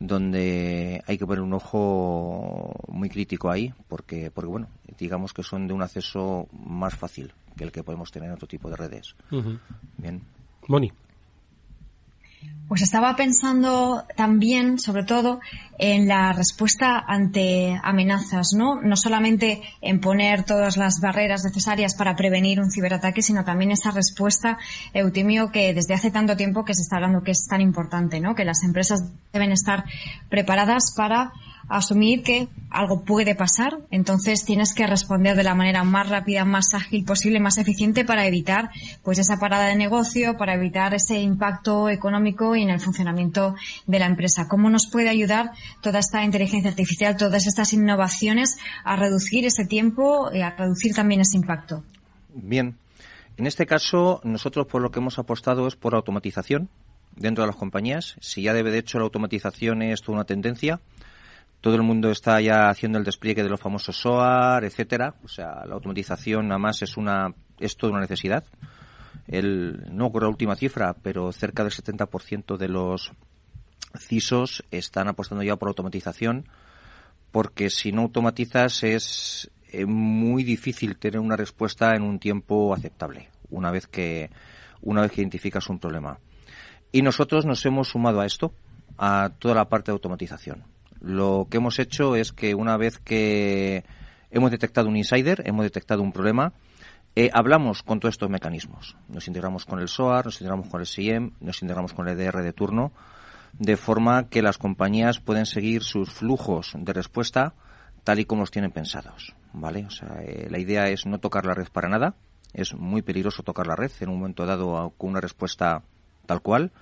donde 0.06 1.02
hay 1.06 1.16
que 1.16 1.26
poner 1.26 1.42
un 1.42 1.54
ojo 1.54 2.74
muy 2.88 3.08
crítico 3.08 3.50
ahí, 3.50 3.72
porque, 3.88 4.30
porque 4.30 4.50
bueno, 4.50 4.68
digamos 4.98 5.32
que 5.32 5.42
son 5.42 5.68
de 5.68 5.74
un 5.74 5.82
acceso 5.82 6.48
más 6.52 6.94
fácil 6.94 7.32
que 7.56 7.64
el 7.64 7.70
que 7.72 7.84
podemos 7.84 8.10
tener 8.10 8.28
en 8.28 8.34
otro 8.34 8.48
tipo 8.48 8.68
de 8.68 8.76
redes. 8.76 9.14
Uh 9.30 9.36
-huh. 9.36 9.58
Bien. 9.98 10.22
Moni. 10.68 10.92
Pues 12.68 12.80
estaba 12.80 13.16
pensando 13.16 14.06
también, 14.16 14.78
sobre 14.78 15.04
todo, 15.04 15.40
en 15.78 16.08
la 16.08 16.32
respuesta 16.32 17.04
ante 17.06 17.78
amenazas, 17.82 18.54
¿no? 18.56 18.80
No 18.80 18.96
solamente 18.96 19.60
en 19.82 20.00
poner 20.00 20.44
todas 20.44 20.78
las 20.78 21.00
barreras 21.00 21.44
necesarias 21.44 21.94
para 21.94 22.16
prevenir 22.16 22.60
un 22.60 22.70
ciberataque, 22.70 23.20
sino 23.20 23.44
también 23.44 23.72
esa 23.72 23.90
respuesta, 23.90 24.56
Eutimio, 24.94 25.50
que 25.50 25.74
desde 25.74 25.92
hace 25.92 26.10
tanto 26.10 26.34
tiempo 26.34 26.64
que 26.64 26.74
se 26.74 26.80
está 26.80 26.96
hablando 26.96 27.22
que 27.22 27.32
es 27.32 27.46
tan 27.46 27.60
importante, 27.60 28.20
¿no? 28.20 28.34
Que 28.34 28.46
las 28.46 28.62
empresas 28.62 29.04
deben 29.34 29.52
estar 29.52 29.84
preparadas 30.30 30.94
para 30.96 31.32
asumir 31.68 32.22
que 32.22 32.48
algo 32.70 33.04
puede 33.04 33.34
pasar, 33.34 33.78
entonces 33.90 34.44
tienes 34.44 34.74
que 34.74 34.86
responder 34.86 35.36
de 35.36 35.42
la 35.42 35.54
manera 35.54 35.84
más 35.84 36.08
rápida, 36.08 36.44
más 36.44 36.74
ágil 36.74 37.04
posible, 37.04 37.40
más 37.40 37.58
eficiente 37.58 38.04
para 38.04 38.26
evitar 38.26 38.70
pues 39.02 39.18
esa 39.18 39.38
parada 39.38 39.66
de 39.66 39.76
negocio, 39.76 40.36
para 40.36 40.54
evitar 40.54 40.94
ese 40.94 41.20
impacto 41.20 41.88
económico 41.88 42.56
y 42.56 42.62
en 42.62 42.70
el 42.70 42.80
funcionamiento 42.80 43.54
de 43.86 43.98
la 43.98 44.06
empresa. 44.06 44.48
¿Cómo 44.48 44.70
nos 44.70 44.88
puede 44.90 45.08
ayudar 45.08 45.52
toda 45.80 45.98
esta 45.98 46.24
inteligencia 46.24 46.70
artificial, 46.70 47.16
todas 47.16 47.46
estas 47.46 47.72
innovaciones 47.72 48.58
a 48.84 48.96
reducir 48.96 49.44
ese 49.46 49.64
tiempo 49.64 50.30
y 50.32 50.40
a 50.40 50.50
reducir 50.50 50.94
también 50.94 51.20
ese 51.20 51.36
impacto? 51.36 51.84
Bien. 52.34 52.76
En 53.36 53.46
este 53.46 53.66
caso, 53.66 54.20
nosotros 54.24 54.66
por 54.66 54.82
lo 54.82 54.90
que 54.90 55.00
hemos 55.00 55.18
apostado 55.18 55.66
es 55.66 55.76
por 55.76 55.94
automatización 55.94 56.68
dentro 57.16 57.42
de 57.42 57.48
las 57.48 57.56
compañías. 57.56 58.16
Si 58.20 58.42
ya 58.42 58.52
debe 58.52 58.70
de 58.70 58.78
hecho 58.78 58.98
la 58.98 59.04
automatización 59.04 59.82
es 59.82 60.02
toda 60.02 60.16
una 60.16 60.24
tendencia, 60.24 60.80
todo 61.62 61.76
el 61.76 61.82
mundo 61.82 62.10
está 62.10 62.40
ya 62.40 62.68
haciendo 62.68 62.98
el 62.98 63.04
despliegue 63.04 63.44
de 63.44 63.48
los 63.48 63.60
famosos 63.60 63.96
SOAR, 63.96 64.64
etcétera. 64.64 65.14
O 65.22 65.28
sea, 65.28 65.64
la 65.64 65.74
automatización 65.74 66.48
nada 66.48 66.58
más 66.58 66.82
es 66.82 66.96
una 66.96 67.34
es 67.60 67.76
toda 67.76 67.92
una 67.92 68.00
necesidad. 68.00 68.44
El, 69.28 69.84
no 69.94 70.06
ocurre 70.06 70.26
la 70.26 70.30
última 70.30 70.56
cifra, 70.56 70.92
pero 70.94 71.30
cerca 71.30 71.62
del 71.62 71.72
70% 71.72 72.56
de 72.56 72.68
los 72.68 73.12
CISOs 73.96 74.64
están 74.72 75.06
apostando 75.06 75.44
ya 75.44 75.54
por 75.54 75.68
automatización, 75.68 76.48
porque 77.30 77.70
si 77.70 77.92
no 77.92 78.02
automatizas 78.02 78.82
es 78.82 79.48
muy 79.86 80.42
difícil 80.42 80.96
tener 80.96 81.20
una 81.20 81.36
respuesta 81.36 81.94
en 81.94 82.02
un 82.02 82.18
tiempo 82.18 82.74
aceptable, 82.74 83.28
una 83.50 83.70
vez 83.70 83.86
que 83.86 84.30
una 84.80 85.02
vez 85.02 85.12
que 85.12 85.20
identificas 85.20 85.68
un 85.68 85.78
problema. 85.78 86.18
Y 86.90 87.02
nosotros 87.02 87.46
nos 87.46 87.64
hemos 87.66 87.90
sumado 87.90 88.20
a 88.20 88.26
esto, 88.26 88.52
a 88.98 89.30
toda 89.38 89.54
la 89.54 89.68
parte 89.68 89.92
de 89.92 89.94
automatización 89.94 90.71
lo 91.02 91.46
que 91.50 91.58
hemos 91.58 91.78
hecho 91.78 92.16
es 92.16 92.32
que 92.32 92.54
una 92.54 92.76
vez 92.76 92.98
que 92.98 93.84
hemos 94.30 94.50
detectado 94.50 94.88
un 94.88 94.96
insider, 94.96 95.42
hemos 95.46 95.64
detectado 95.64 96.02
un 96.02 96.12
problema, 96.12 96.52
eh, 97.14 97.30
hablamos 97.34 97.82
con 97.82 98.00
todos 98.00 98.14
estos 98.14 98.30
mecanismos. 98.30 98.96
Nos 99.08 99.26
integramos 99.26 99.66
con 99.66 99.80
el 99.80 99.88
SOAR, 99.88 100.24
nos 100.24 100.40
integramos 100.40 100.68
con 100.68 100.80
el 100.80 100.86
SIEM, 100.86 101.32
nos 101.40 101.60
integramos 101.60 101.92
con 101.92 102.08
el 102.08 102.18
EDR 102.18 102.42
de 102.42 102.52
turno, 102.52 102.92
de 103.52 103.76
forma 103.76 104.28
que 104.28 104.40
las 104.40 104.56
compañías 104.56 105.20
pueden 105.20 105.44
seguir 105.44 105.82
sus 105.82 106.10
flujos 106.10 106.72
de 106.74 106.92
respuesta 106.92 107.54
tal 108.04 108.18
y 108.18 108.24
como 108.24 108.42
los 108.42 108.50
tienen 108.50 108.70
pensados. 108.70 109.34
¿Vale? 109.52 109.84
O 109.84 109.90
sea, 109.90 110.22
eh, 110.22 110.48
la 110.50 110.58
idea 110.58 110.88
es 110.88 111.04
no 111.04 111.18
tocar 111.18 111.44
la 111.44 111.54
red 111.54 111.68
para 111.70 111.88
nada. 111.88 112.14
Es 112.54 112.74
muy 112.74 113.02
peligroso 113.02 113.42
tocar 113.42 113.66
la 113.66 113.76
red 113.76 113.90
en 114.00 114.08
un 114.08 114.18
momento 114.18 114.46
dado 114.46 114.94
con 114.96 115.10
una 115.10 115.20
respuesta 115.20 115.82
tal 116.26 116.40
cual. 116.40 116.72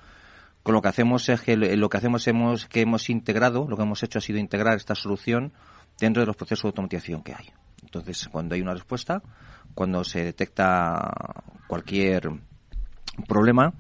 Con 0.62 0.74
lo 0.74 0.82
que 0.82 0.88
hacemos 0.88 1.28
es 1.28 1.40
que 1.40 1.56
lo 1.56 1.88
que 1.88 1.96
hacemos 1.96 2.26
hemos, 2.28 2.66
que 2.66 2.82
hemos 2.82 3.08
integrado, 3.08 3.66
lo 3.68 3.76
que 3.76 3.82
hemos 3.82 4.02
hecho 4.02 4.18
ha 4.18 4.22
sido 4.22 4.38
integrar 4.38 4.76
esta 4.76 4.94
solución 4.94 5.52
dentro 5.98 6.22
de 6.22 6.26
los 6.26 6.36
procesos 6.36 6.64
de 6.64 6.68
automatización 6.68 7.22
que 7.22 7.34
hay. 7.34 7.50
Entonces, 7.82 8.28
cuando 8.30 8.54
hay 8.54 8.61
una 8.61 8.74
respuesta, 8.74 9.22
cuando 9.74 10.04
se 10.04 10.24
detecta 10.24 11.11
cualquier 11.66 12.30
problema, 13.26 13.72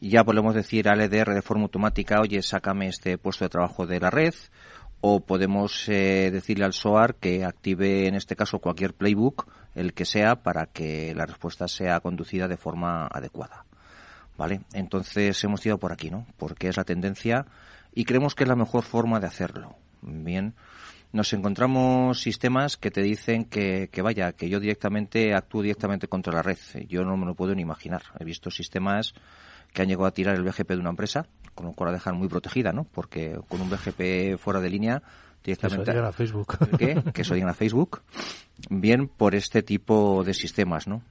ya 0.00 0.24
podemos 0.24 0.54
decir 0.54 0.88
al 0.88 1.00
EDR 1.00 1.34
de 1.34 1.42
forma 1.42 1.64
automática, 1.64 2.20
oye, 2.20 2.42
sácame 2.42 2.88
este 2.88 3.18
puesto 3.18 3.44
de 3.44 3.50
trabajo 3.50 3.86
de 3.86 4.00
la 4.00 4.10
red, 4.10 4.34
o 5.00 5.20
podemos 5.20 5.88
eh, 5.88 6.30
decirle 6.32 6.64
al 6.64 6.72
SOAR 6.72 7.16
que 7.16 7.44
active 7.44 8.06
en 8.06 8.14
este 8.14 8.36
caso 8.36 8.60
cualquier 8.60 8.94
playbook, 8.94 9.48
el 9.74 9.94
que 9.94 10.04
sea, 10.04 10.42
para 10.42 10.66
que 10.66 11.14
la 11.14 11.26
respuesta 11.26 11.68
sea 11.68 12.00
conducida 12.00 12.48
de 12.48 12.56
forma 12.56 13.06
adecuada. 13.06 13.64
¿Vale? 14.36 14.62
Entonces 14.72 15.42
hemos 15.44 15.64
ido 15.66 15.78
por 15.78 15.92
aquí, 15.92 16.10
¿no? 16.10 16.26
Porque 16.36 16.68
es 16.68 16.76
la 16.76 16.84
tendencia 16.84 17.46
y 17.94 18.04
creemos 18.04 18.34
que 18.34 18.44
es 18.44 18.48
la 18.48 18.56
mejor 18.56 18.82
forma 18.82 19.20
de 19.20 19.26
hacerlo. 19.26 19.76
Bien, 20.00 20.54
nos 21.12 21.32
encontramos 21.32 22.20
sistemas 22.20 22.76
que 22.76 22.90
te 22.90 23.02
dicen 23.02 23.44
que, 23.44 23.88
que, 23.92 24.02
vaya, 24.02 24.32
que 24.32 24.48
yo 24.48 24.58
directamente 24.58 25.34
actúo 25.34 25.62
directamente 25.62 26.08
contra 26.08 26.32
la 26.32 26.42
red. 26.42 26.58
Yo 26.88 27.04
no 27.04 27.16
me 27.16 27.26
lo 27.26 27.34
puedo 27.34 27.54
ni 27.54 27.62
imaginar. 27.62 28.02
He 28.18 28.24
visto 28.24 28.50
sistemas 28.50 29.14
que 29.72 29.82
han 29.82 29.88
llegado 29.88 30.06
a 30.06 30.12
tirar 30.12 30.36
el 30.36 30.42
BGP 30.42 30.70
de 30.70 30.78
una 30.78 30.90
empresa, 30.90 31.26
con 31.54 31.66
lo 31.66 31.72
cual 31.72 31.90
la 31.90 31.94
dejan 31.94 32.16
muy 32.16 32.28
protegida, 32.28 32.72
¿no? 32.72 32.84
Porque 32.84 33.38
con 33.48 33.60
un 33.60 33.70
BGP 33.70 34.38
fuera 34.38 34.60
de 34.60 34.70
línea 34.70 35.02
directamente... 35.44 35.92
Que 35.92 35.98
eso 35.98 36.06
a 36.06 36.12
Facebook. 36.12 36.58
¿Qué? 36.78 37.02
Que 37.12 37.22
eso 37.22 37.34
a 37.34 37.54
Facebook. 37.54 38.02
Bien 38.70 39.08
por 39.08 39.34
este 39.34 39.62
tipo 39.62 40.24
de 40.24 40.34
sistemas, 40.34 40.86
¿no? 40.86 41.02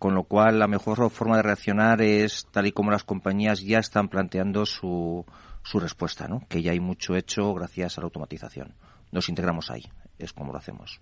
Con 0.00 0.16
lo 0.16 0.24
cual 0.24 0.58
la 0.58 0.66
mejor 0.66 1.08
forma 1.10 1.36
de 1.36 1.42
reaccionar 1.42 2.02
es 2.02 2.48
tal 2.50 2.66
y 2.66 2.72
como 2.72 2.90
las 2.90 3.04
compañías 3.04 3.60
ya 3.60 3.78
están 3.78 4.08
planteando 4.08 4.66
su, 4.66 5.24
su 5.62 5.78
respuesta, 5.78 6.26
¿no? 6.26 6.44
Que 6.48 6.62
ya 6.62 6.72
hay 6.72 6.80
mucho 6.80 7.14
hecho 7.14 7.54
gracias 7.54 7.96
a 7.96 8.00
la 8.00 8.06
automatización 8.06 8.74
nos 9.12 9.28
integramos 9.28 9.70
ahí. 9.70 9.84
Es 10.18 10.32
como 10.32 10.52
lo 10.52 10.58
hacemos. 10.58 11.00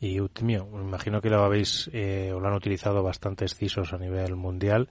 Y 0.00 0.20
Utimio, 0.20 0.66
me 0.66 0.82
imagino 0.82 1.20
que 1.20 1.30
lo 1.30 1.42
habéis 1.42 1.90
eh, 1.92 2.32
o 2.32 2.40
lo 2.40 2.48
han 2.48 2.54
utilizado 2.54 3.02
bastantes 3.02 3.54
CISOs 3.54 3.92
a 3.92 3.98
nivel 3.98 4.36
mundial. 4.36 4.88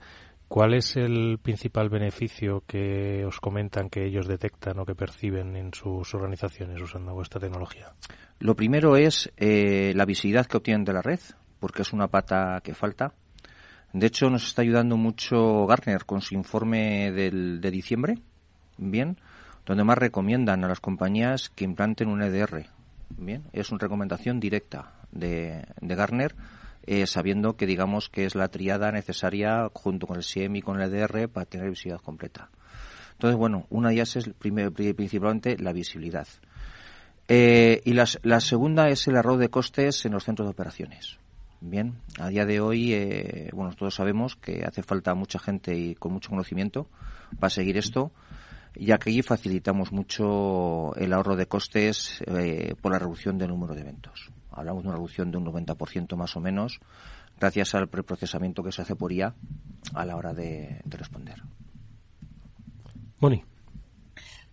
¿Cuál 0.48 0.74
es 0.74 0.96
el 0.96 1.38
principal 1.42 1.88
beneficio 1.88 2.62
que 2.66 3.24
os 3.24 3.40
comentan 3.40 3.88
que 3.88 4.04
ellos 4.04 4.26
detectan 4.26 4.78
o 4.78 4.84
que 4.84 4.94
perciben 4.94 5.56
en 5.56 5.72
sus 5.72 6.14
organizaciones 6.14 6.80
usando 6.80 7.14
vuestra 7.14 7.40
tecnología? 7.40 7.94
Lo 8.38 8.54
primero 8.54 8.96
es 8.96 9.32
eh, 9.36 9.92
la 9.94 10.04
visibilidad 10.04 10.46
que 10.46 10.58
obtienen 10.58 10.84
de 10.84 10.92
la 10.92 11.02
red, 11.02 11.20
porque 11.60 11.82
es 11.82 11.92
una 11.92 12.08
pata 12.08 12.60
que 12.62 12.74
falta. 12.74 13.14
De 13.94 14.08
hecho, 14.08 14.28
nos 14.28 14.48
está 14.48 14.62
ayudando 14.62 14.96
mucho 14.96 15.66
Gartner 15.68 16.04
con 16.04 16.20
su 16.20 16.34
informe 16.34 17.12
del, 17.12 17.60
de 17.60 17.70
diciembre. 17.70 18.18
Bien, 18.76 19.16
donde 19.64 19.84
más 19.84 19.96
recomiendan 19.96 20.64
a 20.64 20.68
las 20.68 20.80
compañías 20.80 21.48
que 21.50 21.64
implanten 21.64 22.08
un 22.08 22.20
EDR. 22.20 22.66
Bien, 23.10 23.44
es 23.52 23.70
una 23.70 23.78
recomendación 23.78 24.40
directa 24.40 24.94
de, 25.12 25.64
de 25.80 25.94
Gartner, 25.94 26.34
eh, 26.86 27.06
sabiendo 27.06 27.56
que 27.56 27.66
digamos 27.66 28.08
que 28.08 28.24
es 28.24 28.34
la 28.34 28.48
triada 28.48 28.90
necesaria 28.90 29.70
junto 29.72 30.08
con 30.08 30.16
el 30.16 30.24
SIEM 30.24 30.56
y 30.56 30.62
con 30.62 30.80
el 30.80 30.92
EDR 30.92 31.28
para 31.28 31.46
tener 31.46 31.70
visibilidad 31.70 32.02
completa. 32.02 32.50
Entonces, 33.12 33.38
bueno, 33.38 33.68
una 33.70 33.90
de 33.90 33.94
ellas 33.94 34.16
es 34.16 34.28
principalmente 34.36 35.56
la 35.56 35.72
visibilidad. 35.72 36.26
Eh, 37.28 37.80
y 37.84 37.92
la 37.92 38.40
segunda 38.40 38.88
es 38.88 39.06
el 39.06 39.14
error 39.14 39.38
de 39.38 39.50
costes 39.50 40.04
en 40.04 40.12
los 40.12 40.24
centros 40.24 40.48
de 40.48 40.50
operaciones. 40.50 41.20
Bien, 41.66 41.94
a 42.18 42.28
día 42.28 42.44
de 42.44 42.60
hoy, 42.60 42.92
eh, 42.92 43.48
bueno, 43.54 43.74
todos 43.74 43.94
sabemos 43.94 44.36
que 44.36 44.64
hace 44.64 44.82
falta 44.82 45.14
mucha 45.14 45.38
gente 45.38 45.74
y 45.74 45.94
con 45.94 46.12
mucho 46.12 46.28
conocimiento 46.28 46.88
para 47.40 47.48
seguir 47.48 47.78
esto 47.78 48.12
ya 48.76 48.98
que 48.98 49.10
allí 49.10 49.22
facilitamos 49.22 49.92
mucho 49.92 50.94
el 50.96 51.12
ahorro 51.12 51.36
de 51.36 51.46
costes 51.46 52.22
eh, 52.26 52.74
por 52.80 52.92
la 52.92 52.98
reducción 52.98 53.38
del 53.38 53.48
número 53.48 53.74
de 53.74 53.82
eventos. 53.82 54.30
Hablamos 54.50 54.82
de 54.82 54.88
una 54.88 54.96
reducción 54.96 55.30
de 55.30 55.38
un 55.38 55.46
90% 55.46 56.16
más 56.16 56.36
o 56.36 56.40
menos, 56.40 56.80
gracias 57.38 57.74
al 57.74 57.88
preprocesamiento 57.88 58.62
que 58.62 58.72
se 58.72 58.82
hace 58.82 58.96
por 58.96 59.12
IA 59.12 59.34
a 59.94 60.04
la 60.04 60.16
hora 60.16 60.32
de, 60.32 60.80
responder. 60.84 61.42
Moni. 63.20 63.42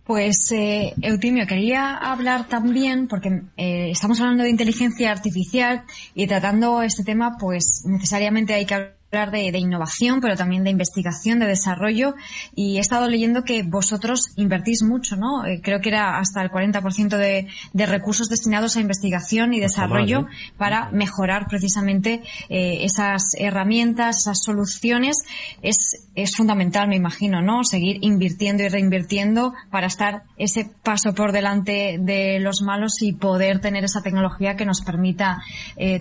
Pues, 0.04 0.50
eh, 0.50 0.94
Eutimio, 1.00 1.46
quería 1.46 1.96
hablar 1.96 2.48
también, 2.48 3.06
porque 3.06 3.42
eh, 3.56 3.90
estamos 3.90 4.20
hablando 4.20 4.42
de 4.42 4.50
inteligencia 4.50 5.12
artificial 5.12 5.84
y 6.14 6.26
tratando 6.26 6.82
este 6.82 7.04
tema, 7.04 7.36
pues 7.38 7.84
necesariamente 7.86 8.52
hay 8.54 8.66
que 8.66 8.74
hablar 8.74 9.01
hablar 9.12 9.30
de, 9.30 9.58
innovación, 9.58 10.22
pero 10.22 10.36
también 10.36 10.64
de 10.64 10.70
investigación, 10.70 11.38
de 11.38 11.46
desarrollo. 11.46 12.14
Y 12.54 12.78
he 12.78 12.80
estado 12.80 13.08
leyendo 13.10 13.42
que 13.44 13.62
vosotros 13.62 14.32
invertís 14.36 14.82
mucho, 14.82 15.16
¿no? 15.16 15.44
Eh, 15.44 15.60
creo 15.62 15.80
que 15.80 15.90
era 15.90 16.18
hasta 16.18 16.40
el 16.40 16.50
40% 16.50 17.18
de, 17.18 17.46
de 17.74 17.86
recursos 17.86 18.30
destinados 18.30 18.76
a 18.76 18.80
investigación 18.80 19.52
y 19.52 19.60
desarrollo 19.60 20.20
¿eh? 20.20 20.52
para 20.56 20.90
mejorar 20.92 21.46
precisamente 21.46 22.22
eh, 22.48 22.84
esas 22.84 23.34
herramientas, 23.36 24.22
esas 24.22 24.42
soluciones. 24.42 25.18
Es, 25.60 26.08
es 26.14 26.34
fundamental, 26.34 26.88
me 26.88 26.96
imagino, 26.96 27.42
¿no? 27.42 27.64
Seguir 27.64 27.98
invirtiendo 28.00 28.62
y 28.62 28.68
reinvirtiendo 28.68 29.52
para 29.70 29.88
estar 29.88 30.22
ese 30.38 30.70
paso 30.82 31.14
por 31.14 31.32
delante 31.32 31.98
de 32.00 32.40
los 32.40 32.62
malos 32.62 33.02
y 33.02 33.12
poder 33.12 33.60
tener 33.60 33.84
esa 33.84 34.00
tecnología 34.00 34.56
que 34.56 34.64
nos 34.64 34.80
permita 34.80 35.42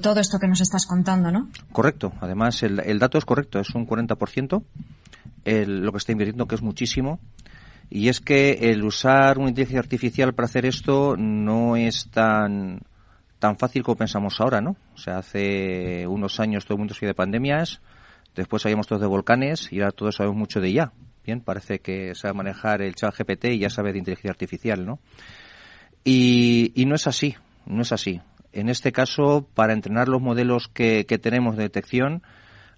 todo 0.02 0.20
esto 0.20 0.40
que 0.40 0.48
nos 0.48 0.62
estás 0.62 0.86
contando, 0.86 1.32
¿no? 1.32 1.50
Correcto. 1.72 2.14
Además, 2.22 2.64
el, 2.64 2.80
el 2.80 3.01
dato 3.02 3.18
es 3.18 3.26
correcto, 3.26 3.60
es 3.60 3.76
un 3.76 3.86
40% 3.86 4.64
el, 5.46 5.82
lo 5.82 5.92
que 5.92 5.98
está 5.98 6.12
invirtiendo, 6.12 6.48
que 6.48 6.56
es 6.56 6.62
muchísimo. 6.62 7.20
Y 7.90 8.08
es 8.08 8.22
que 8.22 8.72
el 8.72 8.84
usar 8.84 9.38
una 9.38 9.50
inteligencia 9.50 9.80
artificial 9.80 10.34
para 10.34 10.46
hacer 10.46 10.66
esto 10.66 11.16
no 11.18 11.76
es 11.76 12.10
tan 12.10 12.80
tan 13.40 13.58
fácil 13.58 13.82
como 13.82 13.98
pensamos 13.98 14.40
ahora, 14.40 14.62
¿no? 14.62 14.78
O 14.94 14.98
sea, 14.98 15.18
hace 15.18 16.06
unos 16.06 16.40
años 16.40 16.64
todo 16.64 16.76
el 16.76 16.80
mundo 16.80 16.94
se 16.94 17.08
de 17.08 17.16
pandemias, 17.16 17.82
después 18.36 18.62
sabíamos 18.62 18.86
todos 18.86 19.02
de 19.02 19.08
volcanes 19.08 19.74
y 19.74 19.80
ahora 19.80 19.92
todos 19.92 20.16
sabemos 20.16 20.38
mucho 20.38 20.62
de 20.62 20.72
ya. 20.72 20.94
Bien, 21.26 21.42
parece 21.42 21.80
que 21.80 22.14
sabe 22.14 22.36
manejar 22.36 22.84
el 22.84 22.94
chat 22.94 23.16
GPT 23.18 23.46
y 23.46 23.60
ya 23.60 23.70
sabe 23.72 23.94
de 23.94 24.00
inteligencia 24.00 24.30
artificial, 24.30 24.86
¿no? 24.86 25.00
Y, 26.04 26.72
y 26.76 26.86
no 26.86 26.96
es 26.96 27.08
así, 27.08 27.36
no 27.66 27.82
es 27.82 27.92
así. 27.92 28.22
En 28.54 28.70
este 28.70 28.92
caso, 28.92 29.48
para 29.56 29.74
entrenar 29.74 30.08
los 30.08 30.22
modelos 30.22 30.68
que, 30.68 31.06
que 31.08 31.18
tenemos 31.18 31.58
de 31.58 31.64
detección, 31.64 32.22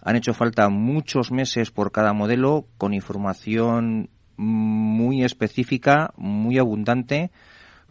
han 0.04 0.16
hecho 0.16 0.34
falta 0.34 0.70
muchos 0.70 1.32
meses 1.32 1.72
por 1.72 1.92
cada 1.92 2.14
modelo 2.14 2.68
con 2.78 2.94
información 2.94 4.10
muy 4.36 5.24
específica, 5.24 6.14
muy 6.18 6.58
abundante, 6.58 7.32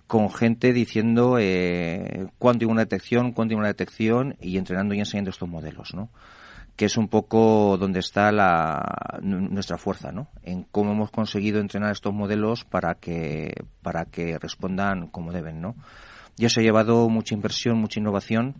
con 0.06 0.28
gente 0.30 0.74
diciendo 0.74 1.38
eh, 1.38 2.26
cuándo 2.38 2.66
hay 2.66 2.70
una 2.70 2.82
detección, 2.82 3.32
cuándo 3.32 3.54
hay 3.54 3.58
una 3.58 3.68
detección 3.68 4.36
y 4.40 4.58
entrenando 4.58 4.94
y 4.94 4.98
enseñando 4.98 5.30
estos 5.30 5.48
modelos, 5.48 5.94
¿no? 5.94 6.10
Que 6.76 6.86
es 6.86 6.98
un 6.98 7.08
poco 7.08 7.78
donde 7.78 8.00
está 8.00 8.30
la, 8.30 9.18
nuestra 9.22 9.78
fuerza, 9.78 10.12
¿no? 10.12 10.28
En 10.42 10.64
cómo 10.64 10.92
hemos 10.92 11.10
conseguido 11.10 11.60
entrenar 11.60 11.92
estos 11.92 12.12
modelos 12.12 12.64
para 12.64 12.94
que, 12.94 13.54
para 13.82 14.04
que 14.04 14.38
respondan 14.38 15.06
como 15.06 15.32
deben, 15.32 15.62
¿no? 15.62 15.76
Ya 16.36 16.50
se 16.50 16.60
ha 16.60 16.62
llevado 16.62 17.08
mucha 17.08 17.34
inversión, 17.34 17.78
mucha 17.78 18.00
innovación 18.00 18.56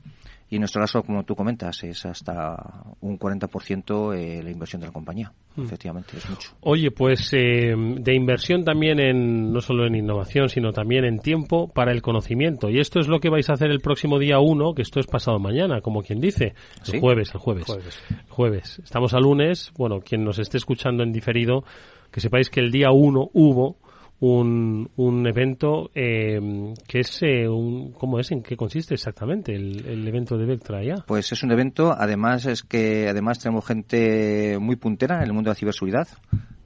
y 0.53 0.57
en 0.57 0.61
nuestro 0.61 0.82
caso, 0.82 1.03
como 1.03 1.24
tú 1.24 1.34
comentas, 1.34 1.82
es 1.82 2.05
hasta 2.05 2.55
un 3.00 3.18
40% 3.18 4.14
eh, 4.14 4.42
la 4.42 4.50
inversión 4.50 4.80
de 4.80 4.88
la 4.88 4.92
compañía. 4.92 5.32
Hmm. 5.57 5.62
Efectivamente, 5.62 6.18
es 6.18 6.28
mucho. 6.28 6.50
Oye, 6.61 6.90
pues 6.90 7.32
eh, 7.32 7.74
de 7.74 8.14
inversión 8.14 8.62
también 8.62 9.00
en 9.00 9.50
no 9.50 9.62
solo 9.62 9.86
en 9.86 9.94
innovación, 9.94 10.50
sino 10.50 10.70
también 10.72 11.07
en 11.07 11.20
tiempo 11.20 11.68
para 11.68 11.90
el 11.90 12.03
conocimiento. 12.03 12.68
Y 12.68 12.80
esto 12.80 13.00
es 13.00 13.09
lo 13.09 13.18
que 13.18 13.30
vais 13.30 13.48
a 13.48 13.55
hacer 13.55 13.70
el 13.70 13.80
próximo 13.80 14.18
día 14.18 14.40
1, 14.40 14.74
que 14.74 14.82
esto 14.82 15.00
es 15.00 15.07
pasado 15.07 15.38
mañana, 15.38 15.80
como 15.80 16.03
quien 16.03 16.20
dice. 16.20 16.53
El 16.86 17.00
jueves, 17.00 17.30
el 17.32 17.40
jueves. 17.40 17.64
Jueves. 17.64 18.03
jueves. 18.28 18.78
Estamos 18.84 19.14
a 19.14 19.20
lunes. 19.20 19.72
Bueno, 19.78 20.00
quien 20.00 20.22
nos 20.22 20.38
esté 20.38 20.59
escuchando 20.59 21.03
en 21.03 21.12
diferido, 21.12 21.64
que 22.11 22.20
sepáis 22.20 22.50
que 22.50 22.61
el 22.61 22.70
día 22.70 22.90
1 22.90 23.30
hubo 23.32 23.78
un, 24.23 24.89
un 24.95 25.27
evento 25.27 25.91
eh, 25.97 26.39
que 26.87 27.01
es 27.01 27.23
eh, 27.23 27.49
un 27.49 27.91
cómo 27.91 28.20
es 28.20 28.31
en 28.31 28.41
qué 28.41 28.57
consiste 28.57 28.95
exactamente 28.95 29.53
el, 29.53 30.07
evento 30.07 30.39
de 30.39 30.47
Vectra 30.47 30.81
ya 30.85 30.95
pues 31.09 31.33
es 31.33 31.43
un 31.43 31.51
evento 31.51 31.93
además 31.93 32.47
es 32.47 32.62
que 32.62 33.09
además 33.09 33.41
tenemos 33.41 33.66
gente 33.66 34.59
muy 34.61 34.77
puntera 34.77 35.16
en 35.16 35.25
el 35.25 35.33
mundo 35.33 35.49
de 35.49 35.55
la 35.55 35.59
ciberseguridad 35.59 36.07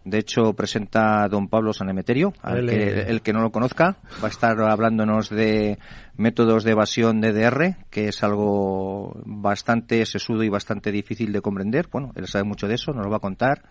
De 0.04 0.18
hecho, 0.18 0.52
presenta 0.52 1.24
a 1.24 1.28
don 1.28 1.48
Pablo 1.48 1.72
Sanemeterio, 1.72 2.32
al 2.40 2.64
que, 2.64 3.06
el 3.08 3.22
que 3.22 3.32
no 3.32 3.40
lo 3.40 3.50
conozca. 3.50 3.96
Va 4.22 4.28
a 4.28 4.30
estar 4.30 4.56
hablándonos 4.60 5.30
de 5.30 5.80
métodos 6.16 6.62
de 6.62 6.70
evasión 6.70 7.20
DDR, 7.20 7.74
que 7.90 8.06
es 8.10 8.22
algo 8.22 9.20
bastante 9.24 10.06
sesudo 10.06 10.44
y 10.44 10.48
bastante 10.48 10.92
difícil 10.92 11.32
de 11.32 11.40
comprender. 11.40 11.88
Bueno, 11.90 12.12
él 12.14 12.28
sabe 12.28 12.44
mucho 12.44 12.68
de 12.68 12.74
eso, 12.74 12.92
nos 12.92 13.04
lo 13.04 13.10
va 13.10 13.16
a 13.16 13.26
contar. 13.26 13.62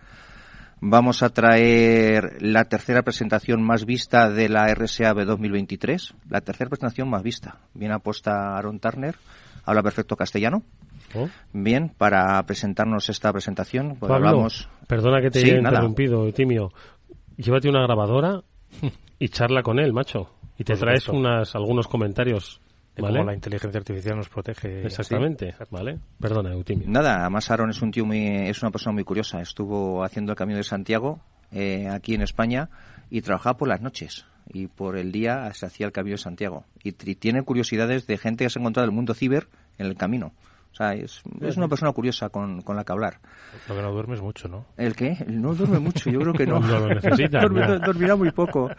Vamos 0.80 1.22
a 1.22 1.30
traer 1.30 2.36
la 2.40 2.66
tercera 2.66 3.02
presentación 3.02 3.62
más 3.62 3.86
vista 3.86 4.30
de 4.30 4.48
la 4.48 4.72
RSAB 4.74 5.24
2023. 5.24 6.14
La 6.28 6.42
tercera 6.42 6.68
presentación 6.68 7.08
más 7.08 7.22
vista. 7.22 7.60
Viene 7.72 7.94
apuesta 7.94 8.56
Aaron 8.56 8.78
Turner, 8.78 9.16
habla 9.64 9.82
perfecto 9.82 10.16
castellano. 10.16 10.62
Oh. 11.14 11.28
Bien, 11.52 11.90
para 11.96 12.42
presentarnos 12.42 13.08
esta 13.08 13.32
presentación, 13.32 13.96
pues 13.98 14.12
hablamos... 14.12 14.68
perdona 14.86 15.22
que 15.22 15.30
te 15.30 15.38
haya 15.38 15.56
interrumpido, 15.56 16.30
Timio. 16.32 16.72
Llévate 17.38 17.70
una 17.70 17.82
grabadora 17.82 18.42
y 19.18 19.28
charla 19.30 19.62
con 19.62 19.78
él, 19.78 19.94
macho. 19.94 20.30
Y 20.58 20.64
te 20.64 20.74
traes 20.74 21.08
unas, 21.08 21.54
algunos 21.54 21.88
comentarios 21.88 22.60
¿Vale? 22.98 23.24
la 23.24 23.34
inteligencia 23.34 23.78
artificial 23.78 24.16
nos 24.16 24.28
protege. 24.28 24.86
Exactamente, 24.86 25.54
¿vale? 25.70 25.98
Perdona, 26.18 26.52
Eutimio. 26.52 26.88
Nada, 26.88 27.20
además 27.20 27.50
Aaron 27.50 27.70
es 27.70 27.82
un 27.82 27.90
tío 27.90 28.06
muy, 28.06 28.26
es 28.48 28.62
una 28.62 28.70
persona 28.70 28.94
muy 28.94 29.04
curiosa. 29.04 29.40
Estuvo 29.40 30.02
haciendo 30.02 30.32
el 30.32 30.36
Camino 30.36 30.56
de 30.56 30.64
Santiago 30.64 31.20
eh, 31.52 31.88
aquí 31.88 32.14
en 32.14 32.22
España 32.22 32.70
y 33.10 33.20
trabajaba 33.20 33.56
por 33.56 33.68
las 33.68 33.80
noches 33.80 34.24
y 34.52 34.68
por 34.68 34.96
el 34.96 35.12
día 35.12 35.52
se 35.52 35.66
hacía 35.66 35.86
el 35.86 35.92
Camino 35.92 36.14
de 36.14 36.22
Santiago. 36.22 36.64
Y, 36.82 36.92
tiene 36.92 37.42
curiosidades 37.42 38.06
de 38.06 38.16
gente 38.16 38.44
que 38.44 38.50
se 38.50 38.58
ha 38.58 38.62
encontrado 38.62 38.84
en 38.84 38.90
el 38.90 38.96
mundo 38.96 39.14
ciber 39.14 39.48
en 39.78 39.86
el 39.86 39.96
camino. 39.96 40.32
O 40.72 40.76
sea, 40.76 40.92
es, 40.92 41.22
es 41.40 41.56
una 41.56 41.68
persona 41.68 41.92
curiosa 41.92 42.28
con, 42.28 42.60
con, 42.60 42.76
la 42.76 42.84
que 42.84 42.92
hablar. 42.92 43.18
Lo 43.66 43.74
que 43.74 43.80
no 43.80 43.92
duermes 43.92 44.20
mucho, 44.20 44.46
¿no? 44.46 44.66
¿El 44.76 44.94
qué? 44.94 45.16
No 45.26 45.54
duerme 45.54 45.78
mucho, 45.78 46.10
yo 46.10 46.20
creo 46.20 46.34
que 46.34 46.46
no. 46.46 46.60
no 46.60 46.80
lo 46.80 46.88
necesita. 46.94 47.40
dormirá 47.40 48.14
muy 48.14 48.30
poco. 48.30 48.70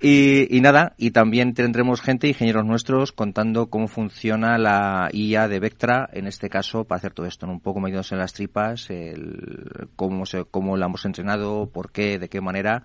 Y, 0.00 0.60
nada, 0.60 0.94
y 0.96 1.10
también 1.10 1.54
tendremos 1.54 2.00
gente, 2.00 2.28
ingenieros 2.28 2.64
nuestros, 2.64 3.12
contando 3.12 3.66
cómo 3.66 3.88
funciona 3.88 4.58
la 4.58 5.08
IA 5.12 5.48
de 5.48 5.60
Vectra, 5.60 6.08
en 6.12 6.26
este 6.26 6.48
caso, 6.48 6.84
para 6.84 6.98
hacer 6.98 7.12
todo 7.12 7.26
esto, 7.26 7.46
un 7.46 7.60
poco 7.60 7.80
medidos 7.80 8.12
en 8.12 8.18
las 8.18 8.32
tripas, 8.32 8.90
el, 8.90 9.88
cómo, 9.96 10.26
se, 10.26 10.44
cómo 10.44 10.76
la 10.76 10.86
hemos 10.86 11.04
entrenado, 11.04 11.66
por 11.66 11.90
qué, 11.90 12.18
de 12.18 12.28
qué 12.28 12.40
manera 12.40 12.84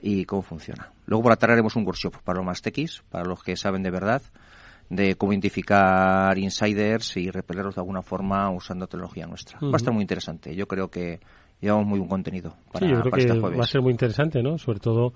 y 0.00 0.24
cómo 0.24 0.42
funciona. 0.42 0.90
Luego 1.06 1.22
por 1.22 1.32
la 1.32 1.36
tarde 1.36 1.54
haremos 1.54 1.76
un 1.76 1.86
workshop 1.86 2.16
para 2.22 2.38
los 2.38 2.46
más 2.46 2.60
techies, 2.60 3.02
para 3.10 3.24
los 3.24 3.42
que 3.42 3.56
saben 3.56 3.82
de 3.82 3.90
verdad, 3.90 4.22
de 4.90 5.14
cómo 5.14 5.32
identificar 5.32 6.36
insiders 6.38 7.16
y 7.16 7.30
repelerlos 7.30 7.76
de 7.76 7.80
alguna 7.80 8.02
forma 8.02 8.50
usando 8.50 8.86
tecnología 8.86 9.26
nuestra. 9.26 9.58
Va 9.60 9.74
a 9.74 9.76
estar 9.76 9.94
muy 9.94 10.02
interesante. 10.02 10.54
Yo 10.54 10.66
creo 10.66 10.90
que 10.90 11.20
llevamos 11.62 11.86
muy 11.86 11.98
buen 12.00 12.10
contenido 12.10 12.54
para, 12.72 12.86
sí, 12.86 12.92
yo 12.92 13.00
creo 13.00 13.16
este 13.16 13.32
que 13.32 13.38
va 13.40 13.62
a 13.62 13.66
ser 13.66 13.80
muy 13.80 13.92
interesante, 13.92 14.42
¿no? 14.42 14.58
Sobre 14.58 14.80
todo, 14.80 15.14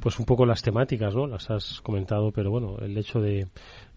pues 0.00 0.18
un 0.18 0.24
poco 0.24 0.46
las 0.46 0.62
temáticas, 0.62 1.14
¿no? 1.14 1.26
Las 1.26 1.50
has 1.50 1.80
comentado, 1.80 2.30
pero 2.30 2.50
bueno, 2.50 2.78
el 2.78 2.96
hecho 2.96 3.20
de, 3.20 3.48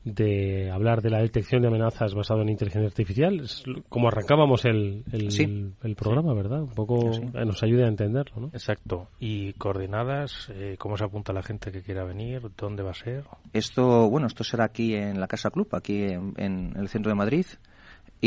de 0.03 0.71
hablar 0.71 1.01
de 1.03 1.11
la 1.11 1.19
detección 1.19 1.61
de 1.61 1.67
amenazas 1.67 2.15
basado 2.15 2.41
en 2.41 2.49
inteligencia 2.49 2.87
artificial, 2.87 3.39
es 3.39 3.63
como 3.87 4.07
arrancábamos 4.07 4.65
el, 4.65 5.03
el, 5.11 5.95
programa, 5.95 6.33
¿verdad? 6.33 6.63
Un 6.63 6.73
poco 6.73 7.11
nos 7.33 7.63
ayuda 7.63 7.85
a 7.85 7.89
entenderlo, 7.89 8.41
¿no? 8.41 8.47
Exacto. 8.47 9.09
¿Y 9.19 9.53
coordenadas? 9.53 10.51
Eh, 10.53 10.75
¿Cómo 10.79 10.97
se 10.97 11.05
apunta 11.05 11.33
la 11.33 11.43
gente 11.43 11.71
que 11.71 11.83
quiera 11.83 12.03
venir? 12.03 12.41
¿Dónde 12.57 12.81
va 12.81 12.91
a 12.91 12.95
ser? 12.95 13.25
Esto, 13.53 14.09
bueno, 14.09 14.25
esto 14.25 14.43
será 14.43 14.65
aquí 14.65 14.95
en 14.95 15.19
la 15.19 15.27
Casa 15.27 15.51
Club, 15.51 15.69
aquí 15.73 16.03
en 16.03 16.73
el 16.75 16.89
centro 16.89 17.11
de 17.11 17.15
Madrid. 17.15 17.45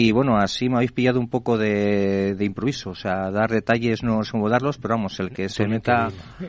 Y 0.00 0.12
bueno, 0.12 0.36
así 0.36 0.68
me 0.68 0.76
habéis 0.76 0.92
pillado 0.92 1.18
un 1.18 1.28
poco 1.28 1.58
de, 1.58 2.36
de 2.36 2.44
improviso. 2.44 2.90
O 2.90 2.94
sea, 2.94 3.32
dar 3.32 3.50
detalles 3.50 4.04
no 4.04 4.22
sé 4.22 4.30
cómo 4.30 4.48
darlos, 4.48 4.78
pero 4.78 4.94
vamos, 4.94 5.18
el 5.18 5.30
que 5.30 5.48
se 5.48 5.66
meta 5.66 6.06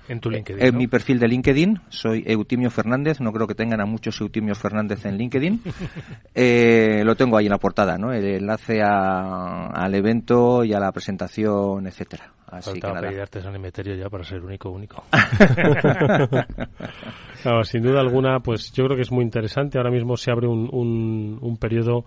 en, 0.08 0.20
tu 0.20 0.30
LinkedIn, 0.30 0.64
en 0.64 0.78
mi 0.78 0.86
perfil 0.86 1.18
de 1.18 1.28
LinkedIn, 1.28 1.82
soy 1.90 2.24
Eutimio 2.28 2.70
Fernández. 2.70 3.20
No 3.20 3.32
creo 3.32 3.48
que 3.48 3.56
tengan 3.56 3.82
a 3.82 3.88
muchos 3.88 4.22
Eutimio 4.22 4.54
Fernández 4.54 5.04
en 5.08 5.18
LinkedIn. 5.18 5.64
eh, 6.36 7.02
lo 7.04 7.16
tengo 7.16 7.38
ahí 7.38 7.48
en 7.48 7.52
la 7.52 7.58
portada, 7.58 7.98
¿no? 7.98 8.14
El 8.14 8.24
enlace 8.24 8.84
a, 8.84 9.70
al 9.70 9.96
evento 9.96 10.64
y 10.64 10.74
a 10.74 10.80
la 10.80 10.92
presentación, 10.92 11.88
etcétera. 11.88 12.32
Así 12.52 12.80
que 12.80 12.88
nada. 12.88 13.02
pedir 13.02 13.98
ya 13.98 14.12
para 14.12 14.24
ser 14.24 14.44
único, 14.44 14.70
único. 14.70 15.06
claro, 17.42 17.64
sin 17.64 17.82
duda 17.82 18.00
alguna, 18.00 18.42
pues 18.42 18.72
yo 18.74 18.86
creo 18.86 18.96
que 18.96 19.02
es 19.02 19.12
muy 19.12 19.24
interesante. 19.24 19.80
Ahora 19.80 19.90
mismo 19.90 20.16
se 20.18 20.30
abre 20.30 20.46
un, 20.46 20.70
un, 20.72 21.40
un 21.42 21.58
periodo 21.58 22.04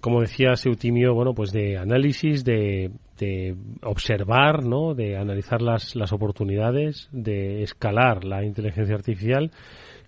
como 0.00 0.20
decía 0.20 0.56
Seutimio, 0.56 1.14
bueno, 1.14 1.34
pues 1.34 1.52
de 1.52 1.76
análisis, 1.76 2.44
de, 2.44 2.90
de 3.18 3.54
observar, 3.82 4.64
¿no? 4.64 4.94
De 4.94 5.16
analizar 5.16 5.60
las, 5.60 5.94
las 5.96 6.12
oportunidades, 6.12 7.08
de 7.12 7.62
escalar 7.62 8.24
la 8.24 8.44
inteligencia 8.44 8.94
artificial, 8.94 9.50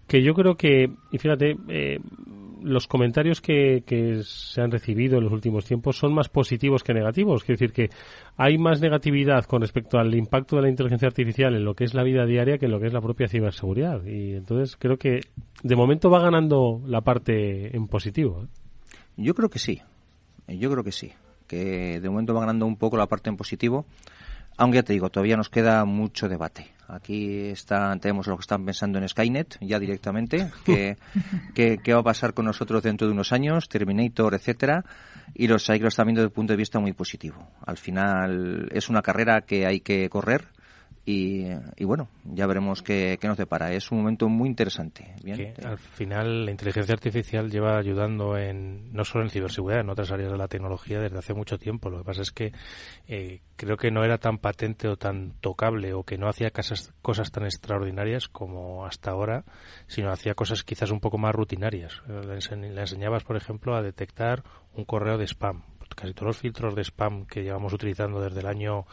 que 0.07 0.23
yo 0.23 0.35
creo 0.35 0.57
que, 0.57 0.91
y 1.13 1.19
fíjate, 1.19 1.57
eh, 1.69 1.99
los 2.63 2.87
comentarios 2.87 3.41
que, 3.41 3.83
que, 3.87 4.23
se 4.23 4.63
han 4.63 4.71
recibido 4.71 5.19
en 5.19 5.25
los 5.25 5.33
últimos 5.33 5.67
tiempos 5.67 5.99
son 5.99 6.15
más 6.15 6.29
positivos 6.29 6.83
que 6.83 6.95
negativos. 6.95 7.45
Quiero 7.45 7.59
decir 7.59 7.73
que 7.73 7.95
hay 8.37 8.57
más 8.57 8.81
negatividad 8.81 9.45
con 9.45 9.61
respecto 9.61 9.99
al 9.99 10.15
impacto 10.15 10.57
de 10.57 10.63
la 10.63 10.71
inteligencia 10.71 11.09
artificial 11.09 11.55
en 11.55 11.65
lo 11.65 11.75
que 11.75 11.85
es 11.85 11.95
la 11.95 12.03
vida 12.03 12.25
diaria 12.25 12.57
que 12.57 12.67
en 12.67 12.73
lo 12.73 12.81
que 12.81 12.87
es 12.87 12.93
la 12.95 13.03
propia 13.03 13.29
ciberseguridad. 13.29 14.03
Y 14.07 14.33
entonces 14.33 14.77
creo 14.77 14.97
que 14.97 15.21
de 15.63 15.77
momento 15.77 16.09
va 16.09 16.23
ganando 16.23 16.81
la 16.87 17.03
parte 17.03 17.77
en 17.77 17.87
positivo. 17.87 18.45
¿eh? 18.45 18.64
Yo 19.17 19.35
creo 19.35 19.49
que 19.49 19.59
sí. 19.59 19.83
Yo 20.49 20.71
creo 20.71 20.85
que 20.85 20.93
sí. 20.93 21.13
Que 21.47 22.01
de 22.01 22.09
momento 22.09 22.35
va 22.35 22.41
ganando 22.41 22.67
un 22.67 22.77
poco 22.77 22.97
la 22.97 23.07
parte 23.07 23.31
en 23.31 23.37
positivo. 23.37 23.87
Aunque 24.57 24.77
ya 24.77 24.83
te 24.83 24.93
digo, 24.93 25.11
todavía 25.11 25.37
nos 25.37 25.51
queda 25.51 25.85
mucho 25.85 26.29
debate. 26.29 26.75
Aquí 26.87 27.47
está, 27.49 27.97
tenemos 27.97 28.27
lo 28.27 28.37
que 28.37 28.43
están 28.43 28.65
pensando 28.65 28.99
en 28.99 29.09
Skynet, 29.09 29.59
ya 29.61 29.79
directamente, 29.79 30.51
que, 30.65 30.97
qué 31.55 31.95
va 31.95 32.01
a 32.01 32.05
pasar 32.05 32.35
con 32.35 32.45
nosotros 32.45 32.83
dentro 32.83 33.07
de 33.07 33.13
unos 33.13 33.33
años, 33.33 33.69
Terminator, 33.69 34.35
etcétera, 34.35 34.85
y 35.35 35.49
los 35.49 35.67
que 35.67 35.75
están 35.75 36.07
viendo 36.07 36.21
desde 36.21 36.29
el 36.29 36.35
punto 36.35 36.53
de 36.53 36.59
vista 36.59 36.79
muy 36.79 36.93
positivo. 36.93 37.49
Al 37.67 37.79
final 37.79 38.69
es 38.71 38.89
una 38.89 39.03
carrera 39.03 39.41
que 39.41 39.67
hay 39.67 39.81
que 39.81 40.09
correr, 40.09 40.49
y, 41.07 41.85
bueno, 41.85 42.09
ya 42.25 42.47
veremos 42.47 42.83
qué, 42.83 43.19
nos 43.23 43.37
depara. 43.37 43.73
Es 43.73 43.91
un 43.91 43.99
momento 43.99 44.29
muy 44.29 44.49
interesante. 44.49 45.15
al 45.63 45.77
final, 45.79 46.47
la 46.47 46.51
inteligencia 46.51 46.95
artificial 46.95 47.51
lleva 47.51 47.77
ayudando 47.77 48.39
en 48.39 48.91
no 48.95 49.05
solo 49.05 49.25
en 49.25 49.31
ciberseguridad, 49.31 49.83
en 49.83 49.91
otras 49.91 50.11
áreas 50.13 50.33
de 50.33 50.39
la 50.39 50.49
tecnología 50.49 51.01
desde 51.01 51.19
hace 51.19 51.35
mucho 51.35 51.59
tiempo. 51.59 51.91
Lo 51.91 51.99
que 51.99 52.05
pasa 52.05 52.23
es 52.23 52.31
que 52.31 52.53
eh, 53.07 53.41
creo 53.57 53.77
que 53.77 53.91
no 53.91 54.03
era 54.03 54.17
tan 54.17 54.39
patente 54.39 54.89
o 54.89 54.97
tan 54.97 55.33
tocable 55.41 55.93
o 55.93 56.05
que 56.05 56.17
no 56.17 56.27
hacía 56.27 56.51
cosas, 56.51 56.95
cosas 57.03 57.31
tan 57.31 57.45
extraordinarias 57.45 58.29
como 58.29 58.87
hasta 58.87 59.11
ahora, 59.11 59.45
sino 59.87 60.11
hacía 60.11 60.35
cosas 60.35 60.65
quizás 60.65 60.91
un 60.91 61.01
poco 61.01 61.19
más 61.19 61.35
rutinarias. 61.35 62.01
Le, 62.09 62.39
le 62.71 62.81
enseñabas, 62.81 63.25
por 63.25 63.37
ejemplo, 63.37 63.77
a 63.77 63.83
detectar 63.83 64.43
un 64.73 64.87
correo 64.87 65.19
de 65.19 65.27
spam. 65.27 65.65
Casi 65.95 66.15
todos 66.15 66.29
los 66.29 66.39
filtros 66.39 66.75
de 66.75 66.83
spam 66.83 67.27
que 67.27 67.43
llevamos 67.43 67.75
utilizando 67.75 68.21
desde 68.21 68.41
el 68.41 68.47
año 68.47 68.87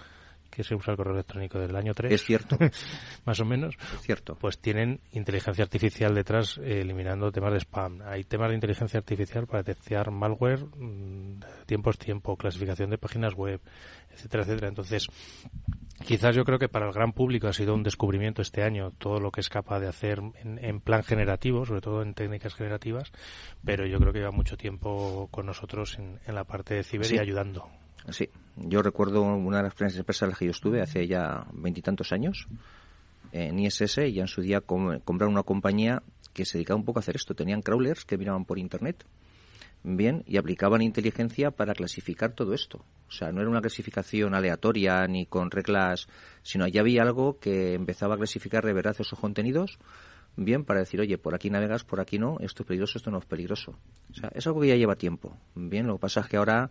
que 0.52 0.64
se 0.64 0.76
usa 0.76 0.92
el 0.92 0.98
correo 0.98 1.14
electrónico 1.14 1.58
del 1.58 1.76
año 1.76 1.94
3. 1.94 2.12
Es 2.12 2.24
cierto. 2.24 2.58
más 3.26 3.40
o 3.40 3.46
menos. 3.46 3.76
Es 3.96 4.02
cierto. 4.02 4.36
Pues 4.36 4.60
tienen 4.60 5.00
inteligencia 5.14 5.64
artificial 5.64 6.14
detrás 6.14 6.58
eh, 6.58 6.82
eliminando 6.82 7.32
temas 7.32 7.54
de 7.54 7.60
spam. 7.60 8.02
Hay 8.06 8.24
temas 8.26 8.50
de 8.50 8.56
inteligencia 8.56 9.00
artificial 9.00 9.48
para 9.48 9.64
detectar 9.64 10.12
malware, 10.12 10.66
mm, 10.66 11.40
tiempo 11.66 11.90
es 11.90 11.98
tiempo, 11.98 12.36
clasificación 12.36 12.90
de 12.90 12.98
páginas 12.98 13.34
web, 13.34 13.62
etcétera, 14.14 14.44
etcétera. 14.44 14.68
Entonces, 14.68 15.08
quizás 16.06 16.36
yo 16.36 16.44
creo 16.44 16.60
que 16.60 16.70
para 16.70 16.88
el 16.88 16.94
gran 16.94 17.14
público 17.14 17.48
ha 17.48 17.54
sido 17.54 17.74
un 17.74 17.84
descubrimiento 17.84 18.42
este 18.42 18.64
año 18.64 18.92
todo 18.98 19.20
lo 19.20 19.32
que 19.32 19.42
es 19.42 19.50
capaz 19.50 19.80
de 19.80 19.88
hacer 19.88 20.22
en, 20.44 20.80
plan 20.82 21.04
generativo, 21.04 21.66
sobre 21.66 21.82
todo 21.82 22.02
en 22.02 22.14
técnicas 22.14 22.56
generativas, 22.56 23.12
pero 23.64 23.86
yo 23.86 24.00
creo 24.00 24.12
que 24.12 24.20
lleva 24.20 24.32
mucho 24.32 24.58
tiempo 24.58 25.30
con 25.32 25.46
nosotros 25.46 25.98
en, 25.98 26.20
la 26.28 26.44
parte 26.44 26.76
de 26.76 26.84
ciber 26.84 27.12
y 27.14 27.20
ayudando. 27.20 27.70
Sí, 28.10 28.30
yo 28.56 28.82
recuerdo 28.82 29.22
una 29.22 29.58
de 29.58 29.64
las 29.64 29.76
primeras 29.76 29.98
empresas 29.98 30.24
en 30.24 30.30
las 30.30 30.40
que 30.40 30.46
yo 30.46 30.52
estuve 30.52 30.82
hace 30.82 31.08
ya 31.08 31.46
veintitantos 31.54 32.12
años 32.12 32.48
en 33.32 33.60
ISS 33.60 34.00
y 34.00 34.14
ya 34.14 34.22
en 34.24 34.28
su 34.28 34.42
día 34.42 34.62
compraron 34.62 35.34
una 35.34 35.44
compañía 35.44 36.02
que 36.34 36.46
se 36.46 36.58
dedicaba 36.58 36.80
un 36.80 36.86
poco 36.86 37.00
a 37.00 37.02
hacer 37.02 37.16
esto. 37.16 37.36
Tenían 37.36 37.62
crawlers 37.62 38.06
que 38.06 38.18
miraban 38.18 38.46
por 38.46 38.58
Internet, 38.58 39.06
bien, 39.84 40.24
y 40.26 40.38
aplicaban 40.38 40.82
inteligencia 40.82 41.52
para 41.52 41.74
clasificar 41.74 42.34
todo 42.34 42.54
esto. 42.54 42.84
O 43.08 43.12
sea, 43.12 43.32
no 43.32 43.42
era 43.42 43.50
una 43.50 43.62
clasificación 43.62 44.34
aleatoria 44.34 45.06
ni 45.08 45.26
con 45.26 45.52
reglas, 45.52 46.08
sino 46.42 46.68
ya 46.68 46.82
había 46.82 47.04
algo 47.04 47.40
que 47.40 47.74
empezaba 47.74 48.16
a 48.16 48.18
clasificar 48.18 48.66
de 48.66 48.74
verdad 48.74 48.96
esos 48.98 49.20
contenidos 49.20 49.78
bien 50.36 50.64
para 50.64 50.80
decir, 50.80 51.00
oye, 51.00 51.18
por 51.18 51.36
aquí 51.36 51.50
navegas, 51.50 51.84
por 51.84 52.00
aquí 52.00 52.18
no, 52.18 52.38
esto 52.40 52.64
es 52.64 52.68
peligroso, 52.68 52.98
esto 52.98 53.12
no 53.12 53.18
es 53.18 53.26
peligroso. 53.26 53.78
O 54.12 54.14
sea, 54.14 54.32
es 54.34 54.46
algo 54.48 54.62
que 54.62 54.68
ya 54.68 54.76
lleva 54.76 54.96
tiempo. 54.96 55.38
Bien, 55.56 55.88
lo 55.88 55.96
que 55.96 56.02
pasa 56.02 56.22
es 56.22 56.28
que 56.28 56.38
ahora 56.38 56.70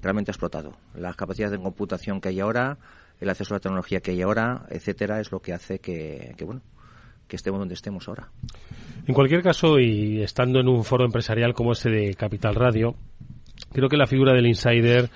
realmente 0.00 0.30
ha 0.30 0.32
explotado. 0.32 0.72
Las 0.94 1.16
capacidades 1.16 1.52
de 1.52 1.62
computación 1.62 2.20
que 2.20 2.30
hay 2.30 2.40
ahora, 2.40 2.78
el 3.20 3.28
acceso 3.28 3.54
a 3.54 3.56
la 3.56 3.60
tecnología 3.60 4.00
que 4.00 4.12
hay 4.12 4.22
ahora, 4.22 4.66
etcétera, 4.70 5.20
es 5.20 5.30
lo 5.30 5.40
que 5.40 5.52
hace 5.52 5.78
que, 5.78 6.34
que 6.36 6.44
bueno, 6.44 6.62
que 7.28 7.36
estemos 7.36 7.58
donde 7.58 7.74
estemos 7.74 8.08
ahora. 8.08 8.28
En 9.06 9.14
cualquier 9.14 9.42
caso, 9.42 9.78
y 9.78 10.22
estando 10.22 10.60
en 10.60 10.68
un 10.68 10.84
foro 10.84 11.04
empresarial 11.04 11.54
como 11.54 11.72
este 11.72 11.90
de 11.90 12.14
Capital 12.14 12.54
Radio, 12.54 12.94
creo 13.72 13.88
que 13.88 13.96
la 13.96 14.06
figura 14.06 14.32
del 14.32 14.46
insider 14.46 15.10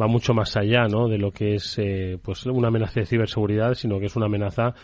va 0.00 0.06
mucho 0.06 0.32
más 0.32 0.56
allá, 0.56 0.86
¿no? 0.88 1.08
De 1.08 1.18
lo 1.18 1.30
que 1.30 1.56
es, 1.56 1.78
eh, 1.78 2.18
pues, 2.22 2.46
una 2.46 2.68
amenaza 2.68 3.00
de 3.00 3.06
ciberseguridad, 3.06 3.74
sino 3.74 3.98
que 3.98 4.06
es 4.06 4.16
una 4.16 4.26
amenaza 4.26 4.74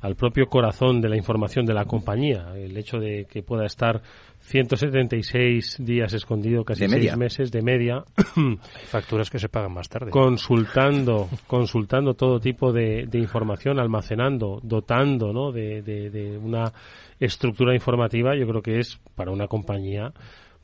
al 0.00 0.14
propio 0.14 0.46
corazón 0.46 1.00
de 1.00 1.08
la 1.08 1.16
información 1.16 1.66
de 1.66 1.74
la 1.74 1.84
compañía. 1.84 2.52
El 2.54 2.76
hecho 2.76 2.98
de 2.98 3.26
que 3.30 3.42
pueda 3.42 3.66
estar 3.66 4.02
176 4.40 5.78
días 5.80 6.12
escondido, 6.12 6.64
casi 6.64 6.88
seis 6.88 7.16
meses 7.16 7.50
de 7.50 7.62
media. 7.62 8.04
Hay 8.36 8.58
facturas 8.86 9.30
que 9.30 9.38
se 9.38 9.48
pagan 9.48 9.72
más 9.72 9.88
tarde. 9.88 10.10
Consultando, 10.10 11.28
consultando 11.46 12.14
todo 12.14 12.38
tipo 12.38 12.72
de, 12.72 13.08
información, 13.12 13.80
almacenando, 13.80 14.60
dotando 14.62 15.32
¿no? 15.32 15.50
de, 15.50 15.82
de, 15.82 16.38
una 16.38 16.72
estructura 17.18 17.74
informativa, 17.74 18.36
yo 18.36 18.46
creo 18.46 18.62
que 18.62 18.78
es 18.78 19.00
para 19.14 19.30
una 19.30 19.48
compañía 19.48 20.12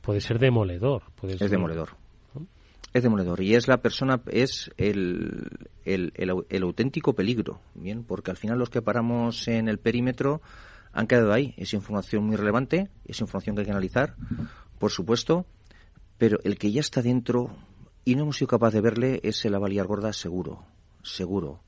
puede 0.01 0.21
ser 0.21 0.37
demoledor. 0.37 1.03
Puede 1.15 1.33
es 1.33 1.51
demoledor. 1.51 1.89
Es 2.93 3.01
demoledor 3.01 3.41
y 3.41 3.55
es 3.55 3.67
la 3.67 3.81
persona, 3.81 4.21
es 4.27 4.71
el, 4.77 5.49
el, 5.83 6.13
el, 6.15 6.63
auténtico 6.63 7.13
peligro, 7.13 7.59
bien, 7.73 8.03
porque 8.03 8.29
al 8.29 8.37
final 8.37 8.59
los 8.59 8.69
que 8.69 8.83
paramos 8.83 9.47
en 9.47 9.67
el 9.67 9.79
perímetro 9.79 10.41
han 10.91 11.07
quedado 11.07 11.33
ahí. 11.33 11.55
Es 11.57 11.73
información 11.73 12.25
muy 12.25 12.35
relevante, 12.35 12.89
es 13.05 13.19
información 13.19 13.55
que 13.55 13.61
hay 13.61 13.65
que 13.65 13.71
analizar, 13.71 14.15
por 14.77 14.91
supuesto, 14.91 15.47
pero 16.19 16.37
el 16.43 16.59
que 16.59 16.71
ya 16.71 16.81
está 16.81 17.01
dentro 17.01 17.49
y 18.05 18.15
no 18.15 18.23
hemos 18.23 18.37
sido 18.37 18.49
capaz 18.49 18.71
de 18.71 18.81
verle 18.81 19.19
es 19.23 19.43
el 19.45 19.55
avaliar 19.55 19.87
gorda 19.87 20.13
seguro, 20.13 20.65
seguro. 21.01 21.61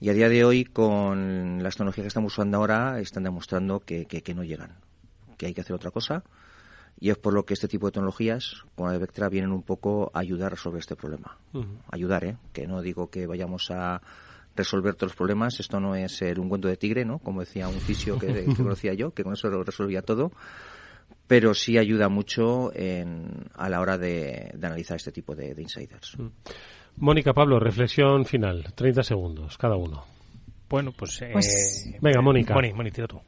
Y 0.00 0.10
a 0.10 0.14
día 0.14 0.28
de 0.28 0.44
hoy, 0.44 0.64
con 0.64 1.62
las 1.62 1.76
tecnologías 1.76 2.04
que 2.04 2.08
estamos 2.08 2.32
usando 2.32 2.58
ahora, 2.58 2.98
están 2.98 3.22
demostrando 3.22 3.80
que, 3.80 4.06
que, 4.06 4.34
no 4.34 4.42
llegan, 4.42 4.76
que 5.38 5.46
hay 5.46 5.54
que 5.54 5.60
hacer 5.60 5.74
otra 5.74 5.90
cosa. 5.90 6.24
Y 6.98 7.10
es 7.10 7.18
por 7.18 7.34
lo 7.34 7.44
que 7.44 7.54
este 7.54 7.68
tipo 7.68 7.86
de 7.86 7.92
tecnologías, 7.92 8.62
como 8.76 8.88
la 8.88 8.92
de 8.92 9.00
Vectra, 9.00 9.28
vienen 9.28 9.50
un 9.50 9.62
poco 9.62 10.10
a 10.14 10.20
ayudar 10.20 10.48
a 10.48 10.50
resolver 10.50 10.80
este 10.80 10.94
problema. 10.94 11.36
Ayudar, 11.90 12.24
¿eh? 12.24 12.36
Que 12.52 12.66
no 12.66 12.80
digo 12.80 13.10
que 13.10 13.26
vayamos 13.26 13.70
a 13.70 14.00
resolver 14.54 14.94
todos 14.94 15.10
los 15.10 15.16
problemas. 15.16 15.58
Esto 15.58 15.80
no 15.80 15.96
es 15.96 16.12
ser 16.12 16.38
un 16.38 16.48
cuento 16.48 16.68
de 16.68 16.76
tigre, 16.76 17.04
¿no? 17.04 17.18
Como 17.18 17.40
decía 17.40 17.68
un 17.68 17.80
fisio 17.80 18.18
que, 18.18 18.44
conocía 18.56 18.94
yo, 18.94 19.12
que 19.12 19.24
con 19.24 19.32
eso 19.32 19.48
lo 19.48 19.64
resolvía 19.64 20.02
todo. 20.02 20.32
Pero 21.26 21.54
sí 21.54 21.78
ayuda 21.78 22.08
mucho 22.08 22.70
en, 22.74 23.46
a 23.54 23.68
la 23.68 23.80
hora 23.80 23.98
de, 23.98 24.54
analizar 24.62 24.96
este 24.96 25.12
tipo 25.12 25.34
de, 25.34 25.54
insiders. 25.60 26.16
Mónica, 26.96 27.32
Pablo, 27.32 27.58
reflexión 27.58 28.24
final. 28.26 28.72
30 28.74 29.02
segundos, 29.02 29.56
cada 29.56 29.76
uno. 29.76 30.04
Bueno, 30.68 30.92
pues... 30.92 31.20
pues 31.32 31.86
eh, 31.86 31.98
Venga, 32.00 32.20
Mónica. 32.20 32.54
Moni, 32.54 32.72
Moni, 32.72 32.90
tú 32.90 33.20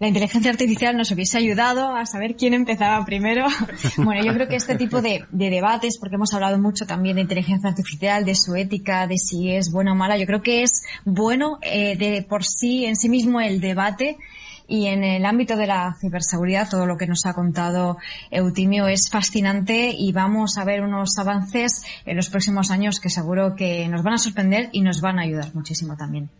la 0.00 0.08
inteligencia 0.08 0.50
artificial 0.50 0.96
nos 0.96 1.12
hubiese 1.12 1.38
ayudado 1.38 1.94
a 1.94 2.04
saber 2.04 2.34
quién 2.36 2.52
empezaba 2.52 3.04
primero. 3.04 3.46
bueno, 3.96 4.24
yo 4.24 4.34
creo 4.34 4.48
que 4.48 4.56
este 4.56 4.74
tipo 4.74 5.00
de, 5.00 5.24
debates, 5.30 5.98
porque 5.98 6.16
hemos 6.16 6.34
hablado 6.34 6.58
mucho 6.58 6.84
también 6.84 7.16
de 7.16 7.22
inteligencia 7.22 7.70
artificial, 7.70 8.24
de 8.24 8.34
su 8.34 8.56
ética, 8.56 9.06
de 9.06 9.18
si 9.18 9.52
es 9.52 9.70
buena 9.70 9.92
o 9.92 9.94
mala, 9.94 10.18
yo 10.18 10.26
creo 10.26 10.42
que 10.42 10.62
es 10.62 10.82
bueno 11.04 11.58
eh, 11.62 11.96
de 11.96 12.22
por 12.28 12.44
sí, 12.44 12.86
en 12.86 12.96
sí 12.96 13.08
mismo 13.08 13.40
el 13.40 13.60
debate. 13.60 14.18
Y 14.66 14.86
en 14.86 15.04
el 15.04 15.26
ámbito 15.26 15.56
de 15.56 15.66
la 15.66 15.94
ciberseguridad, 16.00 16.70
todo 16.70 16.86
lo 16.86 16.96
que 16.96 17.06
nos 17.06 17.26
ha 17.26 17.34
contado 17.34 17.98
Eutimio 18.30 18.88
es 18.88 19.10
fascinante 19.10 19.94
y 19.96 20.10
vamos 20.12 20.56
a 20.56 20.64
ver 20.64 20.80
unos 20.80 21.18
avances 21.18 21.84
en 22.06 22.16
los 22.16 22.30
próximos 22.30 22.70
años 22.70 22.98
que 22.98 23.10
seguro 23.10 23.56
que 23.56 23.86
nos 23.88 24.02
van 24.02 24.14
a 24.14 24.18
sorprender 24.18 24.70
y 24.72 24.80
nos 24.80 25.02
van 25.02 25.18
a 25.18 25.22
ayudar 25.22 25.54
muchísimo 25.54 25.96
también. 25.98 26.30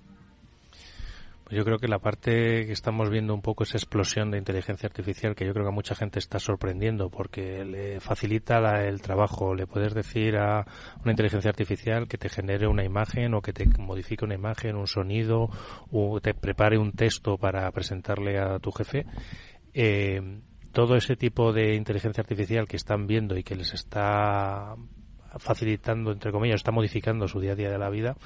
Yo 1.54 1.64
creo 1.64 1.78
que 1.78 1.86
la 1.86 2.00
parte 2.00 2.66
que 2.66 2.72
estamos 2.72 3.10
viendo 3.10 3.32
un 3.32 3.40
poco 3.40 3.62
esa 3.62 3.76
explosión 3.76 4.32
de 4.32 4.38
inteligencia 4.38 4.88
artificial 4.88 5.36
que 5.36 5.46
yo 5.46 5.52
creo 5.52 5.64
que 5.64 5.70
a 5.70 5.74
mucha 5.74 5.94
gente 5.94 6.18
está 6.18 6.40
sorprendiendo 6.40 7.10
porque 7.10 7.64
le 7.64 8.00
facilita 8.00 8.58
el 8.84 9.00
trabajo. 9.00 9.54
Le 9.54 9.68
puedes 9.68 9.94
decir 9.94 10.36
a 10.36 10.66
una 11.02 11.12
inteligencia 11.12 11.50
artificial 11.50 12.08
que 12.08 12.18
te 12.18 12.28
genere 12.28 12.66
una 12.66 12.82
imagen 12.82 13.34
o 13.34 13.40
que 13.40 13.52
te 13.52 13.66
modifique 13.78 14.24
una 14.24 14.34
imagen, 14.34 14.74
un 14.74 14.88
sonido 14.88 15.48
o 15.92 16.20
te 16.20 16.34
prepare 16.34 16.76
un 16.76 16.90
texto 16.90 17.38
para 17.38 17.70
presentarle 17.70 18.36
a 18.40 18.58
tu 18.58 18.72
jefe. 18.72 19.06
Eh, 19.74 20.40
todo 20.72 20.96
ese 20.96 21.14
tipo 21.14 21.52
de 21.52 21.76
inteligencia 21.76 22.20
artificial 22.20 22.66
que 22.66 22.76
están 22.76 23.06
viendo 23.06 23.36
y 23.36 23.44
que 23.44 23.54
les 23.54 23.74
está 23.74 24.74
facilitando, 25.38 26.10
entre 26.10 26.32
comillas, 26.32 26.56
está 26.56 26.72
modificando 26.72 27.28
su 27.28 27.38
día 27.38 27.52
a 27.52 27.56
día 27.56 27.70
de 27.70 27.78
la 27.78 27.90
vida 27.90 28.16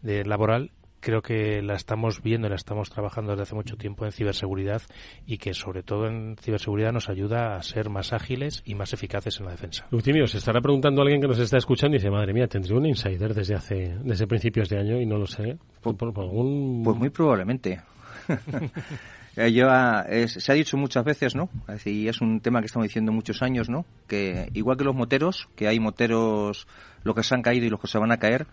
de 0.00 0.24
laboral, 0.24 0.72
creo 1.00 1.22
que 1.22 1.62
la 1.62 1.74
estamos 1.74 2.22
viendo 2.22 2.46
y 2.46 2.50
la 2.50 2.56
estamos 2.56 2.90
trabajando 2.90 3.32
desde 3.32 3.42
hace 3.42 3.54
mucho 3.54 3.76
tiempo 3.76 4.04
en 4.04 4.12
ciberseguridad 4.12 4.82
y 5.26 5.38
que 5.38 5.54
sobre 5.54 5.82
todo 5.82 6.06
en 6.06 6.36
ciberseguridad 6.40 6.92
nos 6.92 7.08
ayuda 7.08 7.56
a 7.56 7.62
ser 7.62 7.90
más 7.90 8.12
ágiles 8.12 8.62
y 8.64 8.74
más 8.74 8.92
eficaces 8.92 9.38
en 9.40 9.46
la 9.46 9.52
defensa. 9.52 9.86
Eutimio, 9.92 10.26
se 10.26 10.38
estará 10.38 10.60
preguntando 10.60 11.00
a 11.00 11.04
alguien 11.04 11.20
que 11.20 11.28
nos 11.28 11.38
está 11.38 11.58
escuchando 11.58 11.96
y 11.96 11.98
dice, 11.98 12.10
madre 12.10 12.32
mía, 12.32 12.46
tendría 12.46 12.76
un 12.76 12.86
insider 12.86 13.34
desde 13.34 13.54
hace 13.54 13.96
desde 14.02 14.26
principios 14.26 14.68
de 14.68 14.78
año 14.78 15.00
y 15.00 15.06
no 15.06 15.18
lo 15.18 15.26
sé. 15.26 15.58
Pues, 15.80 15.96
pues 15.98 16.96
muy 16.96 17.10
probablemente. 17.10 17.80
Eh, 19.40 20.26
se 20.26 20.50
ha 20.50 20.54
dicho 20.56 20.76
muchas 20.76 21.04
veces, 21.04 21.36
¿no? 21.36 21.48
Es 21.68 21.74
decir, 21.74 22.08
es 22.08 22.20
un 22.20 22.40
tema 22.40 22.58
que 22.58 22.66
estamos 22.66 22.88
diciendo 22.88 23.12
muchos 23.12 23.40
años, 23.40 23.68
¿no? 23.68 23.84
Que 24.08 24.50
igual 24.52 24.76
que 24.76 24.82
los 24.82 24.96
moteros, 24.96 25.48
que 25.54 25.68
hay 25.68 25.78
moteros 25.78 26.66
los 27.04 27.14
que 27.14 27.22
se 27.22 27.36
han 27.36 27.42
caído 27.42 27.64
y 27.64 27.70
los 27.70 27.78
que 27.78 27.86
se 27.86 27.98
van 27.98 28.10
a 28.10 28.16
caer, 28.16 28.48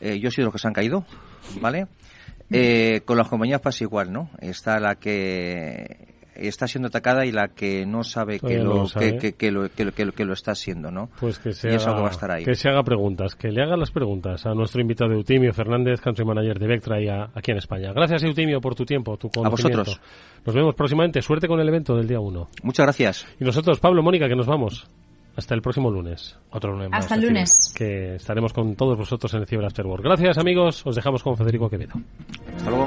eh, 0.00 0.18
yo 0.20 0.30
soy 0.30 0.42
de 0.42 0.46
los 0.46 0.52
que 0.52 0.58
se 0.58 0.68
han 0.68 0.74
caído, 0.74 1.04
¿vale? 1.60 1.86
Eh, 2.50 3.00
con 3.04 3.16
las 3.16 3.28
compañías 3.28 3.60
pasa 3.60 3.84
igual, 3.84 4.12
¿no? 4.12 4.30
Está 4.40 4.78
la 4.78 4.96
que 4.96 6.14
está 6.36 6.66
siendo 6.66 6.88
atacada 6.88 7.24
y 7.24 7.32
la 7.32 7.48
que 7.48 7.86
no 7.86 8.02
sabe 8.02 8.40
que 8.40 8.58
lo, 8.58 8.86
Que, 8.86 9.50
lo, 9.50 9.68
que, 9.70 10.24
lo, 10.24 10.32
está 10.32 10.52
haciendo, 10.52 10.90
¿no? 10.90 11.08
Pues 11.20 11.38
que 11.38 11.52
se, 11.52 11.68
haga, 11.68 12.38
que 12.44 12.54
se 12.54 12.68
haga 12.68 12.82
preguntas, 12.82 13.34
que 13.34 13.48
le 13.48 13.62
haga 13.62 13.76
las 13.76 13.90
preguntas 13.90 14.44
a 14.46 14.54
nuestro 14.54 14.80
invitado 14.80 15.12
Eutimio 15.12 15.52
Fernández, 15.52 16.00
country 16.00 16.24
manager 16.24 16.58
de 16.58 16.66
Vectra 16.66 17.00
y 17.00 17.08
aquí 17.08 17.52
en 17.52 17.58
España. 17.58 17.92
Gracias 17.94 18.22
Eutimio 18.24 18.60
por 18.60 18.74
tu 18.74 18.84
tiempo, 18.84 19.16
tu 19.16 19.30
conocimiento. 19.30 19.80
A 19.80 19.84
vosotros. 19.84 20.00
Nos 20.44 20.54
vemos 20.54 20.74
próximamente. 20.74 21.22
Suerte 21.22 21.48
con 21.48 21.60
el 21.60 21.68
evento 21.68 21.96
del 21.96 22.08
día 22.08 22.20
1. 22.20 22.48
Muchas 22.62 22.84
gracias. 22.84 23.26
Y 23.40 23.44
nosotros, 23.44 23.80
Pablo, 23.80 24.02
Mónica, 24.02 24.28
que 24.28 24.36
nos 24.36 24.46
vamos. 24.46 24.86
Hasta 25.36 25.54
el 25.54 25.62
próximo 25.62 25.90
lunes. 25.90 26.36
Otro 26.50 26.72
lunes 26.72 26.90
más. 26.90 27.00
Hasta 27.00 27.16
el 27.16 27.22
lunes. 27.22 27.72
Que 27.76 28.16
estaremos 28.16 28.52
con 28.52 28.76
todos 28.76 28.96
vosotros 28.96 29.32
en 29.34 29.40
el 29.40 29.46
Cyber 29.46 29.66
After 29.66 29.86
Work. 29.86 30.04
Gracias, 30.04 30.38
amigos. 30.38 30.86
Os 30.86 30.94
dejamos 30.94 31.22
con 31.22 31.36
Federico 31.36 31.68
Quevedo. 31.68 31.94
Hasta 32.56 32.70
luego. 32.70 32.86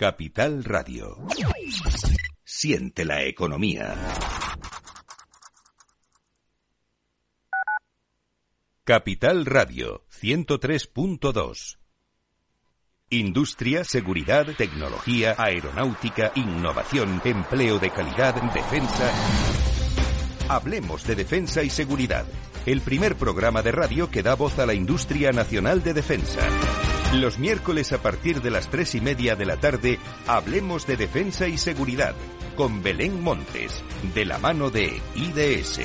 Capital 0.00 0.64
Radio. 0.64 1.18
Siente 2.42 3.04
la 3.04 3.22
economía. 3.22 3.94
Capital 8.82 9.44
Radio 9.44 10.06
103.2. 10.10 11.76
Industria, 13.10 13.84
seguridad, 13.84 14.46
tecnología, 14.56 15.34
aeronáutica, 15.36 16.32
innovación, 16.34 17.20
empleo 17.22 17.78
de 17.78 17.90
calidad, 17.90 18.36
defensa. 18.54 19.12
Hablemos 20.48 21.06
de 21.06 21.14
defensa 21.14 21.62
y 21.62 21.68
seguridad. 21.68 22.24
El 22.64 22.80
primer 22.80 23.16
programa 23.16 23.60
de 23.60 23.72
radio 23.72 24.10
que 24.10 24.22
da 24.22 24.34
voz 24.34 24.58
a 24.60 24.64
la 24.64 24.72
industria 24.72 25.30
nacional 25.32 25.82
de 25.82 25.92
defensa. 25.92 26.40
Los 27.12 27.40
miércoles 27.40 27.92
a 27.92 27.98
partir 27.98 28.40
de 28.40 28.50
las 28.50 28.70
tres 28.70 28.94
y 28.94 29.00
media 29.00 29.34
de 29.34 29.44
la 29.44 29.56
tarde 29.56 29.98
hablemos 30.28 30.86
de 30.86 30.96
defensa 30.96 31.48
y 31.48 31.58
seguridad 31.58 32.14
con 32.54 32.84
Belén 32.84 33.20
Montes, 33.20 33.82
de 34.14 34.24
la 34.24 34.38
mano 34.38 34.70
de 34.70 35.00
IDS. 35.16 35.80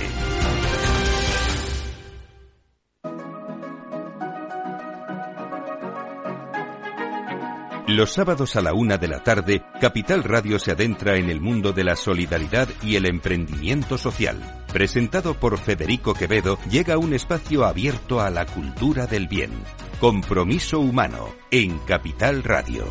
Los 7.88 8.14
sábados 8.14 8.56
a 8.56 8.62
la 8.62 8.74
una 8.74 8.98
de 8.98 9.08
la 9.08 9.24
tarde, 9.24 9.64
Capital 9.82 10.24
Radio 10.24 10.60
se 10.60 10.72
adentra 10.72 11.18
en 11.18 11.30
el 11.30 11.42
mundo 11.42 11.72
de 11.72 11.84
la 11.84 11.96
solidaridad 11.96 12.68
y 12.84 12.98
el 12.98 13.06
emprendimiento 13.08 13.98
social. 13.98 14.38
Presentado 14.72 15.34
por 15.36 15.58
Federico 15.58 16.14
Quevedo, 16.14 16.60
llega 16.70 16.98
un 16.98 17.14
espacio 17.14 17.66
abierto 17.66 18.22
a 18.22 18.30
la 18.30 18.46
cultura 18.46 19.08
del 19.08 19.28
bien 19.28 19.52
Compromiso 20.00 20.82
humano 20.82 21.34
en 21.52 21.80
Capital 21.80 22.44
Radio. 22.44 22.84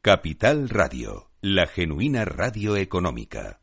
Capital 0.00 0.68
Radio, 0.68 1.32
la 1.40 1.66
genuina 1.66 2.24
radio 2.24 2.76
económica. 2.76 3.60